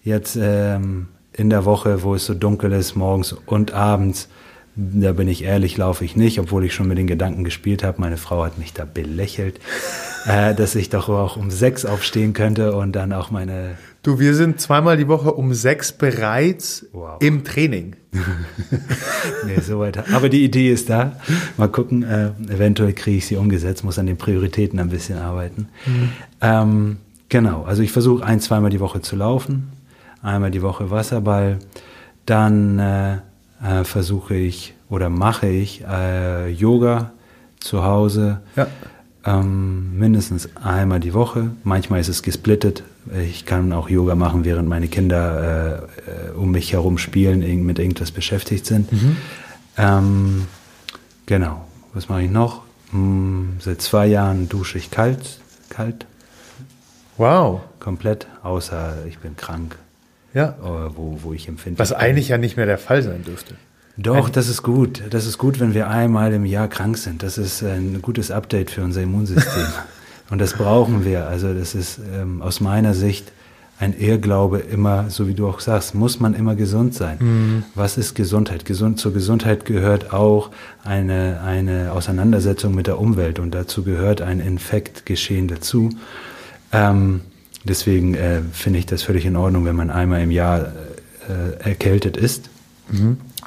Jetzt 0.04 0.38
ähm, 0.40 1.08
in 1.34 1.50
der 1.50 1.66
Woche, 1.66 2.04
wo 2.04 2.16
es 2.16 2.26
so 2.26 2.34
dunkel 2.34 2.72
ist, 2.72 2.96
morgens 2.96 3.34
und 3.46 3.74
abends, 3.74 4.28
da 4.76 5.12
bin 5.12 5.28
ich 5.28 5.44
ehrlich, 5.44 5.78
laufe 5.78 6.06
ich 6.06 6.16
nicht, 6.16 6.40
obwohl 6.40 6.64
ich 6.66 6.74
schon 6.74 6.88
mit 6.88 6.98
den 6.98 7.08
Gedanken 7.08 7.44
gespielt 7.44 7.84
habe. 7.84 8.00
Meine 8.02 8.18
Frau 8.18 8.44
hat 8.44 8.58
mich 8.58 8.74
da 8.74 8.86
belächelt, 8.86 9.60
äh, 10.28 10.56
dass 10.56 10.76
ich 10.76 10.90
doch 10.90 11.10
auch 11.10 11.38
um 11.38 11.52
sechs 11.52 11.86
aufstehen 11.86 12.34
könnte 12.34 12.74
und 12.76 12.94
dann 12.94 13.14
auch 13.14 13.32
meine 13.32 13.76
Du, 14.04 14.18
wir 14.18 14.34
sind 14.34 14.60
zweimal 14.60 14.98
die 14.98 15.08
Woche 15.08 15.32
um 15.32 15.54
sechs 15.54 15.92
bereits 15.92 16.88
Wow. 16.92 17.18
im 17.22 17.44
Training. 17.44 17.96
Nee, 19.46 19.60
so 19.62 19.80
weiter. 19.80 20.06
Aber 20.14 20.28
die 20.30 20.44
Idee 20.44 20.72
ist 20.72 20.90
da. 20.90 21.18
Mal 21.58 21.68
gucken, 21.68 22.04
äh, 22.04 22.32
eventuell 22.52 22.94
kriege 22.94 23.18
ich 23.18 23.28
sie 23.28 23.36
umgesetzt, 23.38 23.84
muss 23.84 24.00
an 24.00 24.06
den 24.08 24.18
Prioritäten 24.18 24.80
ein 24.80 24.90
bisschen 24.90 25.18
arbeiten. 25.20 25.70
Ähm, 26.42 26.98
genau, 27.30 27.64
also 27.64 27.82
ich 27.84 27.92
versuche 27.92 28.24
ein, 28.26 28.40
zweimal 28.40 28.70
die 28.72 28.80
Woche 28.80 29.02
zu 29.02 29.16
laufen, 29.16 29.72
einmal 30.22 30.52
die 30.52 30.62
Woche 30.62 30.92
Wasserball, 30.92 31.60
dann 32.26 32.80
äh, 32.80 33.14
äh, 33.64 33.84
versuche 33.84 34.36
ich 34.36 34.74
oder 34.90 35.10
mache 35.10 35.48
ich 35.48 35.84
äh, 35.88 36.50
Yoga 36.50 37.12
zu 37.60 37.84
Hause. 37.84 38.42
Ja. 38.56 38.68
Ähm, 39.24 39.98
mindestens 40.00 40.50
einmal 40.56 41.00
die 41.00 41.14
Woche. 41.14 41.52
Manchmal 41.64 42.00
ist 42.00 42.08
es 42.08 42.24
gesplittet. 42.24 42.84
Ich 43.30 43.46
kann 43.46 43.72
auch 43.72 43.90
Yoga 43.90 44.16
machen, 44.16 44.46
während 44.46 44.68
meine 44.68 44.88
Kinder 44.88 45.88
äh, 46.08 46.32
äh, 46.32 46.32
um 46.36 46.52
mich 46.52 46.74
herum 46.74 46.98
spielen, 46.98 47.40
mit 47.66 47.78
irgendwas 47.80 48.12
beschäftigt 48.12 48.66
sind. 48.66 48.90
Ähm, 49.78 50.48
genau. 51.28 51.66
Was 51.94 52.10
mache 52.10 52.24
ich 52.24 52.32
noch? 52.32 52.64
Hm, 52.92 53.58
seit 53.60 53.82
zwei 53.82 54.08
Jahren 54.08 54.50
dusche 54.50 54.78
ich 54.78 54.92
kalt, 54.92 55.40
kalt, 55.70 56.06
Wow. 57.18 57.62
komplett, 57.80 58.28
außer 58.44 59.06
ich 59.08 59.20
bin 59.20 59.36
krank, 59.36 59.78
Ja. 60.34 60.56
äh, 60.62 60.90
wo, 60.96 61.20
wo 61.22 61.34
ich 61.34 61.48
empfinde. 61.48 61.80
Was 61.80 61.94
eigentlich 61.94 62.30
ja 62.30 62.38
nicht 62.38 62.58
mehr 62.58 62.66
der 62.66 62.78
Fall 62.78 63.04
sein 63.04 63.24
dürfte. 63.24 63.56
Doch, 63.98 64.30
das 64.30 64.48
ist 64.48 64.64
gut. 64.64 65.04
Das 65.10 65.26
ist 65.26 65.38
gut, 65.38 65.60
wenn 65.60 65.74
wir 65.74 65.90
einmal 65.90 66.34
im 66.34 66.46
Jahr 66.46 66.68
krank 66.68 66.98
sind. 66.98 67.24
Das 67.24 67.38
ist 67.38 67.62
ein 67.64 68.02
gutes 68.02 68.32
Update 68.32 68.72
für 68.72 68.84
unser 68.84 69.02
Immunsystem. 69.02 69.68
Und 70.30 70.40
das 70.40 70.54
brauchen 70.54 71.04
wir. 71.04 71.28
Also 71.28 71.54
das 71.54 71.76
ist 71.76 72.00
ähm, 72.16 72.42
aus 72.42 72.62
meiner 72.62 72.94
Sicht 72.94 73.32
ein 73.82 73.98
Irrglaube 73.98 74.60
immer, 74.60 75.10
so 75.10 75.28
wie 75.28 75.34
du 75.34 75.48
auch 75.48 75.60
sagst, 75.60 75.96
muss 75.96 76.20
man 76.20 76.36
immer 76.36 76.56
gesund 76.56 76.94
sein. 76.94 77.64
Was 77.74 77.98
ist 77.98 78.14
Gesundheit? 78.14 78.64
Gesund, 78.64 79.00
zur 79.00 79.12
Gesundheit 79.12 79.66
gehört 79.66 80.14
auch 80.14 80.52
eine, 80.84 81.42
eine 81.44 81.92
Auseinandersetzung 81.92 82.76
mit 82.76 82.86
der 82.86 83.00
Umwelt 83.00 83.40
und 83.40 83.56
dazu 83.56 83.84
gehört 83.84 84.22
ein 84.22 84.40
Infektgeschehen 84.40 85.48
dazu. 85.48 85.90
Ähm, 86.72 87.22
deswegen 87.64 88.14
äh, 88.16 88.42
finde 88.52 88.80
ich 88.80 88.86
das 88.86 89.04
völlig 89.04 89.26
in 89.26 89.36
Ordnung, 89.36 89.66
wenn 89.66 89.76
man 89.76 89.90
einmal 89.90 90.22
im 90.22 90.32
Jahr 90.32 90.72
äh, 91.30 91.70
erkältet 91.70 92.18
ist. 92.18 92.50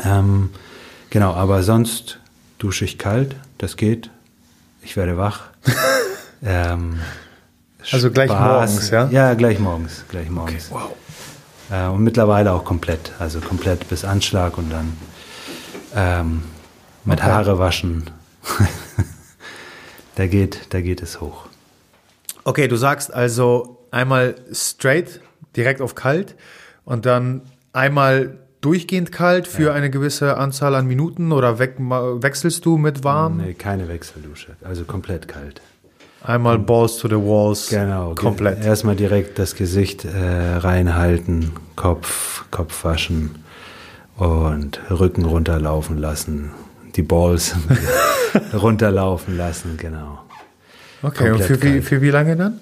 Ähm, 0.03 0.51
genau, 1.11 1.35
aber 1.35 1.63
sonst 1.63 2.19
dusche 2.59 2.85
ich 2.85 2.99
kalt, 2.99 3.37
das 3.59 3.77
geht. 3.77 4.11
Ich 4.83 4.97
werde 4.97 5.17
wach. 5.19 5.43
ähm, 6.45 7.01
Also 7.91 8.11
gleich 8.11 8.31
morgens, 8.31 8.91
ja? 8.91 9.09
Ja, 9.11 9.35
gleich 9.35 9.59
morgens, 9.59 10.05
gleich 10.09 10.31
morgens. 10.31 10.71
Wow. 10.71 10.93
Äh, 11.71 11.89
und 11.89 12.03
mittlerweile 12.03 12.53
auch 12.53 12.65
komplett, 12.65 13.13
also 13.19 13.41
komplett 13.41 13.89
bis 13.89 14.05
Anschlag 14.05 14.57
und 14.59 14.71
dann 14.71 14.97
ähm, 15.95 16.43
mit 17.05 17.21
Okay. 17.21 17.31
Haare 17.31 17.59
waschen. 17.59 18.11
da 20.15 20.27
geht, 20.27 20.67
da 20.71 20.81
geht 20.81 21.03
es 21.03 21.21
hoch. 21.21 21.47
Okay, 22.45 22.69
du 22.69 22.77
sagst 22.77 23.13
also 23.13 23.74
einmal 23.95 24.35
straight, 24.53 25.21
direkt 25.57 25.81
auf 25.81 25.95
kalt 25.95 26.35
und 26.85 27.07
dann 27.07 27.43
einmal 27.73 28.39
durchgehend 28.61 29.13
kalt 29.13 29.47
für 29.47 29.73
eine 29.73 29.91
gewisse 29.91 30.37
Anzahl 30.37 30.75
an 30.75 30.87
Minuten 30.87 31.33
oder 31.33 31.59
weg, 31.59 31.75
wechselst 31.79 32.65
du 32.65 32.79
mit 32.79 33.05
warm? 33.05 33.37
Nee, 33.39 33.55
keine 33.55 33.89
Wechseldusche, 33.89 34.57
also 34.65 34.85
komplett 34.85 35.29
kalt. 35.29 35.61
Einmal 36.23 36.59
Balls 36.59 36.97
to 36.97 37.09
the 37.09 37.17
Walls. 37.17 37.69
Genau, 37.69 38.15
ge- 38.15 38.25
Komplett. 38.25 38.65
Erstmal 38.65 38.97
direkt 38.97 39.39
das 39.39 39.55
Gesicht 39.55 40.07
äh, 40.07 40.09
reinhalten, 40.57 41.53
Kopf, 41.77 42.45
Kopf 42.51 42.83
waschen 42.85 43.45
und 44.17 44.81
Rücken 44.91 45.27
runterlaufen 45.27 45.99
lassen, 45.99 46.51
die 46.97 47.03
Balls 47.03 47.55
runterlaufen 48.55 49.37
lassen, 49.37 49.77
genau. 49.77 50.21
Okay, 51.03 51.25
und 51.31 51.39
komplett 51.41 51.47
für 51.61 51.63
wie, 51.63 51.81
für 51.83 52.01
wie 52.01 52.11
lange 52.11 52.37
dann? 52.37 52.61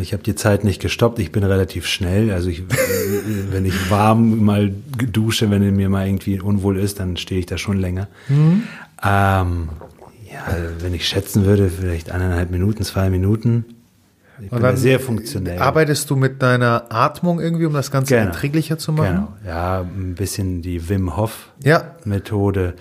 Ich 0.00 0.12
habe 0.12 0.22
die 0.22 0.34
Zeit 0.34 0.64
nicht 0.64 0.80
gestoppt, 0.80 1.18
ich 1.18 1.32
bin 1.32 1.42
relativ 1.44 1.86
schnell. 1.86 2.30
Also 2.32 2.48
ich, 2.48 2.62
wenn 3.50 3.64
ich 3.64 3.90
warm 3.90 4.44
mal 4.44 4.72
dusche, 5.12 5.50
wenn 5.50 5.74
mir 5.76 5.88
mal 5.88 6.06
irgendwie 6.06 6.40
unwohl 6.40 6.78
ist, 6.78 7.00
dann 7.00 7.16
stehe 7.16 7.40
ich 7.40 7.46
da 7.46 7.58
schon 7.58 7.78
länger. 7.78 8.08
Mhm. 8.28 8.62
Ähm, 9.02 9.68
ja, 10.32 10.46
wenn 10.80 10.94
ich 10.94 11.06
schätzen 11.06 11.44
würde, 11.44 11.68
vielleicht 11.68 12.10
eineinhalb 12.10 12.50
Minuten, 12.50 12.82
zwei 12.84 13.10
Minuten. 13.10 13.64
Ich 14.40 14.50
bin 14.50 14.60
da 14.60 14.76
sehr 14.76 15.00
funktionell. 15.00 15.58
Arbeitest 15.58 16.10
du 16.10 16.16
mit 16.16 16.42
deiner 16.42 16.84
Atmung 16.90 17.40
irgendwie, 17.40 17.64
um 17.64 17.72
das 17.72 17.90
Ganze 17.90 18.14
Genau. 18.16 18.26
erträglicher 18.26 18.76
zu 18.76 18.92
machen? 18.92 19.06
Genau, 19.14 19.32
ja, 19.46 19.80
ein 19.80 20.14
bisschen 20.14 20.60
die 20.60 20.88
Wim 20.90 21.16
Hof 21.16 21.48
Ja. 21.64 21.96
Methode, 22.04 22.74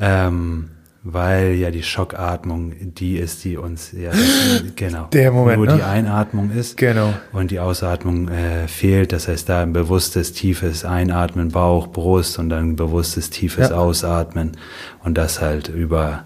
ähm, 0.00 0.70
weil 1.08 1.52
ja 1.54 1.70
die 1.70 1.82
Schockatmung 1.84 2.72
die 2.80 3.16
ist, 3.16 3.44
die 3.44 3.56
uns 3.56 3.92
ja 3.92 4.10
genau 4.76 5.06
Der 5.12 5.30
Moment, 5.30 5.58
nur 5.58 5.66
ne? 5.66 5.76
die 5.76 5.82
Einatmung 5.82 6.50
ist 6.50 6.76
Genau. 6.76 7.14
und 7.32 7.50
die 7.52 7.60
Ausatmung 7.60 8.28
äh, 8.28 8.66
fehlt. 8.66 9.12
Das 9.12 9.28
heißt, 9.28 9.48
da 9.48 9.62
ein 9.62 9.72
bewusstes 9.72 10.32
tiefes 10.32 10.84
Einatmen 10.84 11.50
Bauch, 11.52 11.86
Brust 11.88 12.38
und 12.38 12.48
dann 12.48 12.70
ein 12.70 12.76
bewusstes 12.76 13.30
tiefes 13.30 13.70
Ja. 13.70 13.76
Ausatmen 13.76 14.56
und 15.04 15.16
das 15.16 15.40
halt 15.40 15.68
über 15.68 16.24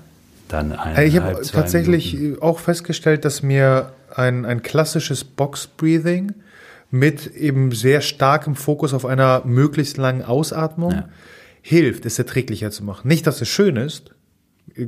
dann 0.49 0.72
eineinhalb, 0.72 1.07
Ich 1.09 1.16
habe 1.20 1.43
tatsächlich 1.43 2.14
Minuten. 2.14 2.43
auch 2.43 2.59
festgestellt, 2.59 3.24
dass 3.24 3.43
mir 3.43 3.93
ein, 4.16 4.45
ein 4.45 4.62
klassisches 4.62 5.22
Box-Breathing 5.24 6.33
mit 6.91 7.26
eben 7.37 7.70
sehr 7.70 8.01
starkem 8.01 8.57
Fokus 8.57 8.95
auf 8.95 9.05
einer 9.07 9.43
möglichst 9.45 9.97
langen 9.97 10.22
Ausatmung 10.24 10.91
Ja. 10.93 11.09
hilft, 11.62 12.05
es 12.07 12.18
erträglicher 12.18 12.70
zu 12.72 12.83
machen. 12.83 13.07
Nicht, 13.07 13.26
dass 13.28 13.41
es 13.43 13.49
schön 13.49 13.76
ist, 13.76 14.11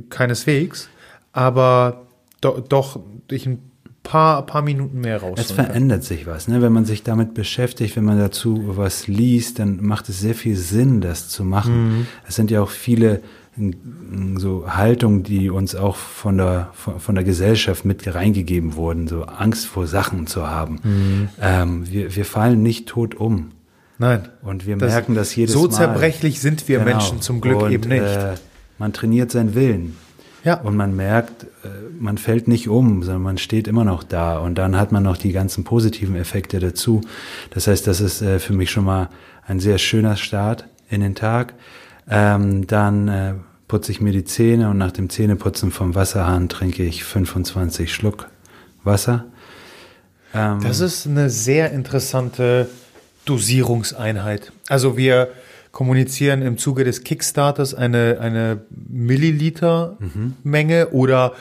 keineswegs, 0.09 0.89
aber 1.31 2.07
do, 2.41 2.63
doch 2.67 2.99
ich 3.29 3.45
ein 3.45 3.59
paar, 4.03 4.45
paar 4.45 4.61
Minuten 4.61 4.99
mehr 4.99 5.21
raus. 5.21 5.37
Es 5.39 5.51
verändert 5.51 6.03
sich 6.03 6.27
was, 6.27 6.47
ne? 6.47 6.61
Wenn 6.61 6.73
man 6.73 6.85
sich 6.85 7.03
damit 7.03 7.33
beschäftigt, 7.33 7.95
wenn 7.95 8.03
man 8.03 8.19
dazu 8.19 8.63
was 8.77 9.07
liest, 9.07 9.59
dann 9.59 9.81
macht 9.81 10.09
es 10.09 10.19
sehr 10.19 10.35
viel 10.35 10.55
Sinn, 10.55 11.01
das 11.01 11.29
zu 11.29 11.43
machen. 11.43 12.07
Es 12.27 12.35
sind 12.35 12.51
ja 12.51 12.61
auch 12.61 12.69
viele 12.69 13.21
so 14.37 14.65
Haltungen, 14.67 15.21
die 15.23 15.49
uns 15.51 15.75
auch 15.75 15.95
von 15.95 16.37
der 16.37 16.69
von, 16.73 16.99
von 16.99 17.15
der 17.15 17.23
Gesellschaft 17.23 17.85
mit 17.85 18.13
reingegeben 18.13 18.75
wurden, 18.75 19.07
so 19.07 19.23
Angst 19.23 19.67
vor 19.67 19.85
Sachen 19.85 20.25
zu 20.27 20.47
haben. 20.47 21.29
Ähm, 21.39 21.89
wir, 21.89 22.15
wir 22.15 22.25
fallen 22.25 22.63
nicht 22.63 22.87
tot 22.87 23.15
um. 23.15 23.51
Nein. 23.99 24.27
Und 24.41 24.65
wir 24.65 24.75
merken 24.75 25.13
das 25.13 25.35
jedes 25.35 25.53
so 25.53 25.59
Mal. 25.63 25.71
So 25.71 25.77
zerbrechlich 25.77 26.41
sind 26.41 26.67
wir 26.67 26.79
Genau. 26.79 26.91
Menschen 26.91 27.21
zum 27.21 27.41
Glück 27.41 27.61
und, 27.61 27.71
eben 27.71 27.89
nicht. 27.89 28.01
Äh, 28.01 28.33
man 28.83 28.91
trainiert 28.91 29.31
seinen 29.31 29.55
Willen. 29.55 29.95
Ja. 30.43 30.55
Und 30.59 30.75
man 30.75 30.93
merkt, 30.93 31.43
äh, 31.63 31.69
man 31.97 32.17
fällt 32.17 32.49
nicht 32.49 32.67
um, 32.67 33.01
sondern 33.01 33.21
man 33.21 33.37
steht 33.37 33.65
immer 33.69 33.85
noch 33.85 34.03
da. 34.03 34.39
Und 34.39 34.55
dann 34.55 34.77
hat 34.77 34.91
man 34.91 35.03
noch 35.03 35.15
die 35.15 35.31
ganzen 35.31 35.63
positiven 35.63 36.17
Effekte 36.17 36.59
dazu. 36.59 36.99
Das 37.51 37.67
heißt, 37.67 37.87
das 37.87 38.01
ist 38.01 38.21
äh, 38.21 38.39
für 38.39 38.51
mich 38.51 38.71
schon 38.71 38.83
mal 38.83 39.07
ein 39.47 39.61
sehr 39.61 39.77
schöner 39.77 40.17
Start 40.17 40.65
in 40.89 40.99
den 40.99 41.15
Tag. 41.15 41.53
Ähm, 42.09 42.67
dann 42.67 43.07
äh, 43.07 43.33
putze 43.69 43.93
ich 43.93 44.01
mir 44.01 44.11
die 44.11 44.25
Zähne 44.25 44.69
und 44.69 44.77
nach 44.77 44.91
dem 44.91 45.09
Zähneputzen 45.09 45.71
vom 45.71 45.95
Wasserhahn 45.95 46.49
trinke 46.49 46.83
ich 46.83 47.05
25 47.05 47.93
Schluck 47.93 48.27
Wasser. 48.83 49.23
Ähm, 50.33 50.59
Das 50.61 50.81
ist 50.81 51.07
eine 51.07 51.29
sehr 51.29 51.71
interessante 51.71 52.67
Dosierungseinheit. 53.23 54.51
Also 54.67 54.97
wir 54.97 55.29
kommunizieren 55.73 56.41
im 56.43 56.57
Zuge 56.57 56.85
des 56.85 57.03
Kickstarters 57.03 57.73
eine, 57.73 58.19
eine 58.21 58.61
Milliliter-Menge 58.69 60.91
oder 60.91 61.33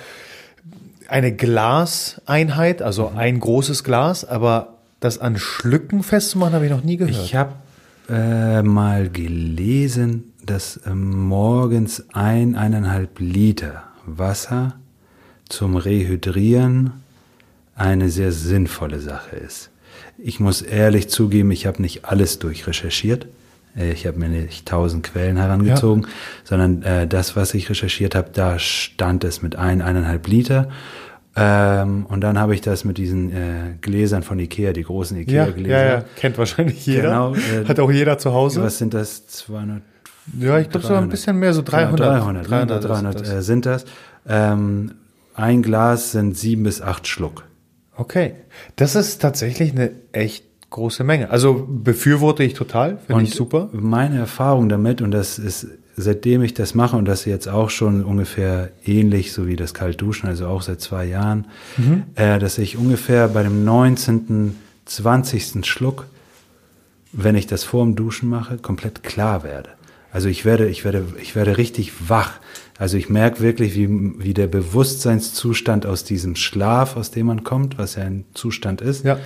eine 1.06 1.32
Glaseinheit, 1.32 2.82
also 2.82 3.12
ein 3.14 3.38
großes 3.38 3.84
Glas, 3.84 4.24
aber 4.24 4.78
das 5.00 5.18
an 5.18 5.36
Schlücken 5.36 6.02
festzumachen, 6.02 6.54
habe 6.54 6.64
ich 6.64 6.70
noch 6.70 6.82
nie 6.82 6.96
gehört. 6.96 7.24
Ich 7.24 7.34
habe 7.34 7.52
äh, 8.08 8.62
mal 8.62 9.10
gelesen, 9.10 10.32
dass 10.44 10.78
äh, 10.78 10.94
morgens 10.94 12.06
ein, 12.14 12.56
eineinhalb 12.56 13.20
Liter 13.20 13.82
Wasser 14.06 14.76
zum 15.46 15.76
Rehydrieren 15.76 16.92
eine 17.74 18.08
sehr 18.08 18.32
sinnvolle 18.32 19.00
Sache 19.00 19.36
ist. 19.36 19.68
Ich 20.16 20.40
muss 20.40 20.62
ehrlich 20.62 21.10
zugeben, 21.10 21.50
ich 21.50 21.66
habe 21.66 21.82
nicht 21.82 22.06
alles 22.06 22.38
durchrecherchiert. 22.38 23.26
Äh, 23.76 23.92
Ich 23.92 24.06
habe 24.06 24.18
mir 24.18 24.28
nicht 24.28 24.66
tausend 24.66 25.04
Quellen 25.04 25.36
herangezogen, 25.36 26.06
sondern 26.44 26.82
äh, 26.82 27.06
das, 27.06 27.36
was 27.36 27.54
ich 27.54 27.68
recherchiert 27.70 28.14
habe, 28.14 28.30
da 28.32 28.58
stand 28.58 29.24
es 29.24 29.42
mit 29.42 29.56
ein, 29.56 29.82
eineinhalb 29.82 30.26
Liter. 30.28 30.68
Ähm, 31.34 32.04
und 32.06 32.20
dann 32.20 32.38
habe 32.38 32.54
ich 32.54 32.60
das 32.60 32.84
mit 32.84 32.98
diesen 32.98 33.32
äh, 33.32 33.74
Gläsern 33.80 34.22
von 34.22 34.38
Ikea, 34.38 34.72
die 34.74 34.82
großen 34.82 35.16
ja, 35.16 35.22
Ikea-Gläser. 35.46 35.84
ja, 35.86 35.94
ja, 35.94 36.04
kennt 36.16 36.36
wahrscheinlich 36.36 36.84
jeder. 36.84 37.02
Genau, 37.08 37.34
äh, 37.34 37.64
Hat 37.66 37.80
auch 37.80 37.90
jeder 37.90 38.18
zu 38.18 38.34
Hause. 38.34 38.62
Was 38.62 38.76
sind 38.78 38.92
das? 38.92 39.26
200? 39.28 39.80
ja, 40.38 40.58
ich 40.58 40.68
glaube 40.68 40.82
sogar 40.86 40.98
ein 40.98 41.08
300. 41.08 41.10
bisschen 41.10 41.38
mehr, 41.38 41.54
so 41.54 41.62
300. 41.62 42.00
Ja, 42.00 42.18
300, 42.18 42.50
300, 42.50 42.84
300 42.84 42.84
300 42.84 43.14
ist 43.14 43.20
das. 43.28 43.32
äh, 43.38 43.42
sind 43.42 43.64
das. 43.66 43.84
Ähm, 44.28 44.92
ein 45.34 45.62
Glas 45.62 46.12
sind 46.12 46.36
sieben 46.36 46.64
bis 46.64 46.82
acht 46.82 47.06
Schluck. 47.06 47.44
Okay, 47.96 48.34
das 48.76 48.94
ist 48.94 49.22
tatsächlich 49.22 49.72
eine 49.72 49.90
echt 50.12 50.44
große 50.72 51.04
Menge. 51.04 51.30
Also 51.30 51.66
befürworte 51.68 52.42
ich 52.42 52.54
total, 52.54 52.98
finde 53.06 53.22
ich 53.24 53.34
super. 53.34 53.68
Meine 53.72 54.18
Erfahrung 54.18 54.68
damit, 54.68 55.00
und 55.02 55.10
das 55.12 55.38
ist, 55.38 55.66
seitdem 55.96 56.42
ich 56.42 56.54
das 56.54 56.74
mache, 56.74 56.96
und 56.96 57.04
das 57.04 57.24
jetzt 57.26 57.48
auch 57.48 57.70
schon 57.70 58.02
ungefähr 58.04 58.70
ähnlich, 58.84 59.32
so 59.32 59.46
wie 59.46 59.56
das 59.56 59.74
Kaltduschen, 59.74 60.28
also 60.28 60.46
auch 60.46 60.62
seit 60.62 60.80
zwei 60.80 61.04
Jahren, 61.04 61.46
Mhm. 61.76 62.02
äh, 62.16 62.38
dass 62.38 62.58
ich 62.58 62.76
ungefähr 62.76 63.28
bei 63.28 63.42
dem 63.42 63.64
19., 63.64 64.56
20. 64.86 65.64
Schluck, 65.64 66.06
wenn 67.12 67.36
ich 67.36 67.46
das 67.46 67.62
vor 67.62 67.84
dem 67.84 67.94
Duschen 67.94 68.28
mache, 68.28 68.56
komplett 68.58 69.02
klar 69.02 69.44
werde. 69.44 69.70
Also 70.10 70.28
ich 70.28 70.44
werde, 70.44 70.68
ich 70.68 70.84
werde, 70.84 71.04
ich 71.22 71.34
werde 71.36 71.56
richtig 71.56 72.08
wach. 72.10 72.32
Also 72.78 72.96
ich 72.98 73.08
merke 73.08 73.40
wirklich, 73.40 73.74
wie, 73.76 73.88
wie 74.22 74.34
der 74.34 74.46
Bewusstseinszustand 74.46 75.86
aus 75.86 76.04
diesem 76.04 76.36
Schlaf, 76.36 76.96
aus 76.96 77.10
dem 77.10 77.26
man 77.26 77.44
kommt, 77.44 77.78
was 77.78 77.94
ja 77.96 78.02
ein 78.04 78.24
Zustand 78.34 78.80
ist, 78.80 79.04
Ja. 79.04 79.18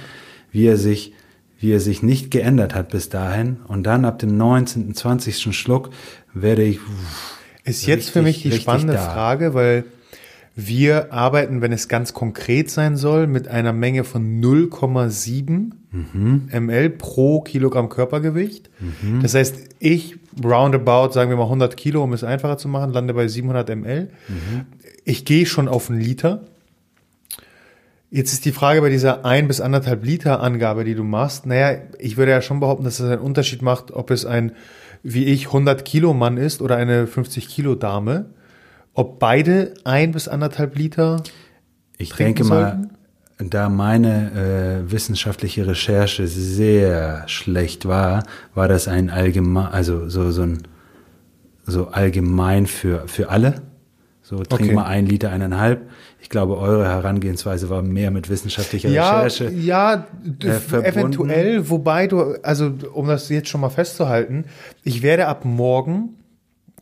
wie 0.53 0.67
er 0.67 0.77
sich, 0.77 1.13
wie 1.59 1.73
er 1.73 1.81
sich 1.81 2.03
nicht 2.03 2.31
geändert 2.31 2.75
hat 2.75 2.91
bis 2.91 3.09
dahin. 3.09 3.59
Und 3.67 3.85
dann 3.85 4.05
ab 4.05 4.19
dem 4.19 4.37
19., 4.37 4.95
20. 4.95 5.57
Schluck 5.57 5.91
werde 6.35 6.63
ich, 6.63 6.79
Ist 7.65 7.87
jetzt 7.87 8.11
für 8.11 8.23
mich 8.23 8.43
die 8.43 8.53
spannende 8.53 8.95
da. 8.95 9.01
Frage, 9.11 9.55
weil 9.55 9.85
wir 10.55 11.13
arbeiten, 11.13 11.61
wenn 11.61 11.73
es 11.73 11.89
ganz 11.89 12.15
konkret 12.15 12.71
sein 12.71 12.97
soll, 12.97 13.27
mit 13.27 13.49
einer 13.49 13.73
Menge 13.75 14.05
von 14.05 14.41
0,7 14.41 15.73
Mhm. 15.93 16.49
ml 16.53 16.91
pro 16.91 17.41
Kilogramm 17.41 17.89
Körpergewicht. 17.89 18.69
Das 19.23 19.35
heißt, 19.35 19.57
ich 19.79 20.17
roundabout, 20.45 21.13
sagen 21.13 21.31
wir 21.31 21.37
mal 21.39 21.45
100 21.45 21.75
Kilo, 21.77 22.05
um 22.05 22.13
es 22.13 22.23
einfacher 22.23 22.59
zu 22.59 22.69
machen, 22.69 22.93
lande 22.93 23.15
bei 23.15 23.29
700 23.29 23.69
ml. 23.75 24.11
Mhm. 24.29 24.67
Ich 25.05 25.25
gehe 25.25 25.47
schon 25.47 25.69
auf 25.69 25.89
einen 25.91 26.01
Liter. 26.01 26.43
Jetzt 28.17 28.33
ist 28.33 28.47
die 28.47 28.53
Frage 28.53 28.81
bei 28.81 28.89
dieser 28.89 29.27
ein 29.27 29.47
bis 29.47 29.61
anderthalb 29.61 30.03
Liter 30.03 30.41
Angabe, 30.41 30.85
die 30.85 30.95
du 30.95 31.05
machst. 31.05 31.45
Naja, 31.45 31.83
ich 31.99 32.17
würde 32.17 32.33
ja 32.33 32.41
schon 32.41 32.61
behaupten, 32.61 32.85
dass 32.85 32.99
es 32.99 33.11
einen 33.11 33.21
Unterschied 33.21 33.61
macht, 33.61 33.91
ob 33.91 34.11
es 34.11 34.25
ein, 34.25 34.53
wie 35.03 35.27
ich, 35.27 35.49
100 35.49 35.85
Kilo 35.85 36.15
Mann 36.15 36.39
ist 36.39 36.63
oder 36.63 36.79
eine 36.79 37.07
50 37.07 37.47
Kilo 37.47 37.75
Dame. 37.75 38.31
Ob 38.95 39.19
beide 39.19 39.75
ein 39.85 40.13
bis 40.13 40.29
anderthalb 40.29 40.79
Liter 40.79 41.23
ich 41.99 42.15
denke 42.15 42.45
mal, 42.45 42.89
sollten? 43.37 43.51
da 43.51 43.69
meine 43.69 44.85
äh, 44.87 44.91
wissenschaftliche 44.91 45.67
Recherche 45.67 46.27
sehr 46.27 47.25
schlecht 47.29 47.85
war, 47.85 48.23
war 48.55 48.67
das 48.67 48.89
ein 48.89 49.11
allgemein, 49.11 49.67
also 49.67 50.09
so, 50.09 50.31
so 50.31 50.41
ein, 50.41 50.63
so 51.67 51.89
allgemein 51.89 52.67
für, 52.67 53.09
für 53.09 53.29
alle. 53.29 53.57
So, 54.23 54.39
trink 54.39 54.63
Okay. 54.63 54.75
mal 54.75 54.87
ein 54.87 55.07
Liter, 55.07 55.31
eineinhalb. 55.31 55.89
Ich 56.21 56.29
glaube, 56.31 56.59
eure 56.59 56.85
Herangehensweise 56.89 57.71
war 57.71 57.83
mehr 57.83 58.11
mit 58.11 58.29
wissenschaftlicher 58.29 58.89
Ja, 58.89 59.21
Recherche. 59.23 59.55
ja, 59.55 60.07
äh, 60.43 60.51
verbunden. 60.53 60.99
eventuell, 60.99 61.71
wobei 61.71 62.07
du, 62.09 62.35
also 62.43 62.73
um 62.93 63.07
das 63.07 63.29
jetzt 63.29 63.49
schon 63.49 63.61
mal 63.61 63.69
festzuhalten, 63.71 64.45
ich 64.83 65.03
werde 65.03 65.29
ab 65.29 65.45
morgen 65.45 66.17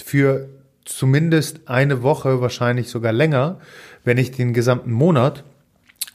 für 0.02 0.48
zumindest 0.84 1.68
eine 1.68 2.02
Woche, 2.02 2.40
wahrscheinlich 2.40 2.88
sogar 2.88 3.12
länger, 3.12 3.58
wenn 4.04 4.16
nicht 4.16 4.38
den 4.38 4.54
gesamten 4.54 4.92
Monat, 4.92 5.44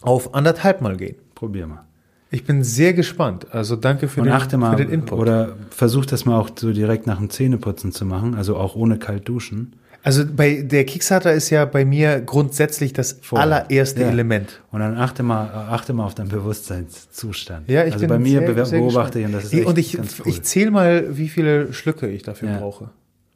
auf 0.01 0.33
anderthalb 0.33 0.81
Mal 0.81 0.97
gehen. 0.97 1.15
Probier 1.35 1.67
mal. 1.67 1.83
Ich 2.31 2.45
bin 2.45 2.63
sehr 2.63 2.93
gespannt. 2.93 3.47
Also 3.51 3.75
danke 3.75 4.07
für, 4.07 4.21
Und 4.21 4.27
den, 4.27 4.33
achte 4.33 4.57
mal, 4.57 4.71
für 4.71 4.83
den 4.83 4.89
Input. 4.91 5.17
oder 5.19 5.55
versuch 5.71 6.05
das 6.05 6.25
mal 6.25 6.37
auch 6.39 6.49
so 6.55 6.71
direkt 6.71 7.07
nach 7.07 7.17
dem 7.17 7.29
Zähneputzen 7.29 7.91
zu 7.91 8.05
machen, 8.05 8.35
also 8.35 8.55
auch 8.55 8.75
ohne 8.75 8.99
kalt 8.99 9.27
duschen. 9.27 9.73
Also 10.03 10.23
bei 10.25 10.61
der 10.61 10.85
Kickstarter 10.85 11.33
ist 11.33 11.49
ja 11.49 11.65
bei 11.65 11.85
mir 11.85 12.21
grundsätzlich 12.21 12.93
das 12.93 13.17
Vorher. 13.21 13.43
allererste 13.43 14.01
Ja. 14.01 14.09
Element. 14.09 14.61
Und 14.71 14.79
dann 14.79 14.97
achte 14.97 15.23
mal, 15.23 15.47
achte 15.69 15.93
mal 15.93 16.05
auf 16.05 16.15
deinen 16.15 16.29
Bewusstseinszustand. 16.29 17.69
Ja, 17.69 17.85
ich 17.85 17.93
also 17.93 17.99
bin 18.01 18.09
bei 18.09 18.19
mir 18.19 18.39
sehr, 18.39 18.65
sehr 18.65 18.79
beobachte 18.79 19.19
ich 19.19 19.25
und 19.25 19.31
das 19.33 19.45
ist 19.45 19.53
echt 19.53 19.65
Und 19.65 19.77
ich, 19.77 19.93
ganz 19.97 20.19
cool. 20.19 20.27
ich 20.27 20.41
zähle 20.43 20.71
mal, 20.71 21.17
wie 21.17 21.29
viele 21.29 21.73
Schlücke 21.73 22.07
ich 22.07 22.23
dafür 22.23 22.49
Ja. 22.49 22.57
brauche. 22.59 22.89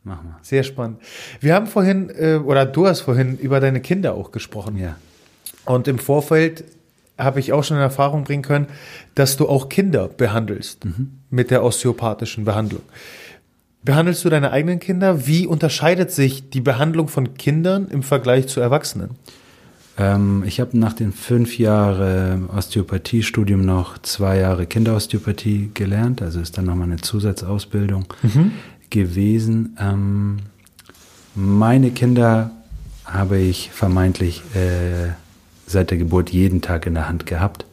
Mach 0.04 0.22
mal. 0.24 0.38
Sehr 0.42 0.64
spannend. 0.64 0.98
Wir 1.40 1.54
haben 1.56 1.68
vorhin, 1.68 2.10
äh, 2.10 2.36
oder 2.36 2.66
du 2.66 2.88
hast 2.88 3.02
vorhin 3.02 3.38
über 3.38 3.60
deine 3.60 3.80
Kinder 3.80 4.14
auch 4.16 4.32
gesprochen. 4.32 4.78
Ja. 4.78 4.98
Und 5.66 5.88
im 5.88 5.98
Vorfeld 5.98 6.66
habe 7.18 7.40
ich 7.40 7.54
auch 7.54 7.64
schon 7.64 7.78
in 7.78 7.84
Erfahrung 7.84 8.24
bringen 8.26 8.44
können, 8.44 8.68
dass 9.16 9.38
du 9.38 9.48
auch 9.48 9.70
Kinder 9.70 10.08
behandelst 10.10 10.80
mit 11.30 11.52
der 11.52 11.64
osteopathischen 11.64 12.44
Behandlung. 12.44 12.82
Behandelst 13.84 14.24
du 14.24 14.30
deine 14.30 14.52
eigenen 14.52 14.80
Kinder? 14.80 15.28
Wie 15.28 15.46
unterscheidet 15.46 16.12
sich 16.12 16.50
die 16.50 16.62
Behandlung 16.62 17.10
von 17.10 17.34
Kindern 17.36 17.90
im 17.90 18.02
Vergleich 18.02 18.48
zu 18.48 18.62
Erwachsenen? 18.62 19.12
Ähm, 19.98 20.44
ich 20.48 20.60
habe 20.62 20.78
nach 20.78 20.94
den 20.94 21.12
fünf 21.12 21.60
Jahren 21.60 22.50
Osteopathiestudium 22.50 23.66
noch 23.66 23.98
zwei 23.98 24.40
Jahre 24.40 24.66
Kinderosteopathie 24.66 25.72
gelernt, 25.74 26.22
also 26.22 26.40
ist 26.40 26.58
dann 26.58 26.66
nochmal 26.66 26.88
eine 26.88 27.02
Zusatzausbildung 27.02 28.06
gewesen. 28.90 29.76
Ähm, 29.80 30.38
meine 31.36 31.92
Kinder 31.92 32.52
habe 33.06 33.38
ich 33.38 33.70
vermeintlich 33.72 34.44
äh, 34.56 35.12
seit 35.68 35.92
der 35.92 35.98
Geburt 35.98 36.30
jeden 36.30 36.62
Tag 36.62 36.86
in 36.86 36.94
der 36.94 37.10
Hand 37.10 37.26
gehabt 37.26 37.66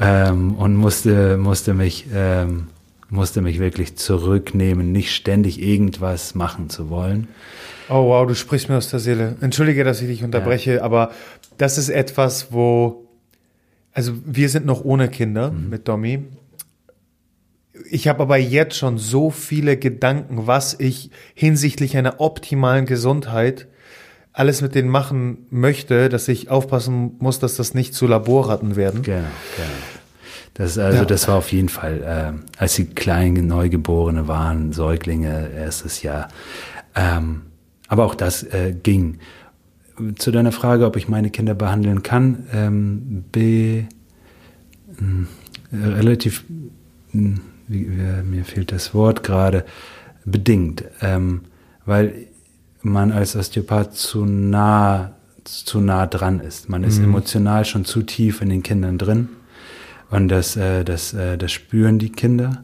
ähm, 0.00 0.54
und 0.54 0.74
musste, 0.74 1.36
musste 1.36 1.74
mich 1.74 2.06
ähm, 2.14 2.68
musste 3.10 3.40
mich 3.40 3.58
wirklich 3.58 3.96
zurücknehmen, 3.96 4.92
nicht 4.92 5.14
ständig 5.14 5.62
irgendwas 5.62 6.34
machen 6.34 6.68
zu 6.68 6.90
wollen. 6.90 7.28
Oh 7.88 8.08
wow, 8.08 8.26
du 8.26 8.34
sprichst 8.34 8.68
mir 8.68 8.76
aus 8.76 8.90
der 8.90 9.00
Seele. 9.00 9.36
Entschuldige, 9.40 9.82
dass 9.82 10.02
ich 10.02 10.08
dich 10.08 10.24
unterbreche, 10.24 10.82
aber 10.82 11.10
das 11.56 11.78
ist 11.78 11.88
etwas, 11.88 12.52
wo, 12.52 13.08
also 13.92 14.12
wir 14.24 14.48
sind 14.48 14.66
noch 14.66 14.84
ohne 14.84 15.08
Kinder 15.08 15.50
mit 15.50 15.88
Domi. 15.88 16.24
Ich 17.90 18.08
habe 18.08 18.22
aber 18.22 18.36
jetzt 18.36 18.76
schon 18.76 18.98
so 18.98 19.30
viele 19.30 19.76
Gedanken, 19.78 20.46
was 20.46 20.78
ich 20.78 21.10
hinsichtlich 21.34 21.96
einer 21.96 22.20
optimalen 22.20 22.84
Gesundheit 22.84 23.68
alles 24.32 24.62
mit 24.62 24.74
denen 24.74 24.88
machen 24.88 25.46
möchte, 25.50 26.08
dass 26.08 26.28
ich 26.28 26.50
aufpassen 26.50 27.16
muss, 27.18 27.38
dass 27.38 27.56
das 27.56 27.74
nicht 27.74 27.94
zu 27.94 28.06
Laborratten 28.06 28.76
werden. 28.76 29.02
Genau, 29.02 29.26
genau. 29.56 29.97
Das, 30.58 30.76
also, 30.76 30.98
Ja. 30.98 31.04
das 31.04 31.28
war 31.28 31.36
auf 31.36 31.52
jeden 31.52 31.68
Fall, 31.68 32.02
äh, 32.02 32.60
als 32.60 32.74
sie 32.74 32.86
klein 32.86 33.34
Neugeborene 33.46 34.26
waren, 34.26 34.72
Säuglinge, 34.72 35.50
erstes 35.56 36.02
Jahr. 36.02 36.28
Ähm, 36.96 37.42
aber 37.86 38.04
auch 38.04 38.16
das 38.16 38.42
äh, 38.42 38.74
ging. 38.82 39.18
Zu 40.16 40.32
deiner 40.32 40.52
Frage, 40.52 40.84
ob 40.84 40.96
ich 40.96 41.08
meine 41.08 41.30
Kinder 41.30 41.54
behandeln 41.54 42.02
kann, 42.02 42.46
ähm, 42.52 43.24
be, 43.30 43.86
mh, 44.98 45.26
relativ 45.72 46.44
mh, 47.12 47.38
wie, 47.68 47.88
wie, 47.90 48.22
mir 48.24 48.44
fehlt 48.44 48.72
das 48.72 48.94
Wort 48.94 49.22
gerade, 49.22 49.64
bedingt, 50.24 50.84
ähm, 51.00 51.42
weil 51.86 52.26
man 52.82 53.12
als 53.12 53.36
Osteopath 53.36 53.94
zu 53.94 54.24
nah, 54.24 55.12
zu 55.44 55.80
nah 55.80 56.06
dran 56.06 56.40
ist. 56.40 56.68
Man 56.68 56.82
ist 56.82 56.98
mhm. 56.98 57.04
emotional 57.04 57.64
schon 57.64 57.84
zu 57.84 58.02
tief 58.02 58.42
in 58.42 58.50
den 58.50 58.62
Kindern 58.62 58.98
drin 58.98 59.28
und 60.10 60.28
das, 60.28 60.56
äh, 60.56 60.84
das, 60.84 61.12
äh, 61.14 61.36
das 61.36 61.52
spüren 61.52 61.98
die 61.98 62.10
Kinder. 62.10 62.62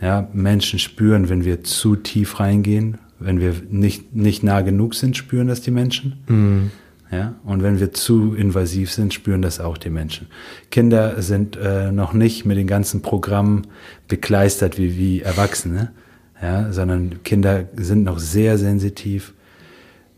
Ja, 0.00 0.28
Menschen 0.32 0.78
spüren, 0.78 1.28
wenn 1.28 1.44
wir 1.44 1.62
zu 1.62 1.94
tief 1.94 2.40
reingehen, 2.40 2.98
wenn 3.20 3.40
wir 3.40 3.54
nicht, 3.70 4.14
nicht 4.14 4.42
nah 4.42 4.62
genug 4.62 4.94
sind, 4.94 5.16
spüren 5.16 5.46
das 5.46 5.60
die 5.60 5.70
Menschen. 5.70 6.24
Mhm. 6.26 6.70
Ja, 7.12 7.34
und 7.44 7.62
wenn 7.62 7.78
wir 7.78 7.92
zu 7.92 8.34
invasiv 8.34 8.90
sind, 8.90 9.12
spüren 9.12 9.42
das 9.42 9.60
auch 9.60 9.76
die 9.76 9.90
Menschen. 9.90 10.28
Kinder 10.70 11.20
sind 11.20 11.56
äh, 11.56 11.92
noch 11.92 12.14
nicht 12.14 12.46
mit 12.46 12.56
den 12.56 12.66
ganzen 12.66 13.02
Programmen 13.02 13.66
bekleistert 14.08 14.78
wie, 14.78 14.96
wie 14.96 15.20
Erwachsene, 15.20 15.92
ja, 16.40 16.72
sondern 16.72 17.22
Kinder 17.22 17.66
sind 17.76 18.04
noch 18.04 18.18
sehr 18.18 18.56
sensitiv, 18.56 19.34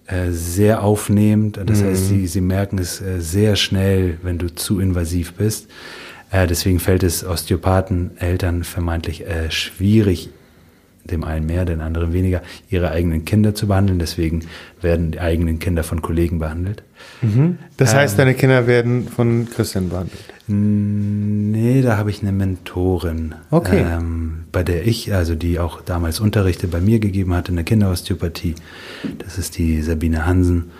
äh, 0.07 0.31
sehr 0.31 0.85
aufnehmend. 0.85 1.59
Das 1.67 1.83
mhm. 1.83 1.87
heißt, 1.87 2.09
sie, 2.09 2.27
sie 2.29 2.41
merken 2.41 2.79
es 2.79 3.01
äh, 3.01 3.21
sehr 3.21 3.57
schnell, 3.57 4.19
wenn 4.23 4.39
du 4.39 4.55
zu 4.55 4.79
invasiv 4.79 5.35
bist. 5.35 5.69
Äh, 6.35 6.49
deswegen 6.49 6.81
fällt 6.81 7.05
es 7.05 7.25
Osteopathen, 7.25 8.11
Eltern 8.19 8.65
vermeintlich 8.65 9.25
äh, 9.25 9.53
schwierig, 9.53 10.31
dem 11.05 11.23
einen 11.23 11.47
mehr, 11.47 11.65
den 11.65 11.81
anderen 11.81 12.13
weniger, 12.13 12.43
ihre 12.69 12.91
eigenen 12.91 13.25
Kinder 13.25 13.55
zu 13.55 13.69
behandeln. 13.69 14.01
Deswegen 14.01 14.41
werden 14.81 15.13
die 15.13 15.21
eigenen 15.21 15.61
Kinder 15.61 15.85
von 15.85 16.03
Kollegen 16.03 16.41
behandelt. 16.41 16.83
Mhm. 17.23 17.59
Das 17.77 17.93
ähm, 17.93 17.99
heißt, 18.01 18.19
deine 18.19 18.35
Kinder 18.35 18.67
werden 18.67 19.07
von 19.07 19.49
Christian 19.49 19.91
behandelt? 19.91 20.19
Nee, 20.49 21.83
da 21.83 21.97
habe 21.99 22.11
ich 22.11 22.21
eine 22.23 22.33
Mentorin, 22.33 23.37
okay. 23.53 23.85
ähm, 23.89 24.47
bei 24.51 24.65
der 24.65 24.89
ich, 24.89 25.15
also 25.15 25.37
die 25.37 25.61
auch 25.61 25.83
damals 25.83 26.19
Unterrichte 26.19 26.67
bei 26.67 26.81
mir 26.81 26.99
gegeben 26.99 27.33
hat 27.33 27.49
in 27.49 27.55
der 27.55 27.65
Kinderosteopathie. 27.65 28.57
Das 29.19 29.39
ist 29.39 29.57
die 29.57 29.81
Sabine 29.83 30.27
Hansen 30.27 30.73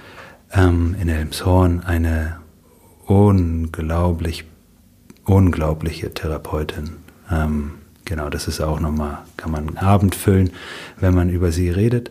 ähm, 0.53 0.97
in 1.01 1.09
Elmshorn, 1.09 1.81
eine 1.85 2.39
unglaublich, 3.07 4.45
unglaubliche 5.25 6.13
Therapeutin. 6.13 6.91
Ähm, 7.31 7.73
Genau, 8.05 8.29
das 8.29 8.49
ist 8.49 8.61
auch 8.61 8.81
nochmal, 8.81 9.19
kann 9.37 9.51
man 9.51 9.69
einen 9.69 9.79
Abend 9.79 10.15
füllen, 10.15 10.51
wenn 11.01 11.15
man 11.15 11.31
über 11.31 11.53
sie 11.53 11.71
redet. 11.71 12.11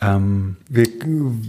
Ähm, 0.00 0.56
Wir 0.68 0.86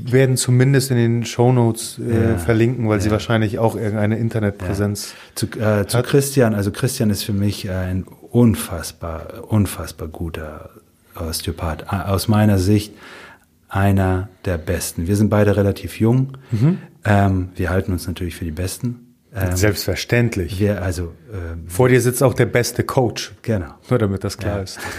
werden 0.05 0.37
zumindest 0.37 0.91
in 0.91 0.97
den 0.97 1.25
Shownotes 1.25 1.99
äh, 1.99 2.31
ja, 2.31 2.37
verlinken, 2.37 2.87
weil 2.87 2.99
ja. 2.99 3.03
sie 3.03 3.11
wahrscheinlich 3.11 3.59
auch 3.59 3.75
irgendeine 3.75 4.17
Internetpräsenz 4.17 5.13
ja. 5.13 5.35
zu, 5.35 5.45
äh, 5.59 5.87
zu 5.87 6.01
Christian, 6.03 6.53
also 6.55 6.71
Christian 6.71 7.09
ist 7.09 7.23
für 7.23 7.33
mich 7.33 7.69
ein 7.69 8.05
unfassbar, 8.31 9.43
unfassbar 9.49 10.07
guter 10.07 10.69
Osteopath. 11.15 11.89
Aus 11.91 12.27
meiner 12.27 12.59
Sicht 12.59 12.93
einer 13.67 14.29
der 14.45 14.57
besten. 14.57 15.07
Wir 15.07 15.17
sind 15.17 15.29
beide 15.29 15.57
relativ 15.57 15.99
jung. 15.99 16.37
Mhm. 16.51 16.77
Ähm, 17.03 17.49
wir 17.55 17.69
halten 17.71 17.91
uns 17.91 18.07
natürlich 18.07 18.35
für 18.35 18.45
die 18.45 18.51
Besten. 18.51 19.04
Ähm, 19.35 19.55
Selbstverständlich. 19.55 20.59
Wir, 20.59 20.81
also, 20.81 21.13
ähm, 21.33 21.67
Vor 21.67 21.89
dir 21.89 21.99
sitzt 21.99 22.23
auch 22.23 22.33
der 22.33 22.45
beste 22.45 22.83
Coach. 22.83 23.33
Genau. 23.41 23.73
Nur 23.89 23.99
damit 23.99 24.23
das 24.23 24.37
klar 24.37 24.57
ja. 24.57 24.63
ist. 24.63 24.79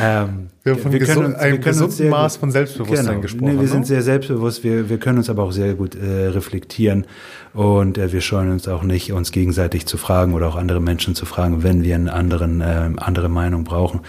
ähm, 0.00 0.48
wir 0.62 0.72
haben 0.72 0.82
von 0.82 0.92
wir 0.92 1.00
können, 1.00 1.36
einem 1.36 1.52
wir 1.52 1.58
gesunden 1.58 2.08
Maß 2.08 2.34
gut, 2.34 2.40
von 2.40 2.50
Selbstbewusstsein 2.50 3.06
genau. 3.06 3.20
gesprochen. 3.20 3.54
Nee, 3.54 3.60
wir 3.60 3.68
sind 3.68 3.80
ne? 3.80 3.86
sehr 3.86 4.02
selbstbewusst, 4.02 4.64
wir, 4.64 4.88
wir 4.88 4.98
können 4.98 5.18
uns 5.18 5.30
aber 5.30 5.42
auch 5.44 5.52
sehr 5.52 5.74
gut 5.74 5.94
äh, 5.94 6.26
reflektieren 6.28 7.06
und 7.54 7.98
äh, 7.98 8.12
wir 8.12 8.20
scheuen 8.20 8.50
uns 8.50 8.66
auch 8.68 8.82
nicht, 8.82 9.12
uns 9.12 9.32
gegenseitig 9.32 9.86
zu 9.86 9.96
fragen 9.96 10.34
oder 10.34 10.48
auch 10.48 10.56
andere 10.56 10.80
Menschen 10.80 11.14
zu 11.14 11.26
fragen, 11.26 11.62
wenn 11.62 11.82
wir 11.82 11.94
eine 11.94 12.12
anderen, 12.12 12.60
äh, 12.60 12.90
andere 12.96 13.28
Meinung 13.28 13.64
brauchen. 13.64 14.00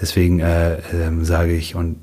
Deswegen 0.00 0.40
äh, 0.40 0.74
äh, 0.74 0.80
sage 1.22 1.52
ich 1.52 1.74
und 1.74 1.96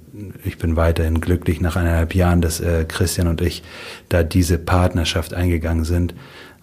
ich 0.44 0.58
bin 0.58 0.76
weiterhin 0.76 1.22
glücklich 1.22 1.62
nach 1.62 1.76
eineinhalb 1.76 2.16
Jahren, 2.16 2.42
dass 2.42 2.60
äh, 2.60 2.86
Christian 2.88 3.28
und 3.28 3.42
ich 3.42 3.64
da 4.10 4.24
diese 4.24 4.58
Partnerschaft 4.58 5.34
eingegangen 5.34 5.84
sind, 5.84 6.16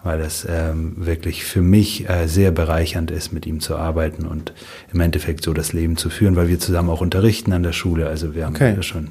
weil 0.05 0.19
das 0.19 0.47
ähm, 0.47 0.93
wirklich 0.97 1.43
für 1.43 1.63
mich 1.63 2.07
äh, 2.07 2.27
sehr 2.27 2.51
bereichernd 2.51 3.09
ist, 3.09 3.33
mit 3.33 3.47
ihm 3.47 3.59
zu 3.59 3.75
arbeiten 3.75 4.27
und 4.27 4.53
im 4.93 4.99
Endeffekt 4.99 5.43
so 5.43 5.51
das 5.51 5.73
Leben 5.73 5.97
zu 5.97 6.11
führen, 6.11 6.35
weil 6.35 6.47
wir 6.47 6.59
zusammen 6.59 6.91
auch 6.91 7.01
unterrichten 7.01 7.51
an 7.53 7.63
der 7.63 7.73
Schule. 7.73 8.07
Also 8.07 8.35
wir 8.35 8.45
haben 8.45 8.55
okay. 8.55 8.77
schon 8.83 9.09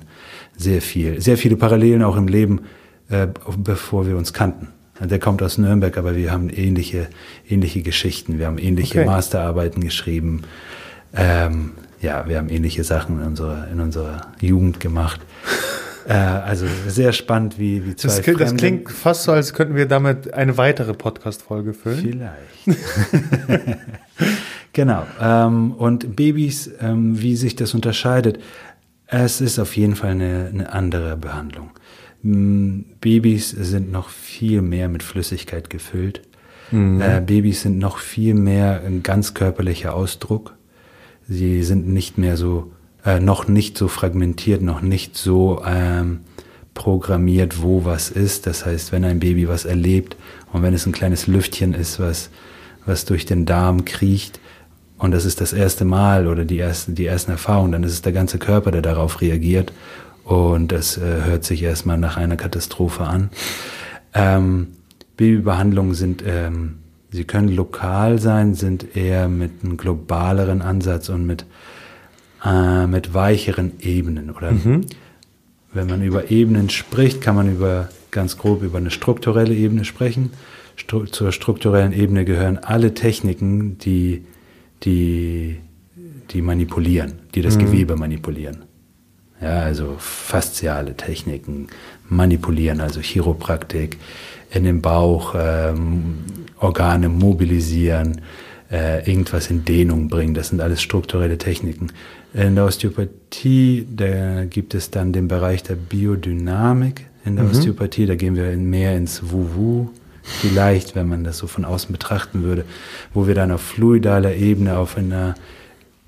sehr 0.57 0.81
viel, 0.81 1.21
sehr 1.21 1.37
viele 1.37 1.57
Parallelen 1.57 2.05
auch 2.05 2.17
im 2.17 2.29
Leben, 2.29 2.61
äh, 3.11 3.27
bevor 3.59 4.07
wir 4.07 4.17
uns 4.17 4.33
kannten. 4.33 4.69
Der 5.01 5.19
kommt 5.19 5.43
aus 5.43 5.59
Nürnberg, 5.59 5.99
aber 5.99 6.15
wir 6.15 6.31
haben 6.31 6.49
ähnliche, 6.49 7.09
ähnliche 7.49 7.83
Geschichten. 7.83 8.39
Wir 8.39 8.47
haben 8.47 8.59
ähnliche 8.59 9.01
okay. 9.01 9.09
Masterarbeiten 9.09 9.83
geschrieben. 9.83 10.43
Ähm, 11.13 11.73
ja, 12.01 12.29
wir 12.29 12.39
haben 12.39 12.49
ähnliche 12.49 12.85
Sachen 12.85 13.21
in 13.21 13.27
unserer, 13.27 13.67
in 13.67 13.81
unserer 13.81 14.29
Jugend 14.41 14.79
gemacht. 14.79 15.21
Äh, 16.07 16.13
also 16.13 16.67
sehr 16.87 17.13
spannend, 17.13 17.59
wie, 17.59 17.87
wie 17.87 17.97
zwei 17.97 18.21
das, 18.21 18.39
das 18.39 18.57
klingt 18.57 18.91
fast 18.91 19.25
so, 19.25 19.33
als 19.33 19.53
könnten 19.55 19.75
wir 19.75 19.87
damit 19.87 20.35
eine 20.35 20.57
weitere 20.57 20.95
Podcast-Folge 20.95 21.73
füllen. 21.73 22.29
Vielleicht. 22.67 22.79
genau. 24.73 25.07
Ähm, 25.21 25.73
und 25.73 26.17
Babys, 26.17 26.71
ähm, 26.81 27.21
wie 27.21 27.37
sich 27.37 27.57
das 27.57 27.75
unterscheidet, 27.75 28.39
es 29.07 29.41
ist 29.41 29.59
auf 29.59 29.77
jeden 29.77 29.97
Fall 29.97 30.11
eine, 30.11 30.51
eine 30.53 30.73
andere 30.73 31.17
Behandlung. 31.17 31.71
Babys 32.23 33.51
sind 33.51 33.93
noch 33.93 34.09
viel 34.09 34.63
mehr 34.63 34.89
mit 34.89 35.03
Flüssigkeit 35.03 35.69
gefüllt. 35.69 36.23
Mhm. 36.71 37.01
Äh, 37.01 37.21
Babys 37.21 37.63
sind 37.63 37.79
noch 37.79 37.99
viel 37.99 38.33
mehr 38.33 38.83
ein 38.85 39.03
ganz 39.03 39.35
körperlicher 39.35 39.95
Ausdruck. 39.95 40.55
Sie 41.29 41.63
sind 41.63 41.87
nicht 41.87 42.17
mehr 42.17 42.39
so, 42.39 42.73
äh, 43.05 43.21
noch 43.21 43.49
nicht 43.49 43.79
so 43.79 43.89
fragmentiert, 43.89 44.63
noch 44.63 44.81
nicht 44.81 45.17
so 45.17 45.63
ähm, 45.67 46.21
programmiert, 46.75 47.63
wo 47.63 47.85
was 47.85 48.11
ist. 48.11 48.47
Das 48.47 48.67
heißt, 48.67 48.93
wenn 48.93 49.05
ein 49.05 49.21
Baby 49.21 49.49
was 49.49 49.65
erlebt 49.65 50.17
und 50.53 50.63
wenn 50.63 50.75
es 50.75 50.87
ein 50.87 50.93
kleines 50.93 51.27
Lüftchen 51.27 51.75
ist, 51.75 52.01
was, 52.01 52.31
was 52.87 53.05
durch 53.05 53.27
den 53.27 53.47
Darm 53.47 53.85
kriecht, 53.85 54.41
und 54.97 55.11
das 55.11 55.25
ist 55.25 55.41
das 55.41 55.53
erste 55.53 55.85
Mal 55.85 56.29
oder 56.29 56.45
die, 56.45 56.59
erste, 56.59 56.93
die 56.93 57.07
ersten 57.07 57.33
Erfahrungen, 57.33 57.73
dann 57.73 57.83
ist 57.83 57.93
es 57.93 58.03
der 58.03 58.13
ganze 58.13 58.39
Körper, 58.39 58.71
der 58.71 58.81
darauf 58.81 59.21
reagiert. 59.21 59.73
Und 60.23 60.73
das 60.73 60.97
äh, 60.97 61.23
hört 61.25 61.45
sich 61.45 61.63
erstmal 61.63 61.99
nach 61.99 62.17
einer 62.17 62.37
Katastrophe 62.37 63.05
an. 63.05 63.31
Ähm, 64.15 64.69
Babybehandlungen 65.17 65.95
sind 65.95 66.23
ähm, 66.27 66.77
Sie 67.15 67.23
können 67.23 67.47
lokal 67.47 68.19
sein, 68.19 68.55
sind 68.55 68.97
eher 68.97 69.29
mit 69.29 69.63
einem 69.63 69.77
globaleren 69.77 70.63
Ansatz 70.63 71.09
und 71.11 71.25
mit, 71.25 71.47
äh, 72.45 72.87
mit 72.87 73.15
weicheren 73.15 73.73
Ebenen. 73.81 74.31
Oder 74.31 74.53
mhm. 74.53 74.83
wenn 75.73 75.87
man 75.87 76.03
über 76.03 76.31
Ebenen 76.31 76.71
spricht, 76.71 77.21
kann 77.21 77.37
man 77.37 77.51
über 77.51 77.89
ganz 78.11 78.39
grob 78.39 78.63
über 78.63 78.79
eine 78.79 78.91
strukturelle 78.91 79.55
Ebene 79.55 79.85
sprechen. 79.85 80.31
Stru 80.77 81.05
zur 81.07 81.33
strukturellen 81.33 81.93
Ebene 81.93 82.25
gehören 82.25 82.59
alle 82.59 82.95
Techniken, 82.95 83.79
die, 83.79 84.25
die, 84.83 85.57
die 86.31 86.43
manipulieren, 86.43 87.15
die 87.35 87.43
das 87.43 87.57
mhm. 87.57 87.67
Gewebe 87.67 87.97
manipulieren. 87.97 88.65
Ja, 89.41 89.61
also 89.61 89.97
fasziale 89.99 90.97
Techniken 90.97 91.69
manipulieren, 92.09 92.81
also 92.81 93.01
Chiropraktik, 93.01 93.99
in 94.51 94.65
den 94.65 94.81
Bauch 94.81 95.35
ähm, 95.37 96.25
Organe 96.61 97.09
mobilisieren, 97.09 98.21
äh, 98.71 99.09
irgendwas 99.11 99.51
in 99.51 99.65
Dehnung 99.65 100.09
bringen. 100.09 100.35
Das 100.35 100.49
sind 100.49 100.61
alles 100.61 100.81
strukturelle 100.81 101.39
Techniken. 101.39 101.89
In 102.35 102.57
der 102.57 102.65
Osteopathie, 102.65 103.87
da 103.95 104.45
gibt 104.45 104.75
es 104.75 104.91
dann 104.91 105.13
den 105.13 105.29
Bereich 105.29 105.63
der 105.63 105.77
Biodynamik 105.77 107.07
in 107.25 107.37
der 107.37 107.45
mhm. 107.45 107.53
Osteopathie. 107.53 108.07
Da 108.07 108.17
gehen 108.17 108.35
wir 108.35 108.57
mehr 108.57 108.97
ins 108.97 109.31
Wu-Wu, 109.31 109.89
vielleicht, 110.23 110.97
wenn 110.97 111.09
man 111.09 111.23
das 111.23 111.39
so 111.39 111.47
von 111.47 111.65
außen 111.65 111.93
betrachten 111.93 112.43
würde, 112.43 112.65
wo 113.13 113.29
wir 113.29 113.37
dann 113.37 113.53
auf 113.53 113.61
fluidaler 113.61 114.35
Ebene, 114.35 114.77
auf 114.77 114.97
einer 114.97 115.37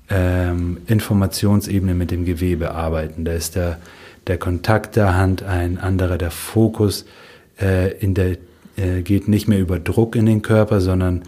ähm, 0.09 0.79
Informationsebene 0.87 1.93
mit 1.93 2.11
dem 2.11 2.25
Gewebe 2.25 2.71
arbeiten. 2.71 3.23
Da 3.23 3.31
ist 3.31 3.55
der, 3.55 3.79
der 4.27 4.37
Kontakt 4.37 4.97
der 4.97 5.15
Hand 5.15 5.43
ein 5.43 5.77
anderer, 5.77 6.17
der 6.17 6.31
Fokus 6.31 7.05
äh, 7.61 7.97
in 7.99 8.13
der, 8.13 8.37
äh, 8.75 9.01
geht 9.01 9.29
nicht 9.29 9.47
mehr 9.47 9.59
über 9.59 9.79
Druck 9.79 10.17
in 10.17 10.25
den 10.25 10.41
Körper, 10.41 10.81
sondern 10.81 11.21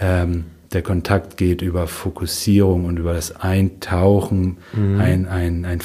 ähm, 0.00 0.44
der 0.72 0.82
Kontakt 0.82 1.36
geht 1.38 1.62
über 1.62 1.86
Fokussierung 1.86 2.84
und 2.84 2.98
über 2.98 3.14
das 3.14 3.36
Eintauchen, 3.36 4.58
mhm. 4.74 5.00
ein, 5.00 5.26
ein, 5.26 5.64
ein, 5.64 5.80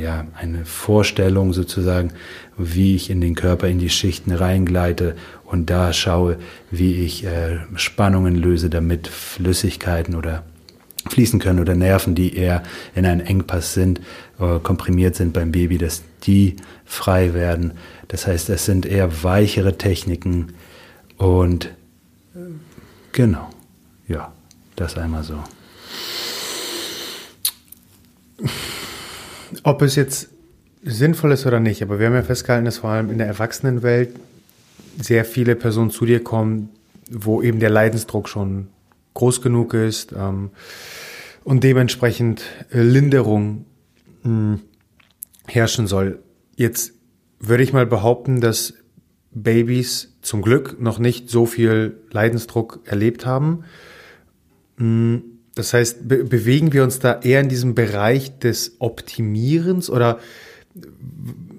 ja, 0.00 0.26
eine 0.34 0.64
Vorstellung 0.64 1.52
sozusagen, 1.52 2.12
wie 2.56 2.94
ich 2.94 3.10
in 3.10 3.20
den 3.20 3.34
Körper, 3.34 3.66
in 3.68 3.78
die 3.80 3.90
Schichten 3.90 4.32
reingleite 4.32 5.16
und 5.44 5.68
da 5.68 5.92
schaue, 5.92 6.36
wie 6.70 7.04
ich 7.04 7.24
äh, 7.24 7.58
Spannungen 7.74 8.36
löse, 8.36 8.70
damit 8.70 9.08
Flüssigkeiten 9.08 10.14
oder 10.14 10.44
fließen 11.08 11.40
können 11.40 11.58
oder 11.58 11.74
Nerven, 11.74 12.14
die 12.14 12.36
eher 12.36 12.62
in 12.94 13.06
einem 13.06 13.26
Engpass 13.26 13.74
sind, 13.74 14.00
äh, 14.38 14.60
komprimiert 14.60 15.16
sind 15.16 15.32
beim 15.32 15.50
Baby, 15.50 15.78
dass 15.78 16.02
die 16.22 16.56
frei 16.84 17.34
werden. 17.34 17.72
Das 18.08 18.26
heißt, 18.26 18.50
es 18.50 18.64
sind 18.64 18.86
eher 18.86 19.24
weichere 19.24 19.76
Techniken 19.76 20.52
und 21.16 21.66
äh, 22.34 22.38
genau, 23.12 23.48
ja, 24.10 24.32
das 24.76 24.96
einmal 24.96 25.22
so. 25.22 25.42
Ob 29.62 29.82
es 29.82 29.94
jetzt 29.94 30.28
sinnvoll 30.82 31.32
ist 31.32 31.46
oder 31.46 31.60
nicht, 31.60 31.82
aber 31.82 31.98
wir 31.98 32.06
haben 32.06 32.14
ja 32.14 32.22
festgehalten, 32.22 32.64
dass 32.64 32.78
vor 32.78 32.90
allem 32.90 33.10
in 33.10 33.18
der 33.18 33.26
Erwachsenenwelt 33.28 34.16
sehr 35.00 35.24
viele 35.24 35.54
Personen 35.54 35.90
zu 35.90 36.06
dir 36.06 36.22
kommen, 36.24 36.70
wo 37.10 37.40
eben 37.40 37.60
der 37.60 37.70
Leidensdruck 37.70 38.28
schon 38.28 38.68
groß 39.14 39.42
genug 39.42 39.74
ist 39.74 40.12
ähm, 40.12 40.50
und 41.44 41.62
dementsprechend 41.62 42.42
äh, 42.72 42.82
Linderung 42.82 43.64
mh, 44.22 44.30
hm, 44.54 44.60
herrschen 45.46 45.86
soll. 45.86 46.20
Jetzt 46.56 46.92
würde 47.38 47.62
ich 47.62 47.72
mal 47.72 47.86
behaupten, 47.86 48.40
dass 48.40 48.74
Babys 49.32 50.16
zum 50.22 50.42
Glück 50.42 50.80
noch 50.80 50.98
nicht 50.98 51.30
so 51.30 51.46
viel 51.46 51.96
Leidensdruck 52.10 52.80
erlebt 52.84 53.26
haben. 53.26 53.64
Hm, 54.80 55.22
das 55.54 55.74
heißt, 55.74 56.08
be 56.08 56.24
bewegen 56.24 56.72
wir 56.72 56.82
uns 56.82 56.98
da 56.98 57.20
eher 57.20 57.40
in 57.40 57.48
diesem 57.48 57.74
Bereich 57.74 58.38
des 58.38 58.76
Optimierens 58.78 59.90
oder 59.90 60.18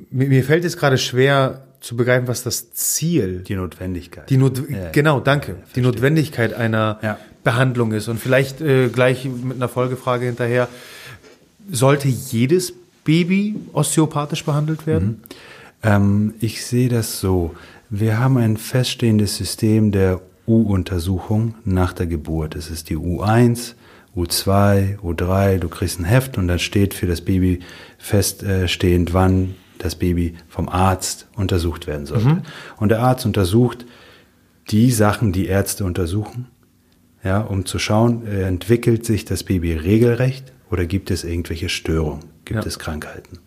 mir 0.09 0.43
fällt 0.43 0.65
es 0.65 0.75
gerade 0.75 0.97
schwer 0.97 1.67
zu 1.81 1.95
begreifen, 1.95 2.27
was 2.27 2.43
das 2.43 2.73
Ziel, 2.73 3.43
die 3.47 3.55
Notwendigkeit, 3.55 4.29
die 4.29 4.37
Not 4.37 4.63
ja, 4.69 4.89
genau, 4.91 5.19
danke, 5.19 5.51
ja, 5.51 5.57
die 5.75 5.81
Notwendigkeit 5.81 6.53
einer 6.53 6.99
ja. 7.01 7.17
Behandlung 7.43 7.91
ist. 7.91 8.07
Und 8.07 8.19
vielleicht 8.19 8.61
äh, 8.61 8.89
gleich 8.89 9.25
mit 9.25 9.55
einer 9.55 9.69
Folgefrage 9.69 10.25
hinterher: 10.25 10.67
Sollte 11.71 12.07
jedes 12.07 12.73
Baby 13.03 13.55
osteopathisch 13.73 14.45
behandelt 14.45 14.87
werden? 14.87 15.07
Mhm. 15.07 15.17
Ähm, 15.83 16.33
ich 16.39 16.65
sehe 16.65 16.89
das 16.89 17.19
so. 17.19 17.55
Wir 17.89 18.19
haben 18.19 18.37
ein 18.37 18.57
feststehendes 18.57 19.35
System 19.37 19.91
der 19.91 20.21
U-Untersuchung 20.51 21.55
nach 21.63 21.93
der 21.93 22.07
Geburt. 22.07 22.55
Es 22.55 22.69
ist 22.69 22.89
die 22.89 22.97
U1, 22.97 23.75
U2, 24.15 24.99
U3, 24.99 25.59
du 25.59 25.69
kriegst 25.69 25.99
ein 25.99 26.03
Heft 26.03 26.37
und 26.37 26.49
dann 26.49 26.59
steht 26.59 26.93
für 26.93 27.07
das 27.07 27.21
Baby 27.21 27.59
feststehend, 27.97 29.13
wann 29.13 29.55
das 29.77 29.95
Baby 29.95 30.35
vom 30.49 30.67
Arzt 30.67 31.27
untersucht 31.35 31.87
werden 31.87 32.05
sollte. 32.05 32.27
Mhm. 32.27 32.41
Und 32.77 32.89
der 32.89 32.99
Arzt 32.99 33.25
untersucht 33.25 33.85
die 34.69 34.91
Sachen, 34.91 35.31
die 35.31 35.47
Ärzte 35.47 35.85
untersuchen, 35.85 36.47
ja, 37.23 37.39
um 37.39 37.65
zu 37.65 37.79
schauen, 37.79 38.27
äh, 38.27 38.43
entwickelt 38.43 39.05
sich 39.05 39.23
das 39.25 39.43
Baby 39.43 39.73
regelrecht 39.73 40.51
oder 40.69 40.85
gibt 40.85 41.11
es 41.11 41.23
irgendwelche 41.23 41.69
Störungen, 41.69 42.25
gibt 42.45 42.61
ja. 42.61 42.67
es 42.67 42.77
Krankheiten. 42.77 43.39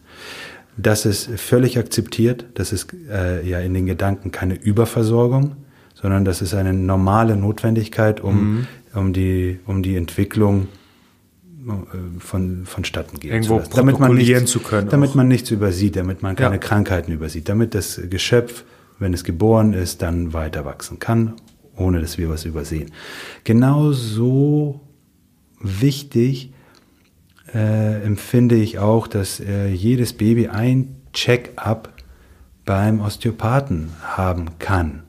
Das 0.77 1.07
ist 1.07 1.29
völlig 1.39 1.79
akzeptiert, 1.79 2.47
das 2.55 2.73
ist 2.73 2.89
äh, 3.11 3.47
ja 3.47 3.61
in 3.61 3.75
den 3.75 3.87
Gedanken 3.87 4.33
keine 4.33 4.55
Überversorgung, 4.55 5.57
sondern 6.05 6.27
das 6.27 6.43
ist 6.43 6.53
eine 6.53 6.75
normale 6.75 7.35
Notwendigkeit, 7.35 8.21
um, 8.21 8.35
mhm. 8.35 8.67
um, 8.93 9.13
die, 9.15 9.59
um 9.65 9.83
die 9.83 9.97
Entwicklung 9.97 10.69
äh, 11.67 12.21
von, 12.21 12.67
vonstatten 12.67 13.19
gehen 13.19 13.33
Irgendwo 13.33 13.55
zu 13.55 13.61
lassen. 13.61 13.77
Damit 13.77 13.99
man, 13.99 14.15
nichts, 14.15 14.51
zu 14.51 14.61
können 14.61 14.91
damit 14.91 15.13
auch. 15.13 15.15
man 15.15 15.29
nichts 15.29 15.51
übersieht, 15.51 15.97
damit 15.97 16.23
man 16.23 16.37
keine 16.37 16.57
ja. 16.57 16.61
Krankheiten 16.61 17.11
übersieht, 17.11 17.49
damit 17.49 17.75
das 17.75 17.99
Geschöpf, 18.11 18.65
wenn 18.99 19.15
es 19.15 19.25
geboren 19.25 19.73
ist, 19.73 20.03
dann 20.03 20.35
weiter 20.35 20.67
wachsen 20.67 20.99
kann, 20.99 21.37
ohne 21.75 22.03
dass 22.03 22.19
wir 22.19 22.29
was 22.29 22.45
übersehen. 22.45 22.91
Genauso 23.45 24.83
wichtig 25.59 26.53
äh, 27.55 28.03
empfinde 28.03 28.57
ich 28.57 28.79
auch, 28.79 29.07
dass 29.07 29.41
äh, 29.41 29.69
jedes 29.69 30.13
Baby 30.13 30.49
ein 30.49 30.97
Check-up 31.15 31.95
beim 32.67 33.01
Osteopathen 33.01 33.89
haben 34.03 34.59
kann. 34.59 35.04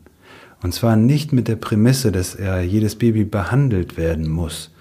Und 0.65 0.71
zwar 0.71 0.95
nicht 0.95 1.31
mit 1.31 1.47
der 1.47 1.57
Prämisse, 1.57 2.11
dass 2.11 2.33
er 2.33 2.63
jedes 2.63 2.95
Baby 2.95 3.23
behandelt 3.23 3.97
werden 3.97 4.27
muss. 4.27 4.71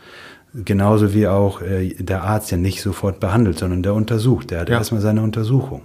Genauso 0.55 1.13
wie 1.13 1.27
auch 1.27 1.61
äh, 1.61 1.91
der 1.99 2.23
Arzt 2.23 2.51
ja 2.51 2.57
nicht 2.57 2.81
sofort 2.81 3.21
behandelt, 3.21 3.59
sondern 3.59 3.83
der 3.83 3.93
untersucht. 3.93 4.51
Der 4.51 4.61
hat 4.61 4.71
ja. 4.71 4.79
erstmal 4.79 5.03
seine 5.03 5.21
Untersuchung. 5.21 5.83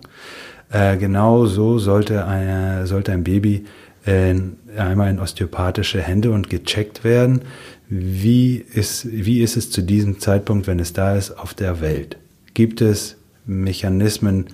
Äh, 0.72 0.96
genau 0.96 1.48
so 1.48 1.80
sollte, 1.80 2.26
eine, 2.26 2.88
sollte 2.88 3.12
ein 3.12 3.26
Baby 3.26 3.66
äh, 4.06 4.36
einmal 4.78 5.10
in 5.10 5.20
osteopathische 5.20 6.02
Hände 6.02 6.32
und 6.32 6.50
gecheckt 6.50 7.04
werden. 7.04 7.42
Wie 7.90 8.56
ist, 8.56 9.06
wie 9.12 9.42
ist 9.42 9.58
es 9.58 9.70
zu 9.70 9.82
diesem 9.82 10.22
Zeitpunkt, 10.22 10.66
wenn 10.66 10.80
es 10.80 10.94
da 10.94 11.18
ist, 11.18 11.32
auf 11.32 11.54
der 11.54 11.82
Welt? 11.82 12.16
Gibt 12.54 12.80
es 12.80 13.18
Mechanismen 13.46 14.46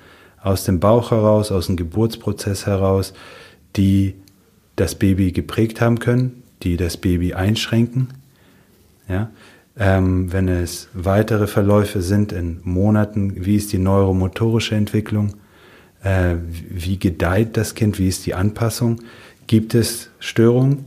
aus 0.42 0.64
dem 0.64 0.80
Bauch 0.80 1.12
heraus, 1.12 1.52
aus 1.52 1.68
dem 1.68 1.76
Geburtsprozess 1.76 2.66
heraus, 2.66 3.14
die 3.76 4.16
das 4.76 4.96
Baby 4.96 5.32
geprägt 5.32 5.82
haben 5.82 6.00
können, 6.00 6.44
die 6.64 6.78
das 6.78 6.98
Baby 6.98 7.34
einschränken. 7.34 8.10
Ja? 9.08 9.30
Ähm, 9.78 10.32
wenn 10.32 10.48
es 10.48 10.90
weitere 10.94 11.48
Verläufe 11.48 12.02
sind 12.02 12.32
in 12.32 12.60
Monaten, 12.64 13.46
wie 13.46 13.56
ist 13.56 13.74
die 13.74 13.78
neuromotorische 13.78 14.76
Entwicklung? 14.76 15.34
Äh, 16.04 16.36
wie 16.70 16.98
gedeiht 16.98 17.58
das 17.58 17.76
Kind? 17.76 18.00
Wie 18.00 18.08
ist 18.08 18.26
die 18.26 18.36
Anpassung? 18.36 19.02
Gibt 19.48 19.76
es 19.76 20.10
Störungen? 20.20 20.86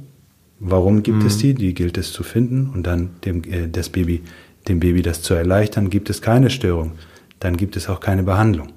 Warum 0.61 1.03
gibt 1.03 1.19
mhm. 1.19 1.27
es 1.27 1.39
die? 1.39 1.55
Die 1.55 1.75
gilt 1.75 1.99
es 1.99 2.13
zu 2.13 2.23
finden 2.23 2.71
und 2.75 2.87
dann 2.87 3.11
dem, 3.25 3.45
äh, 3.45 3.69
das 3.69 3.91
Baby, 3.91 4.23
dem 4.67 4.81
Baby 4.81 5.03
das 5.03 5.23
zu 5.23 5.35
erleichtern. 5.35 5.91
Gibt 5.91 6.11
es 6.11 6.23
keine 6.23 6.51
Störung, 6.51 6.93
dann 7.41 7.57
gibt 7.57 7.77
es 7.77 7.89
auch 7.89 8.01
keine 8.01 8.23
Behandlung. 8.23 8.69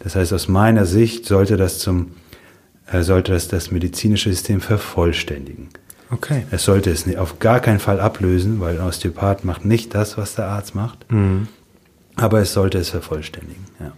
Das 0.00 0.16
heißt, 0.16 0.32
aus 0.32 0.48
meiner 0.48 0.86
Sicht 0.86 1.26
sollte 1.26 1.56
das 1.56 1.78
zum 1.78 2.12
sollte 2.92 3.32
das 3.32 3.48
das 3.48 3.70
medizinische 3.70 4.30
System 4.30 4.60
vervollständigen. 4.60 5.68
Okay. 6.10 6.44
Es 6.50 6.64
sollte 6.64 6.90
es 6.90 7.16
auf 7.16 7.38
gar 7.38 7.60
keinen 7.60 7.80
Fall 7.80 7.98
ablösen, 7.98 8.60
weil 8.60 8.78
ein 8.78 8.86
Osteopath 8.86 9.44
macht 9.44 9.64
nicht 9.64 9.94
das, 9.94 10.16
was 10.18 10.34
der 10.34 10.46
Arzt 10.46 10.74
macht. 10.74 11.10
Mhm. 11.10 11.48
Aber 12.16 12.40
es 12.40 12.52
sollte 12.52 12.78
es 12.78 12.90
vervollständigen. 12.90 13.64
Ja. 13.80 13.92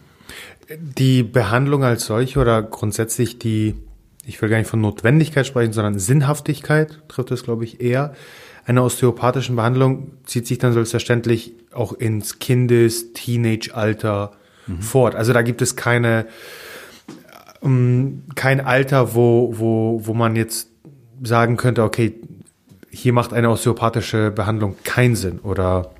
Die 0.78 1.22
Behandlung 1.22 1.84
als 1.84 2.06
solche 2.06 2.38
oder 2.38 2.62
grundsätzlich 2.62 3.38
die, 3.38 3.74
ich 4.24 4.40
will 4.40 4.48
gar 4.48 4.58
nicht 4.58 4.70
von 4.70 4.80
Notwendigkeit 4.80 5.46
sprechen, 5.46 5.72
sondern 5.72 5.98
Sinnhaftigkeit 5.98 7.02
trifft 7.08 7.30
es, 7.30 7.42
glaube 7.42 7.64
ich, 7.64 7.80
eher. 7.80 8.14
Eine 8.64 8.82
osteopathischen 8.82 9.54
Behandlung 9.54 10.12
zieht 10.24 10.46
sich 10.46 10.58
dann 10.58 10.72
selbstverständlich 10.72 11.52
auch 11.72 11.92
ins 11.92 12.38
Kindes-, 12.38 13.12
Teenage-Alter 13.12 14.32
mhm. 14.66 14.80
fort. 14.80 15.14
Also 15.14 15.32
da 15.32 15.42
gibt 15.42 15.60
es 15.60 15.76
keine 15.76 16.26
kein 17.60 18.60
Alter, 18.60 19.14
wo, 19.14 19.54
wo, 19.56 20.00
wo 20.04 20.14
man 20.14 20.36
jetzt 20.36 20.68
sagen 21.22 21.56
könnte, 21.56 21.82
okay, 21.82 22.14
hier 22.90 23.12
macht 23.12 23.32
eine 23.32 23.50
osteopathische 23.50 24.30
Behandlung 24.30 24.76
keinen 24.84 25.16
Sinn 25.16 25.38
oder 25.40 25.90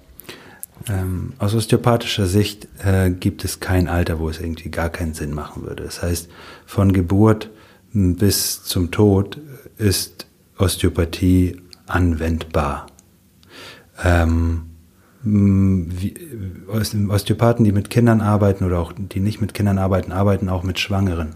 ähm, 0.89 1.33
aus 1.39 1.55
osteopathischer 1.55 2.27
Sicht 2.27 2.69
äh, 2.85 3.11
gibt 3.11 3.45
es 3.45 3.61
kein 3.61 3.89
Alter, 3.89 4.19
wo 4.19 4.29
es 4.29 4.41
irgendwie 4.41 4.71
gar 4.71 4.89
keinen 4.89 5.15
Sinn 5.15 5.35
machen 5.35 5.65
würde. 5.65 5.85
Das 5.85 6.03
heißt, 6.03 6.29
von 6.65 6.93
Geburt 6.93 7.51
bis 7.93 8.63
zum 8.65 8.91
Tod 8.91 9.39
ist 9.79 10.27
Osteopathie 10.59 11.61
anwendbar. 11.87 12.87
Ähm, 14.05 14.63
wie, 15.23 16.15
Osteopathen, 16.69 17.65
die 17.65 17.73
mit 17.73 17.91
Kindern 17.91 18.21
arbeiten 18.21 18.65
oder 18.65 18.79
auch 18.79 18.93
die 18.97 19.21
nicht 19.21 19.41
mit 19.41 19.55
Kindern 19.55 19.79
arbeiten, 19.79 20.13
arbeiten 20.13 20.49
auch 20.49 20.63
mit 20.63 20.79
Schwangeren. 20.79 21.31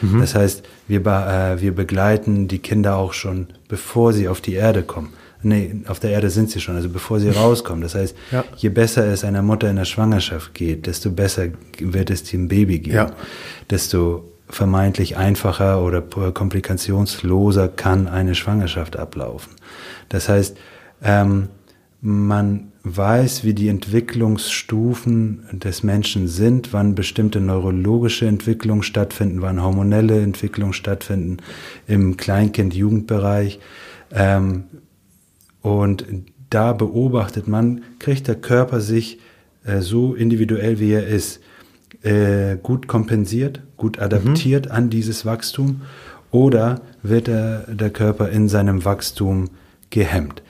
Mhm. 0.00 0.20
Das 0.20 0.34
heißt, 0.34 0.62
wir, 0.88 1.00
äh, 1.00 1.60
wir 1.60 1.74
begleiten 1.74 2.48
die 2.48 2.58
Kinder 2.58 2.96
auch 2.96 3.12
schon, 3.12 3.48
bevor 3.68 4.12
sie 4.12 4.28
auf 4.28 4.40
die 4.40 4.54
Erde 4.54 4.82
kommen. 4.82 5.12
Nee, 5.42 5.76
auf 5.86 6.00
der 6.00 6.10
Erde 6.10 6.30
sind 6.30 6.50
sie 6.50 6.60
schon, 6.60 6.76
also 6.76 6.88
bevor 6.88 7.20
sie 7.20 7.30
rauskommen. 7.36 7.82
Das 7.82 7.94
heißt, 7.94 8.16
ja. 8.32 8.44
je 8.56 8.68
besser 8.68 9.06
es 9.06 9.24
einer 9.24 9.42
Mutter 9.42 9.70
in 9.70 9.76
der 9.76 9.84
Schwangerschaft 9.84 10.54
geht, 10.54 10.86
desto 10.86 11.10
besser 11.10 11.48
wird 11.78 12.10
es 12.10 12.24
dem 12.24 12.48
Baby 12.48 12.80
gehen. 12.80 12.94
Ja. 12.94 13.12
Desto 13.70 14.32
vermeintlich 14.48 15.16
einfacher 15.16 15.82
oder 15.82 16.00
komplikationsloser 16.02 17.68
kann 17.68 18.06
eine 18.06 18.34
Schwangerschaft 18.34 18.96
ablaufen. 18.96 19.52
Das 20.08 20.28
heißt, 20.28 20.56
ähm, 21.02 21.48
man 22.06 22.70
weiß, 22.84 23.42
wie 23.42 23.52
die 23.52 23.66
Entwicklungsstufen 23.66 25.42
des 25.52 25.82
Menschen 25.82 26.28
sind, 26.28 26.72
wann 26.72 26.94
bestimmte 26.94 27.40
neurologische 27.40 28.28
Entwicklungen 28.28 28.84
stattfinden, 28.84 29.42
wann 29.42 29.60
hormonelle 29.60 30.22
Entwicklungen 30.22 30.72
stattfinden 30.72 31.38
im 31.88 32.16
Kleinkind-Jugendbereich. 32.16 33.58
Ähm, 34.12 34.64
und 35.62 36.06
da 36.48 36.74
beobachtet 36.74 37.48
man, 37.48 37.82
kriegt 37.98 38.28
der 38.28 38.36
Körper 38.36 38.80
sich 38.80 39.18
äh, 39.64 39.80
so 39.80 40.14
individuell, 40.14 40.78
wie 40.78 40.92
er 40.92 41.08
ist, 41.08 41.40
äh, 42.02 42.56
gut 42.62 42.86
kompensiert, 42.86 43.62
gut 43.76 43.98
adaptiert 43.98 44.66
mhm. 44.66 44.72
an 44.72 44.90
dieses 44.90 45.26
Wachstum 45.26 45.82
oder 46.30 46.82
wird 47.02 47.26
der, 47.26 47.66
der 47.66 47.90
Körper 47.90 48.28
in 48.28 48.48
seinem 48.48 48.84
Wachstum 48.84 49.50
gehemmt. 49.90 50.44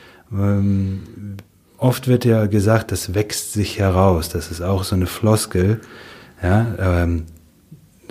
Oft 1.78 2.08
wird 2.08 2.24
ja 2.24 2.46
gesagt, 2.46 2.92
das 2.92 3.14
wächst 3.14 3.52
sich 3.52 3.78
heraus. 3.78 4.28
Das 4.28 4.50
ist 4.50 4.62
auch 4.62 4.84
so 4.84 4.96
eine 4.96 5.06
Floskel. 5.06 5.80
Ja, 6.42 7.00
ähm, 7.02 7.24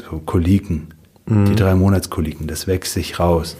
so 0.09 0.19
Koliken, 0.19 0.93
mhm. 1.25 1.45
die 1.45 1.55
drei 1.55 1.75
Monatskoliken, 1.75 2.47
das 2.47 2.67
wächst 2.67 2.93
sich 2.93 3.19
raus. 3.19 3.55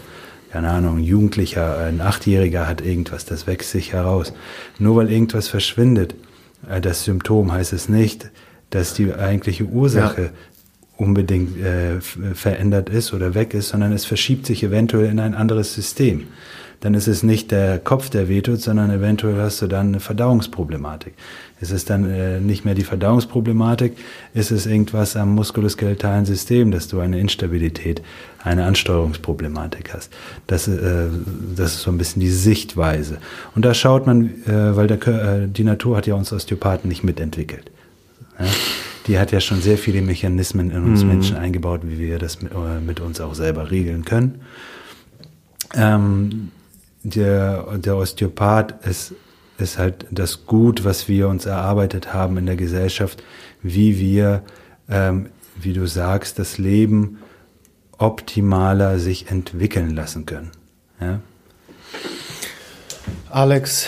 Keine 0.50 0.70
Ahnung, 0.70 0.98
ein 0.98 1.04
Jugendlicher, 1.04 1.78
ein 1.78 2.00
Achtjähriger 2.00 2.66
hat 2.66 2.80
irgendwas, 2.80 3.24
das 3.24 3.46
wächst 3.46 3.70
sich 3.70 3.92
heraus. 3.92 4.32
Nur 4.78 4.96
weil 4.96 5.10
irgendwas 5.10 5.48
verschwindet, 5.48 6.14
äh, 6.68 6.80
das 6.80 7.04
Symptom 7.04 7.52
heißt 7.52 7.72
es 7.72 7.88
nicht, 7.88 8.30
dass 8.70 8.94
die 8.94 9.12
eigentliche 9.14 9.64
Ursache 9.64 10.22
ja. 10.22 10.30
unbedingt 10.96 11.58
äh, 11.58 12.00
verändert 12.00 12.88
ist 12.88 13.12
oder 13.12 13.34
weg 13.34 13.54
ist, 13.54 13.68
sondern 13.68 13.92
es 13.92 14.04
verschiebt 14.04 14.46
sich 14.46 14.62
eventuell 14.62 15.10
in 15.10 15.20
ein 15.20 15.34
anderes 15.34 15.74
System 15.74 16.26
dann 16.86 16.94
ist 16.94 17.08
es 17.08 17.24
nicht 17.24 17.50
der 17.50 17.80
Kopf, 17.80 18.10
der 18.10 18.28
wehtut, 18.28 18.60
sondern 18.60 18.92
eventuell 18.92 19.34
hast 19.38 19.60
du 19.60 19.66
dann 19.66 19.88
eine 19.88 19.98
Verdauungsproblematik. 19.98 21.14
Ist 21.60 21.72
es 21.72 21.84
dann 21.84 22.08
äh, 22.08 22.38
nicht 22.38 22.64
mehr 22.64 22.76
die 22.76 22.84
Verdauungsproblematik, 22.84 23.96
ist 24.34 24.52
es 24.52 24.66
irgendwas 24.66 25.16
am 25.16 25.34
muskuloskeletalen 25.34 26.26
System, 26.26 26.70
dass 26.70 26.86
du 26.86 27.00
eine 27.00 27.18
Instabilität, 27.18 28.02
eine 28.44 28.66
Ansteuerungsproblematik 28.66 29.94
hast. 29.94 30.12
Das, 30.46 30.68
äh, 30.68 31.08
das 31.56 31.74
ist 31.74 31.82
so 31.82 31.90
ein 31.90 31.98
bisschen 31.98 32.20
die 32.20 32.30
Sichtweise. 32.30 33.18
Und 33.56 33.64
da 33.64 33.74
schaut 33.74 34.06
man, 34.06 34.26
äh, 34.46 34.76
weil 34.76 34.86
der, 34.86 35.04
äh, 35.08 35.48
die 35.48 35.64
Natur 35.64 35.96
hat 35.96 36.06
ja 36.06 36.14
uns 36.14 36.32
Osteopathen 36.32 36.88
nicht 36.88 37.02
mitentwickelt. 37.02 37.68
Ja? 38.38 38.46
Die 39.08 39.18
hat 39.18 39.32
ja 39.32 39.40
schon 39.40 39.60
sehr 39.60 39.76
viele 39.76 40.02
Mechanismen 40.02 40.70
in 40.70 40.84
uns 40.84 41.02
mhm. 41.02 41.08
Menschen 41.08 41.36
eingebaut, 41.36 41.80
wie 41.82 41.98
wir 41.98 42.20
das 42.20 42.42
mit, 42.42 42.52
äh, 42.52 42.80
mit 42.80 43.00
uns 43.00 43.20
auch 43.20 43.34
selber 43.34 43.72
regeln 43.72 44.04
können. 44.04 44.42
Ähm, 45.74 46.52
der, 47.10 47.78
der 47.78 47.96
Osteopath 47.96 48.84
ist, 48.86 49.14
ist 49.58 49.78
halt 49.78 50.06
das 50.10 50.46
Gut, 50.46 50.84
was 50.84 51.08
wir 51.08 51.28
uns 51.28 51.46
erarbeitet 51.46 52.12
haben 52.12 52.36
in 52.36 52.46
der 52.46 52.56
Gesellschaft, 52.56 53.22
wie 53.62 53.98
wir, 53.98 54.42
ähm, 54.88 55.26
wie 55.60 55.72
du 55.72 55.86
sagst, 55.86 56.38
das 56.38 56.58
Leben 56.58 57.18
optimaler 57.98 58.98
sich 58.98 59.30
entwickeln 59.30 59.90
lassen 59.94 60.26
können. 60.26 60.50
Ja? 61.00 61.20
Alex, 63.30 63.86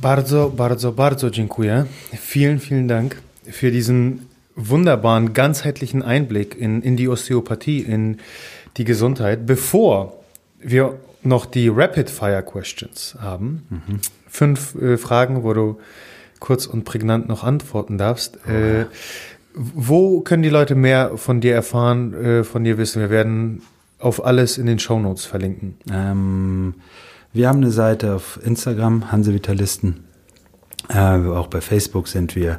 bardzo, 0.00 0.50
bardzo, 0.50 0.92
bardzo 0.92 1.30
dziękuję. 1.30 1.86
Vielen, 2.16 2.60
vielen 2.60 2.88
Dank 2.88 3.16
für 3.50 3.70
diesen 3.70 4.26
wunderbaren, 4.56 5.32
ganzheitlichen 5.32 6.02
Einblick 6.02 6.56
in, 6.56 6.82
in 6.82 6.96
die 6.96 7.08
Osteopathie, 7.08 7.80
in 7.80 8.18
die 8.76 8.84
Gesundheit. 8.84 9.46
Bevor 9.46 10.12
wir 10.60 10.98
noch 11.26 11.46
die 11.46 11.68
Rapid 11.68 12.10
Fire 12.10 12.42
Questions 12.42 13.16
haben. 13.20 13.66
Mhm. 13.70 14.00
Fünf 14.28 14.74
äh, 14.74 14.96
Fragen, 14.96 15.42
wo 15.42 15.52
du 15.52 15.78
kurz 16.40 16.66
und 16.66 16.84
prägnant 16.84 17.28
noch 17.28 17.44
antworten 17.44 17.98
darfst. 17.98 18.38
Oh, 18.46 18.50
äh. 18.50 18.86
Wo 19.54 20.20
können 20.20 20.42
die 20.42 20.48
Leute 20.48 20.74
mehr 20.74 21.16
von 21.16 21.40
dir 21.40 21.54
erfahren, 21.54 22.12
äh, 22.12 22.44
von 22.44 22.64
dir 22.64 22.76
wissen? 22.76 23.00
Wir 23.00 23.10
werden 23.10 23.62
auf 23.98 24.24
alles 24.24 24.58
in 24.58 24.66
den 24.66 24.78
Show 24.78 24.98
Notes 24.98 25.24
verlinken. 25.24 25.76
Ähm, 25.90 26.74
wir 27.32 27.48
haben 27.48 27.58
eine 27.58 27.70
Seite 27.70 28.14
auf 28.14 28.38
Instagram, 28.44 29.10
Hansevitalisten. 29.10 30.04
Äh, 30.88 30.98
auch 30.98 31.46
bei 31.46 31.60
Facebook 31.60 32.08
sind 32.08 32.36
wir 32.36 32.58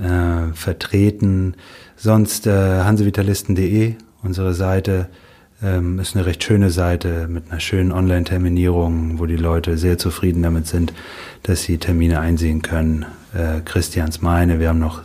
äh, 0.00 0.54
vertreten. 0.54 1.56
Sonst 1.96 2.46
äh, 2.46 2.82
hansevitalisten.de, 2.82 3.94
unsere 4.22 4.54
Seite 4.54 5.08
ähm, 5.62 5.98
ist 5.98 6.16
eine 6.16 6.26
recht 6.26 6.42
schöne 6.42 6.70
Seite 6.70 7.28
mit 7.28 7.50
einer 7.50 7.60
schönen 7.60 7.92
Online-Terminierung, 7.92 9.18
wo 9.18 9.26
die 9.26 9.36
Leute 9.36 9.78
sehr 9.78 9.98
zufrieden 9.98 10.42
damit 10.42 10.66
sind, 10.66 10.92
dass 11.42 11.62
sie 11.62 11.78
Termine 11.78 12.20
einsehen 12.20 12.62
können. 12.62 13.06
Äh, 13.34 13.60
Christians 13.64 14.22
meine, 14.22 14.60
wir 14.60 14.68
haben 14.68 14.78
noch 14.78 15.02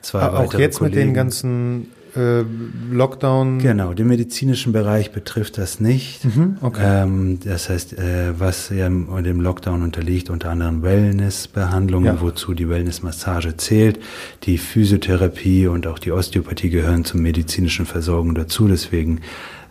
zwei 0.00 0.20
Aber 0.20 0.38
weitere 0.38 0.56
Auch 0.56 0.60
jetzt 0.60 0.78
Kollegen. 0.78 0.96
mit 0.96 1.06
den 1.06 1.14
ganzen 1.14 1.86
äh, 2.16 2.44
Lockdown. 2.90 3.58
Genau, 3.58 3.94
den 3.94 4.06
medizinischen 4.06 4.72
Bereich 4.72 5.12
betrifft 5.12 5.56
das 5.56 5.80
nicht. 5.80 6.24
Mhm, 6.24 6.58
okay. 6.60 7.02
Ähm, 7.04 7.38
das 7.42 7.70
heißt, 7.70 7.98
äh, 7.98 8.38
was 8.38 8.68
ja 8.68 8.88
dem 8.88 9.40
Lockdown 9.40 9.82
unterliegt, 9.82 10.28
unter 10.28 10.50
anderem 10.50 10.82
Wellnessbehandlungen, 10.82 12.16
ja. 12.16 12.20
wozu 12.20 12.54
die 12.54 12.68
Wellnessmassage 12.68 13.56
zählt. 13.56 13.98
Die 14.42 14.58
Physiotherapie 14.58 15.66
und 15.68 15.86
auch 15.86 15.98
die 15.98 16.12
Osteopathie 16.12 16.70
gehören 16.70 17.04
zur 17.04 17.20
medizinischen 17.20 17.86
Versorgung 17.86 18.34
dazu. 18.34 18.68
Deswegen 18.68 19.20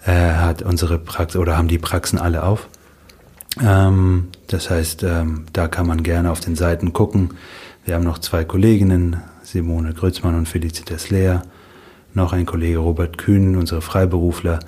äh, 0.05 0.33
hat 0.33 0.61
unsere 0.61 0.97
Praxis 0.97 1.39
oder 1.39 1.57
haben 1.57 1.67
die 1.67 1.77
Praxen 1.77 2.19
alle 2.19 2.43
auf. 2.43 2.67
Ähm, 3.61 4.29
das 4.47 4.69
heißt, 4.69 5.03
ähm, 5.03 5.45
da 5.53 5.67
kann 5.67 5.87
man 5.87 6.03
gerne 6.03 6.31
auf 6.31 6.39
den 6.39 6.55
Seiten 6.55 6.93
gucken. 6.93 7.35
Wir 7.85 7.95
haben 7.95 8.03
noch 8.03 8.19
zwei 8.19 8.43
Kolleginnen, 8.43 9.21
Simone 9.43 9.93
Grützmann 9.93 10.35
und 10.35 10.47
Felicitas 10.47 11.09
Lehr, 11.09 11.43
noch 12.13 12.33
ein 12.33 12.45
Kollege 12.45 12.77
Robert 12.79 13.17
Kühn, 13.17 13.55
unsere 13.55 13.81
Freiberufler. 13.81 14.59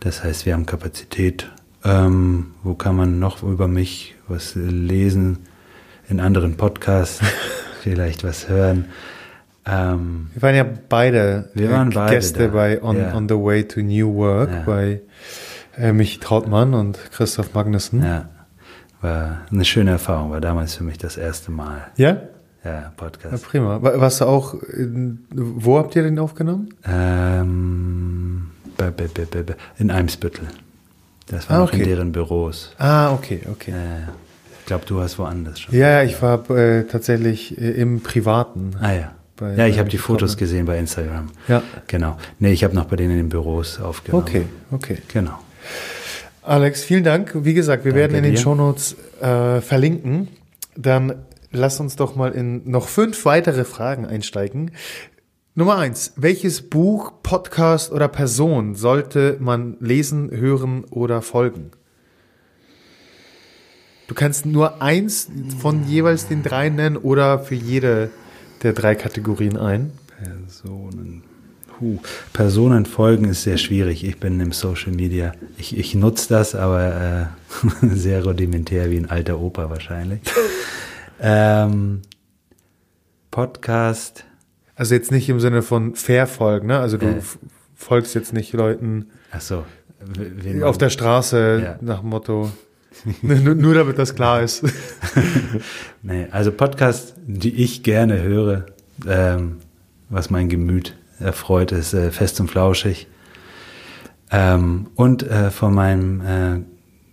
Das 0.00 0.24
heißt, 0.24 0.46
wir 0.46 0.54
haben 0.54 0.66
Kapazität. 0.66 1.50
Ähm, 1.84 2.54
wo 2.62 2.74
kann 2.74 2.96
man 2.96 3.18
noch 3.18 3.42
über 3.42 3.68
mich 3.68 4.14
was 4.28 4.54
lesen? 4.54 5.38
In 6.08 6.20
anderen 6.20 6.56
Podcasts 6.56 7.20
vielleicht 7.82 8.24
was 8.24 8.48
hören. 8.48 8.86
Ähm, 9.66 10.28
wir 10.34 10.42
waren 10.42 10.54
ja 10.54 10.66
beide, 10.88 11.50
waren 11.54 11.90
beide 11.90 12.14
Gäste 12.14 12.48
da. 12.48 12.54
bei 12.54 12.82
On, 12.82 12.96
ja. 12.96 13.14
On 13.14 13.28
the 13.28 13.34
Way 13.34 13.66
to 13.66 13.80
New 13.80 14.14
Work 14.14 14.50
ja. 14.50 14.62
bei 14.66 15.00
äh, 15.78 15.92
Michi 15.92 16.18
Trautmann 16.20 16.74
und 16.74 16.98
Christoph 17.12 17.54
Magnussen. 17.54 18.02
Ja, 18.02 18.28
war 19.00 19.42
eine 19.50 19.64
schöne 19.64 19.92
Erfahrung, 19.92 20.30
war 20.30 20.40
damals 20.40 20.74
für 20.74 20.84
mich 20.84 20.98
das 20.98 21.16
erste 21.16 21.50
Mal. 21.50 21.88
Ja? 21.96 22.18
Ja, 22.64 22.92
Podcast. 22.96 23.44
Ja, 23.44 23.48
prima. 23.48 23.82
Warst 23.82 24.22
du 24.22 24.24
auch, 24.24 24.54
wo 25.30 25.78
habt 25.78 25.94
ihr 25.96 26.02
den 26.02 26.18
aufgenommen? 26.18 26.70
Ähm, 26.86 28.50
in 29.78 29.90
Eimsbüttel. 29.90 30.48
Das 31.26 31.48
war 31.48 31.58
ah, 31.58 31.62
okay. 31.64 31.78
in 31.78 31.84
deren 31.84 32.12
Büros. 32.12 32.74
Ah, 32.78 33.12
okay, 33.12 33.40
okay. 33.50 33.72
Äh, 33.72 34.08
ich 34.60 34.66
glaube, 34.66 34.84
du 34.86 34.96
warst 34.96 35.18
woanders 35.18 35.60
schon. 35.60 35.74
Ja, 35.74 36.02
ich 36.02 36.20
war 36.22 36.48
äh, 36.50 36.84
tatsächlich 36.84 37.58
äh, 37.60 37.70
im 37.72 38.02
Privaten. 38.02 38.72
Ah 38.80 38.92
ja. 38.92 39.12
Bei, 39.36 39.54
ja, 39.54 39.66
ich 39.66 39.78
habe 39.78 39.88
die 39.88 39.98
Fotos 39.98 40.36
gesehen 40.36 40.66
bei 40.66 40.78
Instagram. 40.78 41.30
Ja. 41.48 41.62
Genau. 41.88 42.16
Nee, 42.38 42.52
ich 42.52 42.62
habe 42.62 42.74
noch 42.74 42.84
bei 42.84 42.96
denen 42.96 43.12
in 43.12 43.16
den 43.16 43.28
Büros 43.28 43.80
aufgenommen. 43.80 44.24
Okay, 44.26 44.46
okay. 44.70 44.98
Genau. 45.12 45.38
Alex, 46.42 46.84
vielen 46.84 47.04
Dank. 47.04 47.32
Wie 47.34 47.54
gesagt, 47.54 47.84
wir 47.84 47.92
Danke 47.92 48.12
werden 48.12 48.16
in 48.16 48.22
den 48.24 48.36
Shownotes 48.36 48.96
äh, 49.20 49.60
verlinken. 49.60 50.28
Dann 50.76 51.24
lass 51.50 51.80
uns 51.80 51.96
doch 51.96 52.14
mal 52.14 52.32
in 52.32 52.70
noch 52.70 52.88
fünf 52.88 53.24
weitere 53.24 53.64
Fragen 53.64 54.06
einsteigen. 54.06 54.72
Nummer 55.56 55.78
eins. 55.78 56.12
Welches 56.16 56.68
Buch, 56.68 57.12
Podcast 57.22 57.92
oder 57.92 58.08
Person 58.08 58.74
sollte 58.74 59.36
man 59.40 59.76
lesen, 59.80 60.30
hören 60.30 60.84
oder 60.84 61.22
folgen? 61.22 61.70
Du 64.06 64.14
kannst 64.14 64.46
nur 64.46 64.82
eins 64.82 65.28
von 65.60 65.88
jeweils 65.88 66.28
den 66.28 66.42
drei 66.42 66.68
nennen 66.68 66.96
oder 66.96 67.38
für 67.38 67.54
jede 67.54 68.10
der 68.64 68.72
drei 68.72 68.94
Kategorien 68.94 69.56
ein? 69.56 69.92
Personen. 70.22 71.22
Huh. 71.80 71.98
Personen 72.32 72.86
folgen 72.86 73.26
ist 73.26 73.42
sehr 73.42 73.58
schwierig. 73.58 74.04
Ich 74.04 74.18
bin 74.18 74.40
im 74.40 74.52
Social 74.52 74.92
Media. 74.92 75.32
Ich, 75.58 75.76
ich 75.76 75.94
nutze 75.94 76.28
das, 76.28 76.54
aber 76.54 77.30
äh, 77.82 77.86
sehr 77.94 78.24
rudimentär 78.24 78.90
wie 78.90 78.96
ein 78.96 79.10
alter 79.10 79.40
Opa 79.40 79.70
wahrscheinlich. 79.70 80.20
ähm, 81.20 82.02
Podcast. 83.30 84.24
Also 84.76 84.94
jetzt 84.94 85.10
nicht 85.10 85.28
im 85.28 85.40
Sinne 85.40 85.62
von 85.62 85.94
verfolgen, 85.94 86.68
ne? 86.68 86.78
Also 86.78 86.96
du 86.96 87.06
äh. 87.06 87.22
folgst 87.74 88.14
jetzt 88.14 88.32
nicht 88.32 88.52
Leuten 88.52 89.10
Ach 89.30 89.40
so. 89.40 89.64
auf 90.62 90.78
der 90.78 90.90
Straße 90.90 91.60
ja. 91.62 91.78
nach 91.80 92.00
dem 92.00 92.10
Motto. 92.10 92.50
nur, 93.22 93.54
nur 93.54 93.74
damit 93.74 93.98
das 93.98 94.14
klar 94.14 94.42
ist. 94.42 94.64
nee, 96.02 96.26
also 96.30 96.52
Podcast, 96.52 97.14
die 97.26 97.54
ich 97.54 97.82
gerne 97.82 98.22
höre, 98.22 98.66
ähm, 99.06 99.56
was 100.08 100.30
mein 100.30 100.48
Gemüt 100.48 100.96
erfreut, 101.18 101.72
ist 101.72 101.94
äh, 101.94 102.10
fest 102.10 102.40
und 102.40 102.50
flauschig. 102.50 103.06
Ähm, 104.30 104.88
und 104.94 105.22
äh, 105.22 105.50
von 105.50 105.74
meinem 105.74 106.20
äh, 106.20 106.60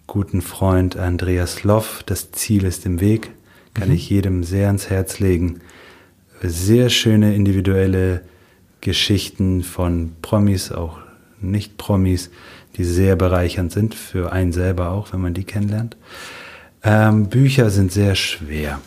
guten 0.08 0.42
Freund 0.42 0.98
Andreas 0.98 1.64
Loff, 1.64 2.04
das 2.06 2.32
Ziel 2.32 2.64
ist 2.66 2.86
im 2.86 3.00
Weg, 3.00 3.32
kann 3.74 3.90
mhm. 3.90 3.96
ich 3.96 4.10
jedem 4.10 4.44
sehr 4.44 4.68
ans 4.68 4.90
Herz 4.90 5.20
legen. 5.20 5.62
Sehr 6.42 6.90
schöne 6.90 7.36
individuelle 7.36 8.22
Geschichten 8.82 9.64
von 9.64 10.14
Promis, 10.22 10.72
auch 10.72 11.00
Nicht-Promis, 11.40 12.32
die 12.77 12.84
sehr 12.84 13.15
bereichernd 13.15 13.72
sind, 13.72 13.95
für 13.95 14.31
einen 14.31 14.53
selber 14.53 14.91
auch, 14.91 15.14
wenn 15.14 15.22
man 15.22 15.34
die 15.34 15.43
kennenlernt. 15.43 15.98
Ähm, 16.84 17.27
Bücher 17.27 17.69
sind 17.69 17.91
sehr 17.91 18.15
schwer. 18.15 18.80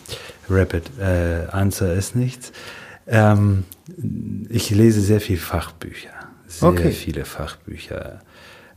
Rapid 0.49 0.83
äh, 0.99 1.47
Answer 1.51 1.93
ist 1.93 2.15
nichts. 2.15 2.51
Ähm, 3.07 3.65
ich 4.49 4.69
lese 4.71 5.01
sehr 5.01 5.21
viel 5.21 5.37
Fachbücher, 5.37 6.09
sehr 6.47 6.69
okay. 6.69 6.91
viele 6.91 7.25
Fachbücher 7.25 8.21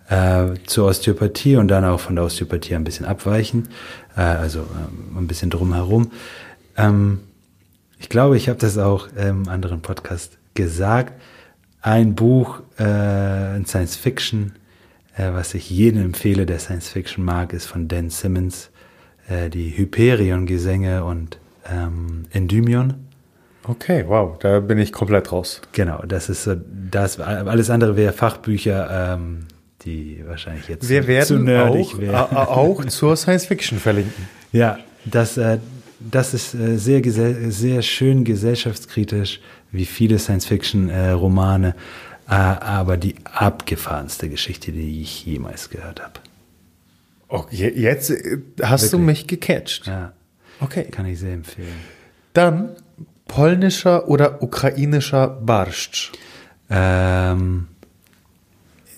äh, 0.08 0.54
zur 0.66 0.88
Osteopathie 0.88 1.56
und 1.56 1.68
dann 1.68 1.84
auch 1.84 2.00
von 2.00 2.14
der 2.14 2.24
Osteopathie 2.24 2.74
ein 2.74 2.84
bisschen 2.84 3.06
abweichen, 3.06 3.68
äh, 4.16 4.20
also 4.20 4.60
äh, 4.60 5.18
ein 5.18 5.26
bisschen 5.26 5.50
drumherum. 5.50 6.10
Ähm, 6.76 7.20
ich 7.98 8.08
glaube, 8.08 8.36
ich 8.36 8.48
habe 8.48 8.58
das 8.58 8.78
auch 8.78 9.08
im 9.16 9.48
anderen 9.48 9.80
Podcast 9.80 10.38
gesagt. 10.54 11.14
Ein 11.80 12.14
Buch, 12.14 12.60
äh, 12.78 12.84
ein 12.84 13.66
Science 13.66 13.96
Fiction 13.96 14.52
äh, 15.18 15.32
was 15.34 15.52
ich 15.54 15.68
jedem 15.68 16.02
empfehle, 16.02 16.46
der 16.46 16.58
Science 16.58 16.88
Fiction 16.88 17.24
mag, 17.24 17.52
ist 17.52 17.66
von 17.66 17.88
Dan 17.88 18.08
Simmons, 18.10 18.70
äh, 19.28 19.50
die 19.50 19.76
Hyperion-Gesänge 19.76 21.04
und 21.04 21.38
ähm, 21.70 22.24
Endymion. 22.32 22.94
Okay, 23.64 24.04
wow, 24.08 24.38
da 24.38 24.60
bin 24.60 24.78
ich 24.78 24.92
komplett 24.92 25.30
raus. 25.30 25.60
Genau, 25.72 26.02
das 26.08 26.30
ist 26.30 26.44
so, 26.44 26.54
das, 26.90 27.20
alles 27.20 27.68
andere 27.68 27.96
wäre 27.96 28.14
Fachbücher, 28.14 29.14
ähm, 29.14 29.40
die 29.82 30.24
wahrscheinlich 30.26 30.68
jetzt 30.68 30.88
Wir 30.88 31.02
zu 31.02 31.08
werden 31.08 31.44
nerdig 31.44 31.86
auch, 31.94 31.98
wären. 31.98 32.14
a- 32.14 32.24
a- 32.32 32.44
auch 32.48 32.84
zur 32.86 33.16
Science 33.16 33.44
Fiction 33.46 33.78
verlinken. 33.78 34.26
Ja, 34.52 34.78
das, 35.04 35.36
äh, 35.36 35.58
das 36.00 36.32
ist 36.32 36.54
äh, 36.54 36.78
sehr, 36.78 37.02
sehr 37.50 37.82
schön 37.82 38.24
gesellschaftskritisch, 38.24 39.40
wie 39.72 39.84
viele 39.84 40.18
Science-Fiction-Romane, 40.18 41.68
äh, 41.68 41.72
aber 42.36 42.96
die 42.96 43.14
abgefahrenste 43.24 44.28
Geschichte, 44.28 44.70
die 44.72 45.00
ich 45.02 45.24
jemals 45.24 45.70
gehört 45.70 46.00
habe. 46.02 46.20
Je- 47.50 47.70
jetzt 47.80 48.10
äh, 48.10 48.38
hast 48.62 48.92
du 48.92 48.98
Wirklich. 48.98 49.06
mich 49.06 49.26
gecatcht. 49.26 49.86
Ja, 49.86 50.12
Okay. 50.60 50.84
kann 50.84 51.06
ich 51.06 51.18
sehr 51.18 51.34
empfehlen. 51.34 51.68
Dann 52.32 52.70
polnischer 53.26 54.08
oder 54.08 54.42
ukrainischer 54.42 55.28
Barszcz. 55.28 56.12
Ähm, 56.70 57.68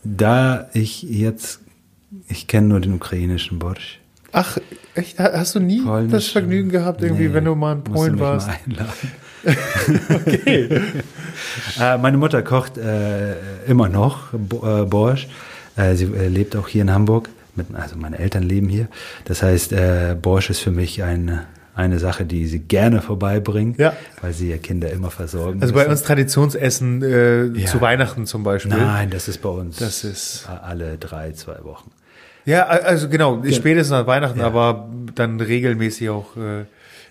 da 0.02 0.68
ich 0.72 1.02
jetzt, 1.02 1.60
ich 2.28 2.46
kenne 2.46 2.68
nur 2.68 2.80
den 2.80 2.94
ukrainischen 2.94 3.58
Borsch. 3.58 4.00
Ach, 4.32 4.58
echt? 4.94 5.18
Ha- 5.18 5.32
Hast 5.34 5.54
du 5.56 5.60
nie 5.60 5.82
Polnisch, 5.82 6.12
das 6.12 6.26
Vergnügen 6.28 6.70
gehabt, 6.70 7.02
irgendwie, 7.02 7.28
nee, 7.28 7.34
wenn 7.34 7.44
du 7.44 7.54
mal 7.54 7.74
in 7.76 7.84
du 7.84 7.92
Polen 7.92 8.12
mich 8.12 8.20
mal 8.20 8.32
warst? 8.34 8.48
einladen. 8.48 8.92
Okay. 9.44 10.68
Äh, 11.80 11.96
meine 11.98 12.16
Mutter 12.18 12.42
kocht 12.42 12.76
äh, 12.76 13.34
immer 13.66 13.88
noch 13.88 14.28
Bo 14.32 14.82
äh, 14.82 14.84
Borsch. 14.84 15.26
Äh, 15.76 15.94
sie 15.94 16.04
äh, 16.04 16.28
lebt 16.28 16.54
auch 16.56 16.68
hier 16.68 16.82
in 16.82 16.92
Hamburg. 16.92 17.30
Mit, 17.54 17.68
also 17.74 17.96
meine 17.96 18.18
Eltern 18.18 18.42
leben 18.42 18.68
hier. 18.68 18.88
Das 19.24 19.42
heißt, 19.42 19.72
äh, 19.72 20.16
Borsch 20.20 20.50
ist 20.50 20.58
für 20.60 20.70
mich 20.70 21.02
eine, 21.02 21.46
eine 21.74 21.98
Sache, 21.98 22.24
die 22.26 22.46
sie 22.46 22.58
gerne 22.58 23.00
vorbeibringt, 23.00 23.78
Ja. 23.78 23.94
weil 24.20 24.32
sie 24.34 24.50
ja 24.50 24.58
Kinder 24.58 24.90
immer 24.90 25.10
versorgen. 25.10 25.62
Also 25.62 25.72
bei 25.72 25.80
müssen. 25.80 25.92
uns 25.92 26.02
Traditionsessen 26.02 27.02
äh, 27.02 27.44
Ja. 27.46 27.66
zu 27.66 27.80
Weihnachten 27.80 28.26
zum 28.26 28.42
Beispiel. 28.42 28.72
Nein, 28.76 29.08
das 29.10 29.26
ist 29.28 29.38
bei 29.40 29.48
uns 29.48 29.76
Das 29.78 30.04
ist- 30.04 30.46
alle 30.62 30.98
drei, 30.98 31.32
zwei 31.32 31.64
Wochen. 31.64 31.90
Ja, 32.44 32.64
also 32.66 33.08
genau, 33.08 33.42
spätestens 33.50 33.92
an 33.96 34.06
Weihnachten, 34.06 34.40
Ja. 34.40 34.46
aber 34.46 34.88
dann 35.14 35.40
regelmäßig 35.40 36.10
auch 36.10 36.36
äh, 36.36 36.64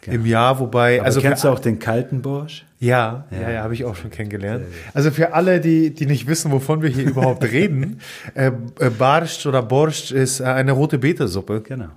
im 0.05 0.25
Jahr, 0.25 0.59
wobei. 0.59 0.97
Aber 0.99 1.05
also 1.05 1.21
kennst 1.21 1.43
du 1.43 1.49
auch 1.49 1.59
den 1.59 1.79
kalten 1.79 2.21
Borsch? 2.21 2.65
Ja, 2.79 3.25
ja, 3.31 3.51
ja, 3.51 3.63
habe 3.63 3.73
ich 3.73 3.83
auch 3.83 3.95
schon 3.95 4.09
kennengelernt. 4.09 4.63
Also 4.93 5.11
für 5.11 5.33
alle, 5.33 5.59
die, 5.59 5.93
die 5.93 6.05
nicht 6.05 6.27
wissen, 6.27 6.51
wovon 6.51 6.81
wir 6.81 6.89
hier 6.89 7.03
überhaupt 7.09 7.43
reden, 7.43 7.99
äh, 8.35 8.51
äh, 8.79 8.89
Barszcz 8.89 9.45
oder 9.45 9.61
Borscht 9.61 10.11
ist 10.11 10.39
äh, 10.39 10.45
eine 10.45 10.71
rote 10.71 10.97
Betesuppe. 10.97 11.61
Genau. 11.61 11.89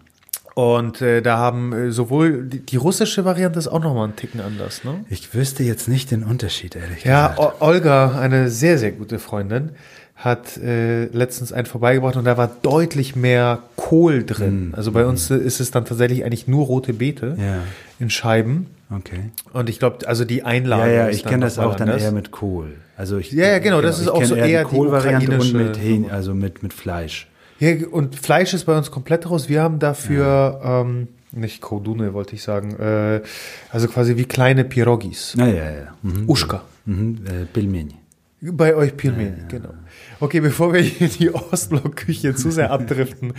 Und 0.55 1.01
äh, 1.01 1.23
da 1.23 1.39
haben 1.39 1.73
äh, 1.73 1.93
sowohl 1.93 2.45
die, 2.45 2.59
die 2.61 2.77
russische 2.77 3.25
Variante 3.25 3.59
ist 3.59 3.69
auch 3.69 3.81
nochmal 3.81 4.05
einen 4.05 4.17
Ticken 4.17 4.41
anders, 4.41 4.85
ne? 4.85 5.05
Ich 5.09 5.33
wüsste 5.35 5.63
jetzt 5.63 5.89
nicht 5.89 6.11
den 6.11 6.25
Unterschied, 6.25 6.77
ehrlich 6.77 7.05
Ja, 7.05 7.29
gesagt. 7.29 7.63
O 7.63 7.65
Olga, 7.65 8.19
eine 8.19 8.51
sehr, 8.51 8.77
sehr 8.77 8.93
gute 8.93 9.19
Freundin, 9.19 9.71
hat 10.15 10.59
äh, 10.59 11.07
letztens 11.07 11.53
einen 11.53 11.67
vorbeigebracht 11.67 12.17
und 12.17 12.25
da 12.25 12.37
war 12.37 12.51
deutlich 12.61 13.17
mehr 13.17 13.61
Kohl 13.77 14.25
drin. 14.25 14.75
Also 14.77 14.93
bei 14.93 15.07
uns 15.07 15.31
äh, 15.31 15.37
ist 15.37 15.59
es 15.61 15.71
dann 15.71 15.85
tatsächlich 15.85 16.25
eigentlich 16.25 16.47
nur 16.49 16.67
rote 16.67 16.93
Beete 16.93 17.37
Ja. 17.39 17.63
In 18.03 18.11
Scheiben. 18.11 18.67
Okay. 18.91 19.31
Und 19.55 19.71
ich 19.71 19.79
glaube, 19.79 20.07
also 20.07 20.25
die 20.27 20.39
Ja, 20.39 20.45
Einlage. 20.45 20.93
ja, 20.95 21.07
ist 21.07 21.17
ich 21.17 21.25
kenne 21.25 21.45
das 21.45 21.59
auch 21.59 21.77
dann 21.77 21.89
anders. 21.89 22.03
eher 22.03 22.13
mit 22.13 22.31
Kohl. 22.31 22.75
Also 22.97 23.17
ich, 23.17 23.33
Ja, 23.33 23.47
ja, 23.49 23.59
genau, 23.59 23.81
das 23.81 23.97
ist 23.99 24.05
ich 24.05 24.11
auch 24.11 24.23
so 24.25 24.35
eher 24.35 24.47
eher 24.47 24.65
die 24.65 24.71
Kohlvariante 24.71 25.39
und 25.39 25.53
mit 25.55 25.79
Hähn, 25.81 26.11
also 26.11 26.35
mit, 26.35 26.63
mit 26.63 26.75
Fleisch. 26.75 27.29
Ja, 27.59 27.71
und 27.91 28.17
Fleisch 28.17 28.53
ist 28.53 28.65
bei 28.65 28.77
uns 28.77 28.91
komplett 28.91 29.31
raus. 29.31 29.49
Wir 29.49 29.63
haben 29.63 29.79
dafür, 29.79 30.61
ähm, 30.63 31.09
nicht 31.31 31.63
Kodune 31.63 32.13
wollte 32.13 32.35
ich 32.35 32.43
sagen, 32.43 32.77
äh, 32.79 33.23
also 33.71 33.89
quasi 33.89 34.17
wie 34.17 34.25
kleine 34.25 34.65
Pirogis. 34.65 35.35
Ja, 35.39 35.47
ja, 35.47 35.71
ja. 35.71 35.95
Mhm. 36.03 36.29
Uschka. 36.29 36.63
Mhm. 36.85 37.21
Äh, 37.27 37.45
Pilmeni. 37.47 37.95
Bei 38.43 38.75
euch 38.75 38.97
Pilmeni, 38.97 39.45
genau. 39.49 39.71
Okay, 40.19 40.41
bevor 40.41 40.73
wir 40.73 40.81
hier 40.81 41.09
die 41.09 41.33
Ostblock-Küche 41.33 42.35
zu 42.35 42.51
sehr 42.51 42.73
abdriften, 42.73 43.35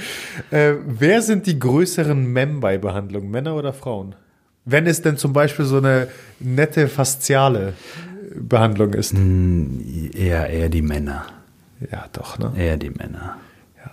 äh, 0.49 0.73
wer 0.87 1.21
sind 1.21 1.45
die 1.45 1.59
größeren 1.59 2.25
Mem-Behandlungen, 2.25 3.29
Männer 3.29 3.55
oder 3.55 3.73
Frauen? 3.73 4.15
Wenn 4.65 4.87
es 4.87 5.01
denn 5.01 5.17
zum 5.17 5.33
Beispiel 5.33 5.65
so 5.65 5.77
eine 5.77 6.07
nette 6.39 6.87
fasziale 6.87 7.73
Behandlung 8.35 8.93
ist. 8.93 9.13
Mhm, 9.13 10.09
Eher, 10.15 10.47
eher 10.49 10.69
die 10.69 10.81
Männer. 10.81 11.25
Ja, 11.91 12.05
doch, 12.13 12.39
ne? 12.39 12.53
Eher 12.57 12.77
die 12.77 12.89
Männer. 12.89 13.37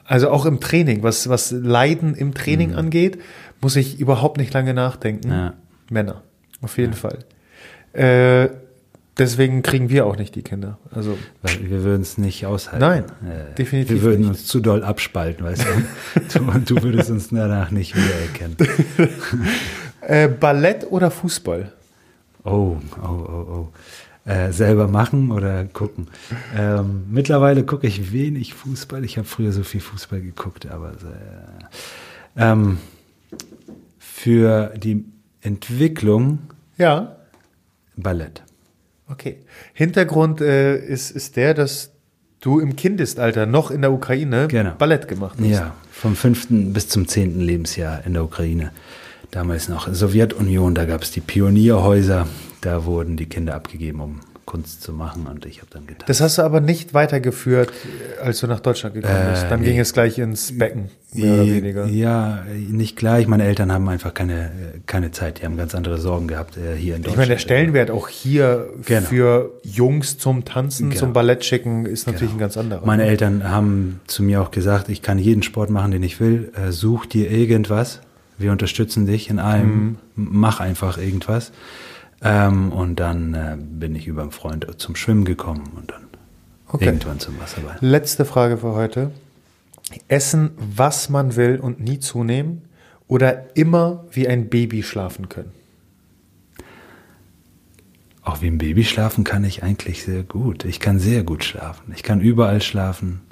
Also 0.04 0.30
auch 0.30 0.46
im 0.46 0.60
Training, 0.60 1.02
was, 1.02 1.28
was 1.28 1.50
Leiden 1.50 2.14
im 2.14 2.34
Training 2.34 2.74
angeht, 2.74 3.20
muss 3.60 3.76
ich 3.76 4.00
überhaupt 4.00 4.38
nicht 4.38 4.52
lange 4.54 4.72
nachdenken. 4.74 5.28
Mhm. 5.28 5.34
Ja. 5.34 5.54
Männer, 5.90 6.22
auf 6.62 6.78
jeden 6.78 6.94
Fall. 6.94 7.18
Äh, 7.92 8.48
deswegen 9.18 9.62
kriegen 9.62 9.88
wir 9.90 10.06
auch 10.06 10.16
nicht 10.16 10.36
die 10.36 10.42
Kinder. 10.42 10.78
Also 10.92 11.18
Weil 11.42 11.68
wir 11.68 11.82
würden 11.82 12.02
es 12.02 12.16
nicht 12.16 12.46
aushalten. 12.46 12.78
Nein, 12.80 13.04
Äh, 13.28 13.54
definitiv 13.56 13.96
Wir 13.96 14.02
würden 14.02 14.20
nicht. 14.20 14.28
uns 14.30 14.46
zu 14.46 14.60
doll 14.60 14.84
abspalten, 14.84 15.44
weißt 15.44 15.64
du? 15.64 16.38
du. 16.38 16.44
Und 16.50 16.70
du 16.70 16.82
würdest 16.82 17.10
uns 17.10 17.28
danach 17.30 17.70
nicht 17.72 17.94
wiedererkennen. 17.96 18.56
äh, 20.02 20.28
Ballett 20.28 20.86
oder 20.90 21.10
Fußball? 21.10 21.72
Oh, 22.44 22.76
oh, 23.02 23.06
oh, 23.06 23.46
oh. 23.52 23.68
Äh, 24.30 24.52
selber 24.52 24.86
machen 24.86 25.30
oder 25.32 25.64
gucken. 25.64 26.08
Ähm, 26.56 27.04
mittlerweile 27.10 27.64
gucke 27.64 27.86
ich 27.86 28.12
wenig 28.12 28.54
Fußball. 28.54 29.04
Ich 29.04 29.16
habe 29.16 29.26
früher 29.26 29.50
so 29.52 29.62
viel 29.62 29.80
Fußball 29.80 30.20
geguckt, 30.20 30.66
aber 30.70 30.90
äh, 30.90 32.42
ähm, 32.42 32.78
für 33.98 34.72
die 34.76 35.04
Entwicklung 35.40 36.38
Ja. 36.76 37.16
Ballett. 37.96 38.42
Okay. 39.08 39.38
Hintergrund 39.72 40.40
äh, 40.40 40.76
ist, 40.78 41.10
ist 41.10 41.36
der, 41.36 41.54
dass 41.54 41.90
du 42.40 42.60
im 42.60 42.76
Kindesalter 42.76 43.46
noch 43.46 43.70
in 43.70 43.80
der 43.80 43.92
Ukraine 43.92 44.48
Genau. 44.48 44.72
Ballett 44.78 45.08
gemacht 45.08 45.38
hast. 45.40 45.48
Ja, 45.48 45.74
vom 45.90 46.14
fünften 46.14 46.72
bis 46.72 46.88
zum 46.88 47.08
zehnten 47.08 47.40
Lebensjahr 47.40 48.04
in 48.06 48.12
der 48.14 48.24
Ukraine. 48.24 48.70
Damals 49.30 49.68
noch 49.68 49.92
Sowjetunion, 49.92 50.74
da 50.74 50.84
gab 50.84 51.02
es 51.02 51.10
die 51.12 51.20
Pionierhäuser. 51.20 52.26
Da 52.60 52.84
wurden 52.84 53.16
die 53.16 53.26
Kinder 53.26 53.54
abgegeben, 53.54 54.00
um 54.00 54.20
Kunst 54.50 54.82
zu 54.82 54.92
machen 54.92 55.28
und 55.28 55.46
ich 55.46 55.58
habe 55.58 55.68
dann 55.70 55.86
getan. 55.86 56.04
Das 56.08 56.20
hast 56.20 56.38
du 56.38 56.42
aber 56.42 56.60
nicht 56.60 56.92
weitergeführt, 56.92 57.70
äh, 58.18 58.20
als 58.24 58.40
du 58.40 58.48
nach 58.48 58.58
Deutschland 58.58 58.96
gekommen 58.96 59.28
bist. 59.30 59.46
Dann 59.48 59.60
nee. 59.60 59.66
ging 59.66 59.78
es 59.78 59.92
gleich 59.92 60.18
ins 60.18 60.58
Becken, 60.58 60.88
mehr 61.14 61.34
oder 61.34 61.46
weniger. 61.46 61.86
Ja, 61.86 62.42
nicht 62.68 62.96
gleich. 62.96 63.28
Meine 63.28 63.44
Eltern 63.44 63.70
haben 63.70 63.88
einfach 63.88 64.12
keine, 64.12 64.50
keine 64.86 65.12
Zeit. 65.12 65.40
Die 65.40 65.44
haben 65.44 65.56
ganz 65.56 65.76
andere 65.76 65.98
Sorgen 65.98 66.26
gehabt 66.26 66.56
äh, 66.56 66.74
hier 66.76 66.96
in 66.96 67.02
Deutschland. 67.02 67.06
Ich 67.06 67.16
meine, 67.16 67.28
der 67.28 67.38
Stellenwert 67.38 67.92
auch 67.92 68.08
hier 68.08 68.66
Genau. 68.86 69.06
für 69.06 69.50
Jungs 69.62 70.18
zum 70.18 70.44
Tanzen, 70.44 70.90
Genau. 70.90 70.98
zum 70.98 71.12
Ballett 71.12 71.44
schicken, 71.44 71.86
ist 71.86 72.08
natürlich 72.08 72.32
ein 72.32 72.38
ganz 72.38 72.56
anderer. 72.56 72.84
Meine 72.84 73.04
Eltern 73.04 73.48
haben 73.48 74.00
zu 74.08 74.24
mir 74.24 74.42
auch 74.42 74.50
gesagt, 74.50 74.88
ich 74.88 75.00
kann 75.00 75.18
jeden 75.18 75.44
Sport 75.44 75.70
machen, 75.70 75.92
den 75.92 76.02
ich 76.02 76.18
will. 76.18 76.50
Äh, 76.56 76.72
such 76.72 77.06
dir 77.06 77.30
irgendwas. 77.30 78.00
Wir 78.40 78.52
unterstützen 78.52 79.06
dich 79.06 79.28
in 79.30 79.38
allem. 79.38 79.84
Mhm. 79.84 79.96
Mach 80.16 80.60
einfach 80.60 80.98
irgendwas. 80.98 81.52
Ähm, 82.22 82.72
und 82.72 82.96
dann 83.00 83.34
äh, 83.34 83.56
bin 83.58 83.94
ich 83.94 84.06
über 84.06 84.22
einen 84.22 84.30
Freund 84.30 84.66
zum 84.78 84.96
Schwimmen 84.96 85.24
gekommen 85.24 85.70
und 85.76 85.90
dann 85.90 86.02
Okay. 86.72 86.84
irgendwann 86.86 87.18
zum 87.18 87.38
Wasserball. 87.40 87.76
Letzte 87.80 88.24
Frage 88.24 88.56
für 88.58 88.74
heute. 88.74 89.10
Essen, 90.06 90.50
was 90.56 91.08
man 91.08 91.34
will 91.34 91.58
und 91.58 91.80
nie 91.80 91.98
zunehmen 91.98 92.62
oder 93.08 93.56
immer 93.56 94.04
wie 94.12 94.28
ein 94.28 94.48
Baby 94.48 94.84
schlafen 94.84 95.28
können? 95.28 95.50
Auch 98.22 98.40
wie 98.40 98.46
ein 98.46 98.58
Baby 98.58 98.84
schlafen 98.84 99.24
kann 99.24 99.42
ich 99.42 99.64
eigentlich 99.64 100.04
sehr 100.04 100.22
gut. 100.22 100.64
Ich 100.64 100.78
kann 100.78 101.00
sehr 101.00 101.24
gut 101.24 101.42
schlafen. 101.42 101.92
Ich 101.96 102.04
kann 102.04 102.20
überall 102.20 102.60
schlafen. 102.60 103.22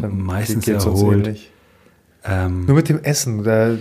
Dann 0.00 0.20
meistens 0.22 0.66
erholt. 0.66 1.38
Ähm, 2.24 2.64
Nur 2.66 2.76
mit 2.76 2.88
dem 2.88 3.02
Essen. 3.02 3.44
Da, 3.44 3.76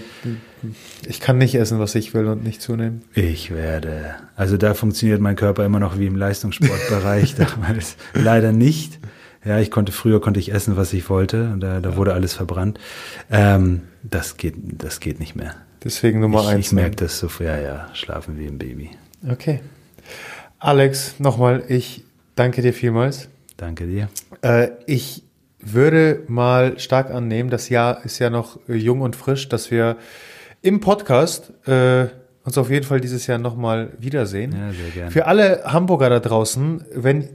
ich 1.08 1.20
kann 1.20 1.38
nicht 1.38 1.56
essen, 1.56 1.80
was 1.80 1.96
ich 1.96 2.14
will 2.14 2.28
und 2.28 2.44
nicht 2.44 2.62
zunehmen. 2.62 3.04
Ich 3.14 3.52
werde, 3.52 4.16
also 4.36 4.58
da 4.58 4.74
funktioniert 4.74 5.22
mein 5.22 5.36
Körper 5.36 5.66
immer 5.66 5.80
noch 5.80 5.98
wie 5.98 6.08
im 6.08 6.16
Leistungssportbereich, 6.16 7.36
damals 7.38 7.96
leider 8.14 8.52
nicht. 8.52 9.00
Ja, 9.46 9.60
ich 9.60 9.72
konnte 9.72 9.92
früher 9.92 10.22
konnte 10.22 10.40
ich 10.40 10.54
essen, 10.54 10.78
was 10.78 10.94
ich 10.94 11.10
wollte, 11.10 11.52
und 11.52 11.60
da, 11.60 11.82
da 11.82 11.96
wurde 11.98 12.14
alles 12.14 12.34
verbrannt. 12.34 12.80
Ähm, 13.30 13.82
das 14.02 14.38
geht, 14.38 14.56
das 14.78 15.00
geht 15.00 15.20
nicht 15.20 15.36
mehr. 15.36 15.56
Deswegen 15.84 16.22
Nummer 16.22 16.42
ich, 16.44 16.48
eins. 16.48 16.68
Ich 16.68 16.72
merke 16.72 16.96
das 16.96 17.20
so, 17.20 17.30
ja, 17.40 17.58
ja, 17.60 17.90
schlafen 17.94 18.38
wie 18.40 18.48
ein 18.48 18.58
Baby. 18.58 18.92
Okay. 19.30 19.60
Alex, 20.60 21.20
nochmal, 21.20 21.64
ich 21.68 22.06
danke 22.36 22.62
dir 22.62 22.74
vielmals. 22.74 23.28
Danke 23.58 23.86
dir. 23.86 24.08
Äh, 24.42 24.70
ich 24.86 25.24
würde 25.66 26.24
mal 26.28 26.80
stark 26.80 27.12
annehmen, 27.12 27.50
das 27.50 27.70
Jahr 27.70 28.04
ist 28.06 28.20
ja 28.20 28.30
noch 28.30 28.60
äh, 28.68 28.76
jung 28.76 29.02
und 29.02 29.16
frisch, 29.16 29.50
dass 29.50 29.72
wir 29.72 29.98
im 30.62 30.80
Podcast 30.80 31.52
äh, 31.68 32.08
uns 32.44 32.58
auf 32.58 32.70
jeden 32.70 32.86
Fall 32.86 33.00
dieses 33.00 33.28
Jahr 33.28 33.38
nochmal 33.38 33.94
wiedersehen. 34.00 34.52
Ja, 34.52 34.72
sehr 34.72 34.90
gerne. 34.94 35.12
Für 35.12 35.26
alle 35.28 35.64
Hamburger 35.66 36.10
da 36.10 36.20
draußen, 36.20 36.84
wenn 36.94 37.30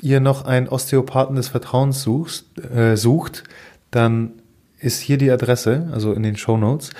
ihr 0.00 0.20
noch 0.20 0.44
einen 0.44 0.68
Osteopathen 0.68 1.36
des 1.36 1.48
Vertrauens 1.48 2.02
suchst, 2.02 2.46
äh, 2.74 2.96
sucht, 2.96 3.44
dann 3.90 4.32
ist 4.78 5.00
hier 5.00 5.16
die 5.16 5.30
Adresse, 5.30 5.88
also 5.92 6.12
in 6.12 6.22
den 6.22 6.36
Show 6.36 6.56
Notes. 6.56 6.90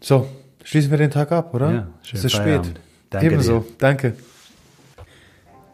So, 0.00 0.28
schließen 0.64 0.90
wir 0.90 0.98
den 0.98 1.10
Tag 1.10 1.32
ab, 1.32 1.54
oder? 1.54 1.72
Ja, 1.72 1.88
es 2.02 2.08
schönen 2.08 2.24
ist 2.24 2.32
spät. 2.32 2.44
Feierabend. 2.44 2.80
Danke 3.10 3.26
Ebenso. 3.26 3.60
dir. 3.60 3.72
Danke. 3.78 4.14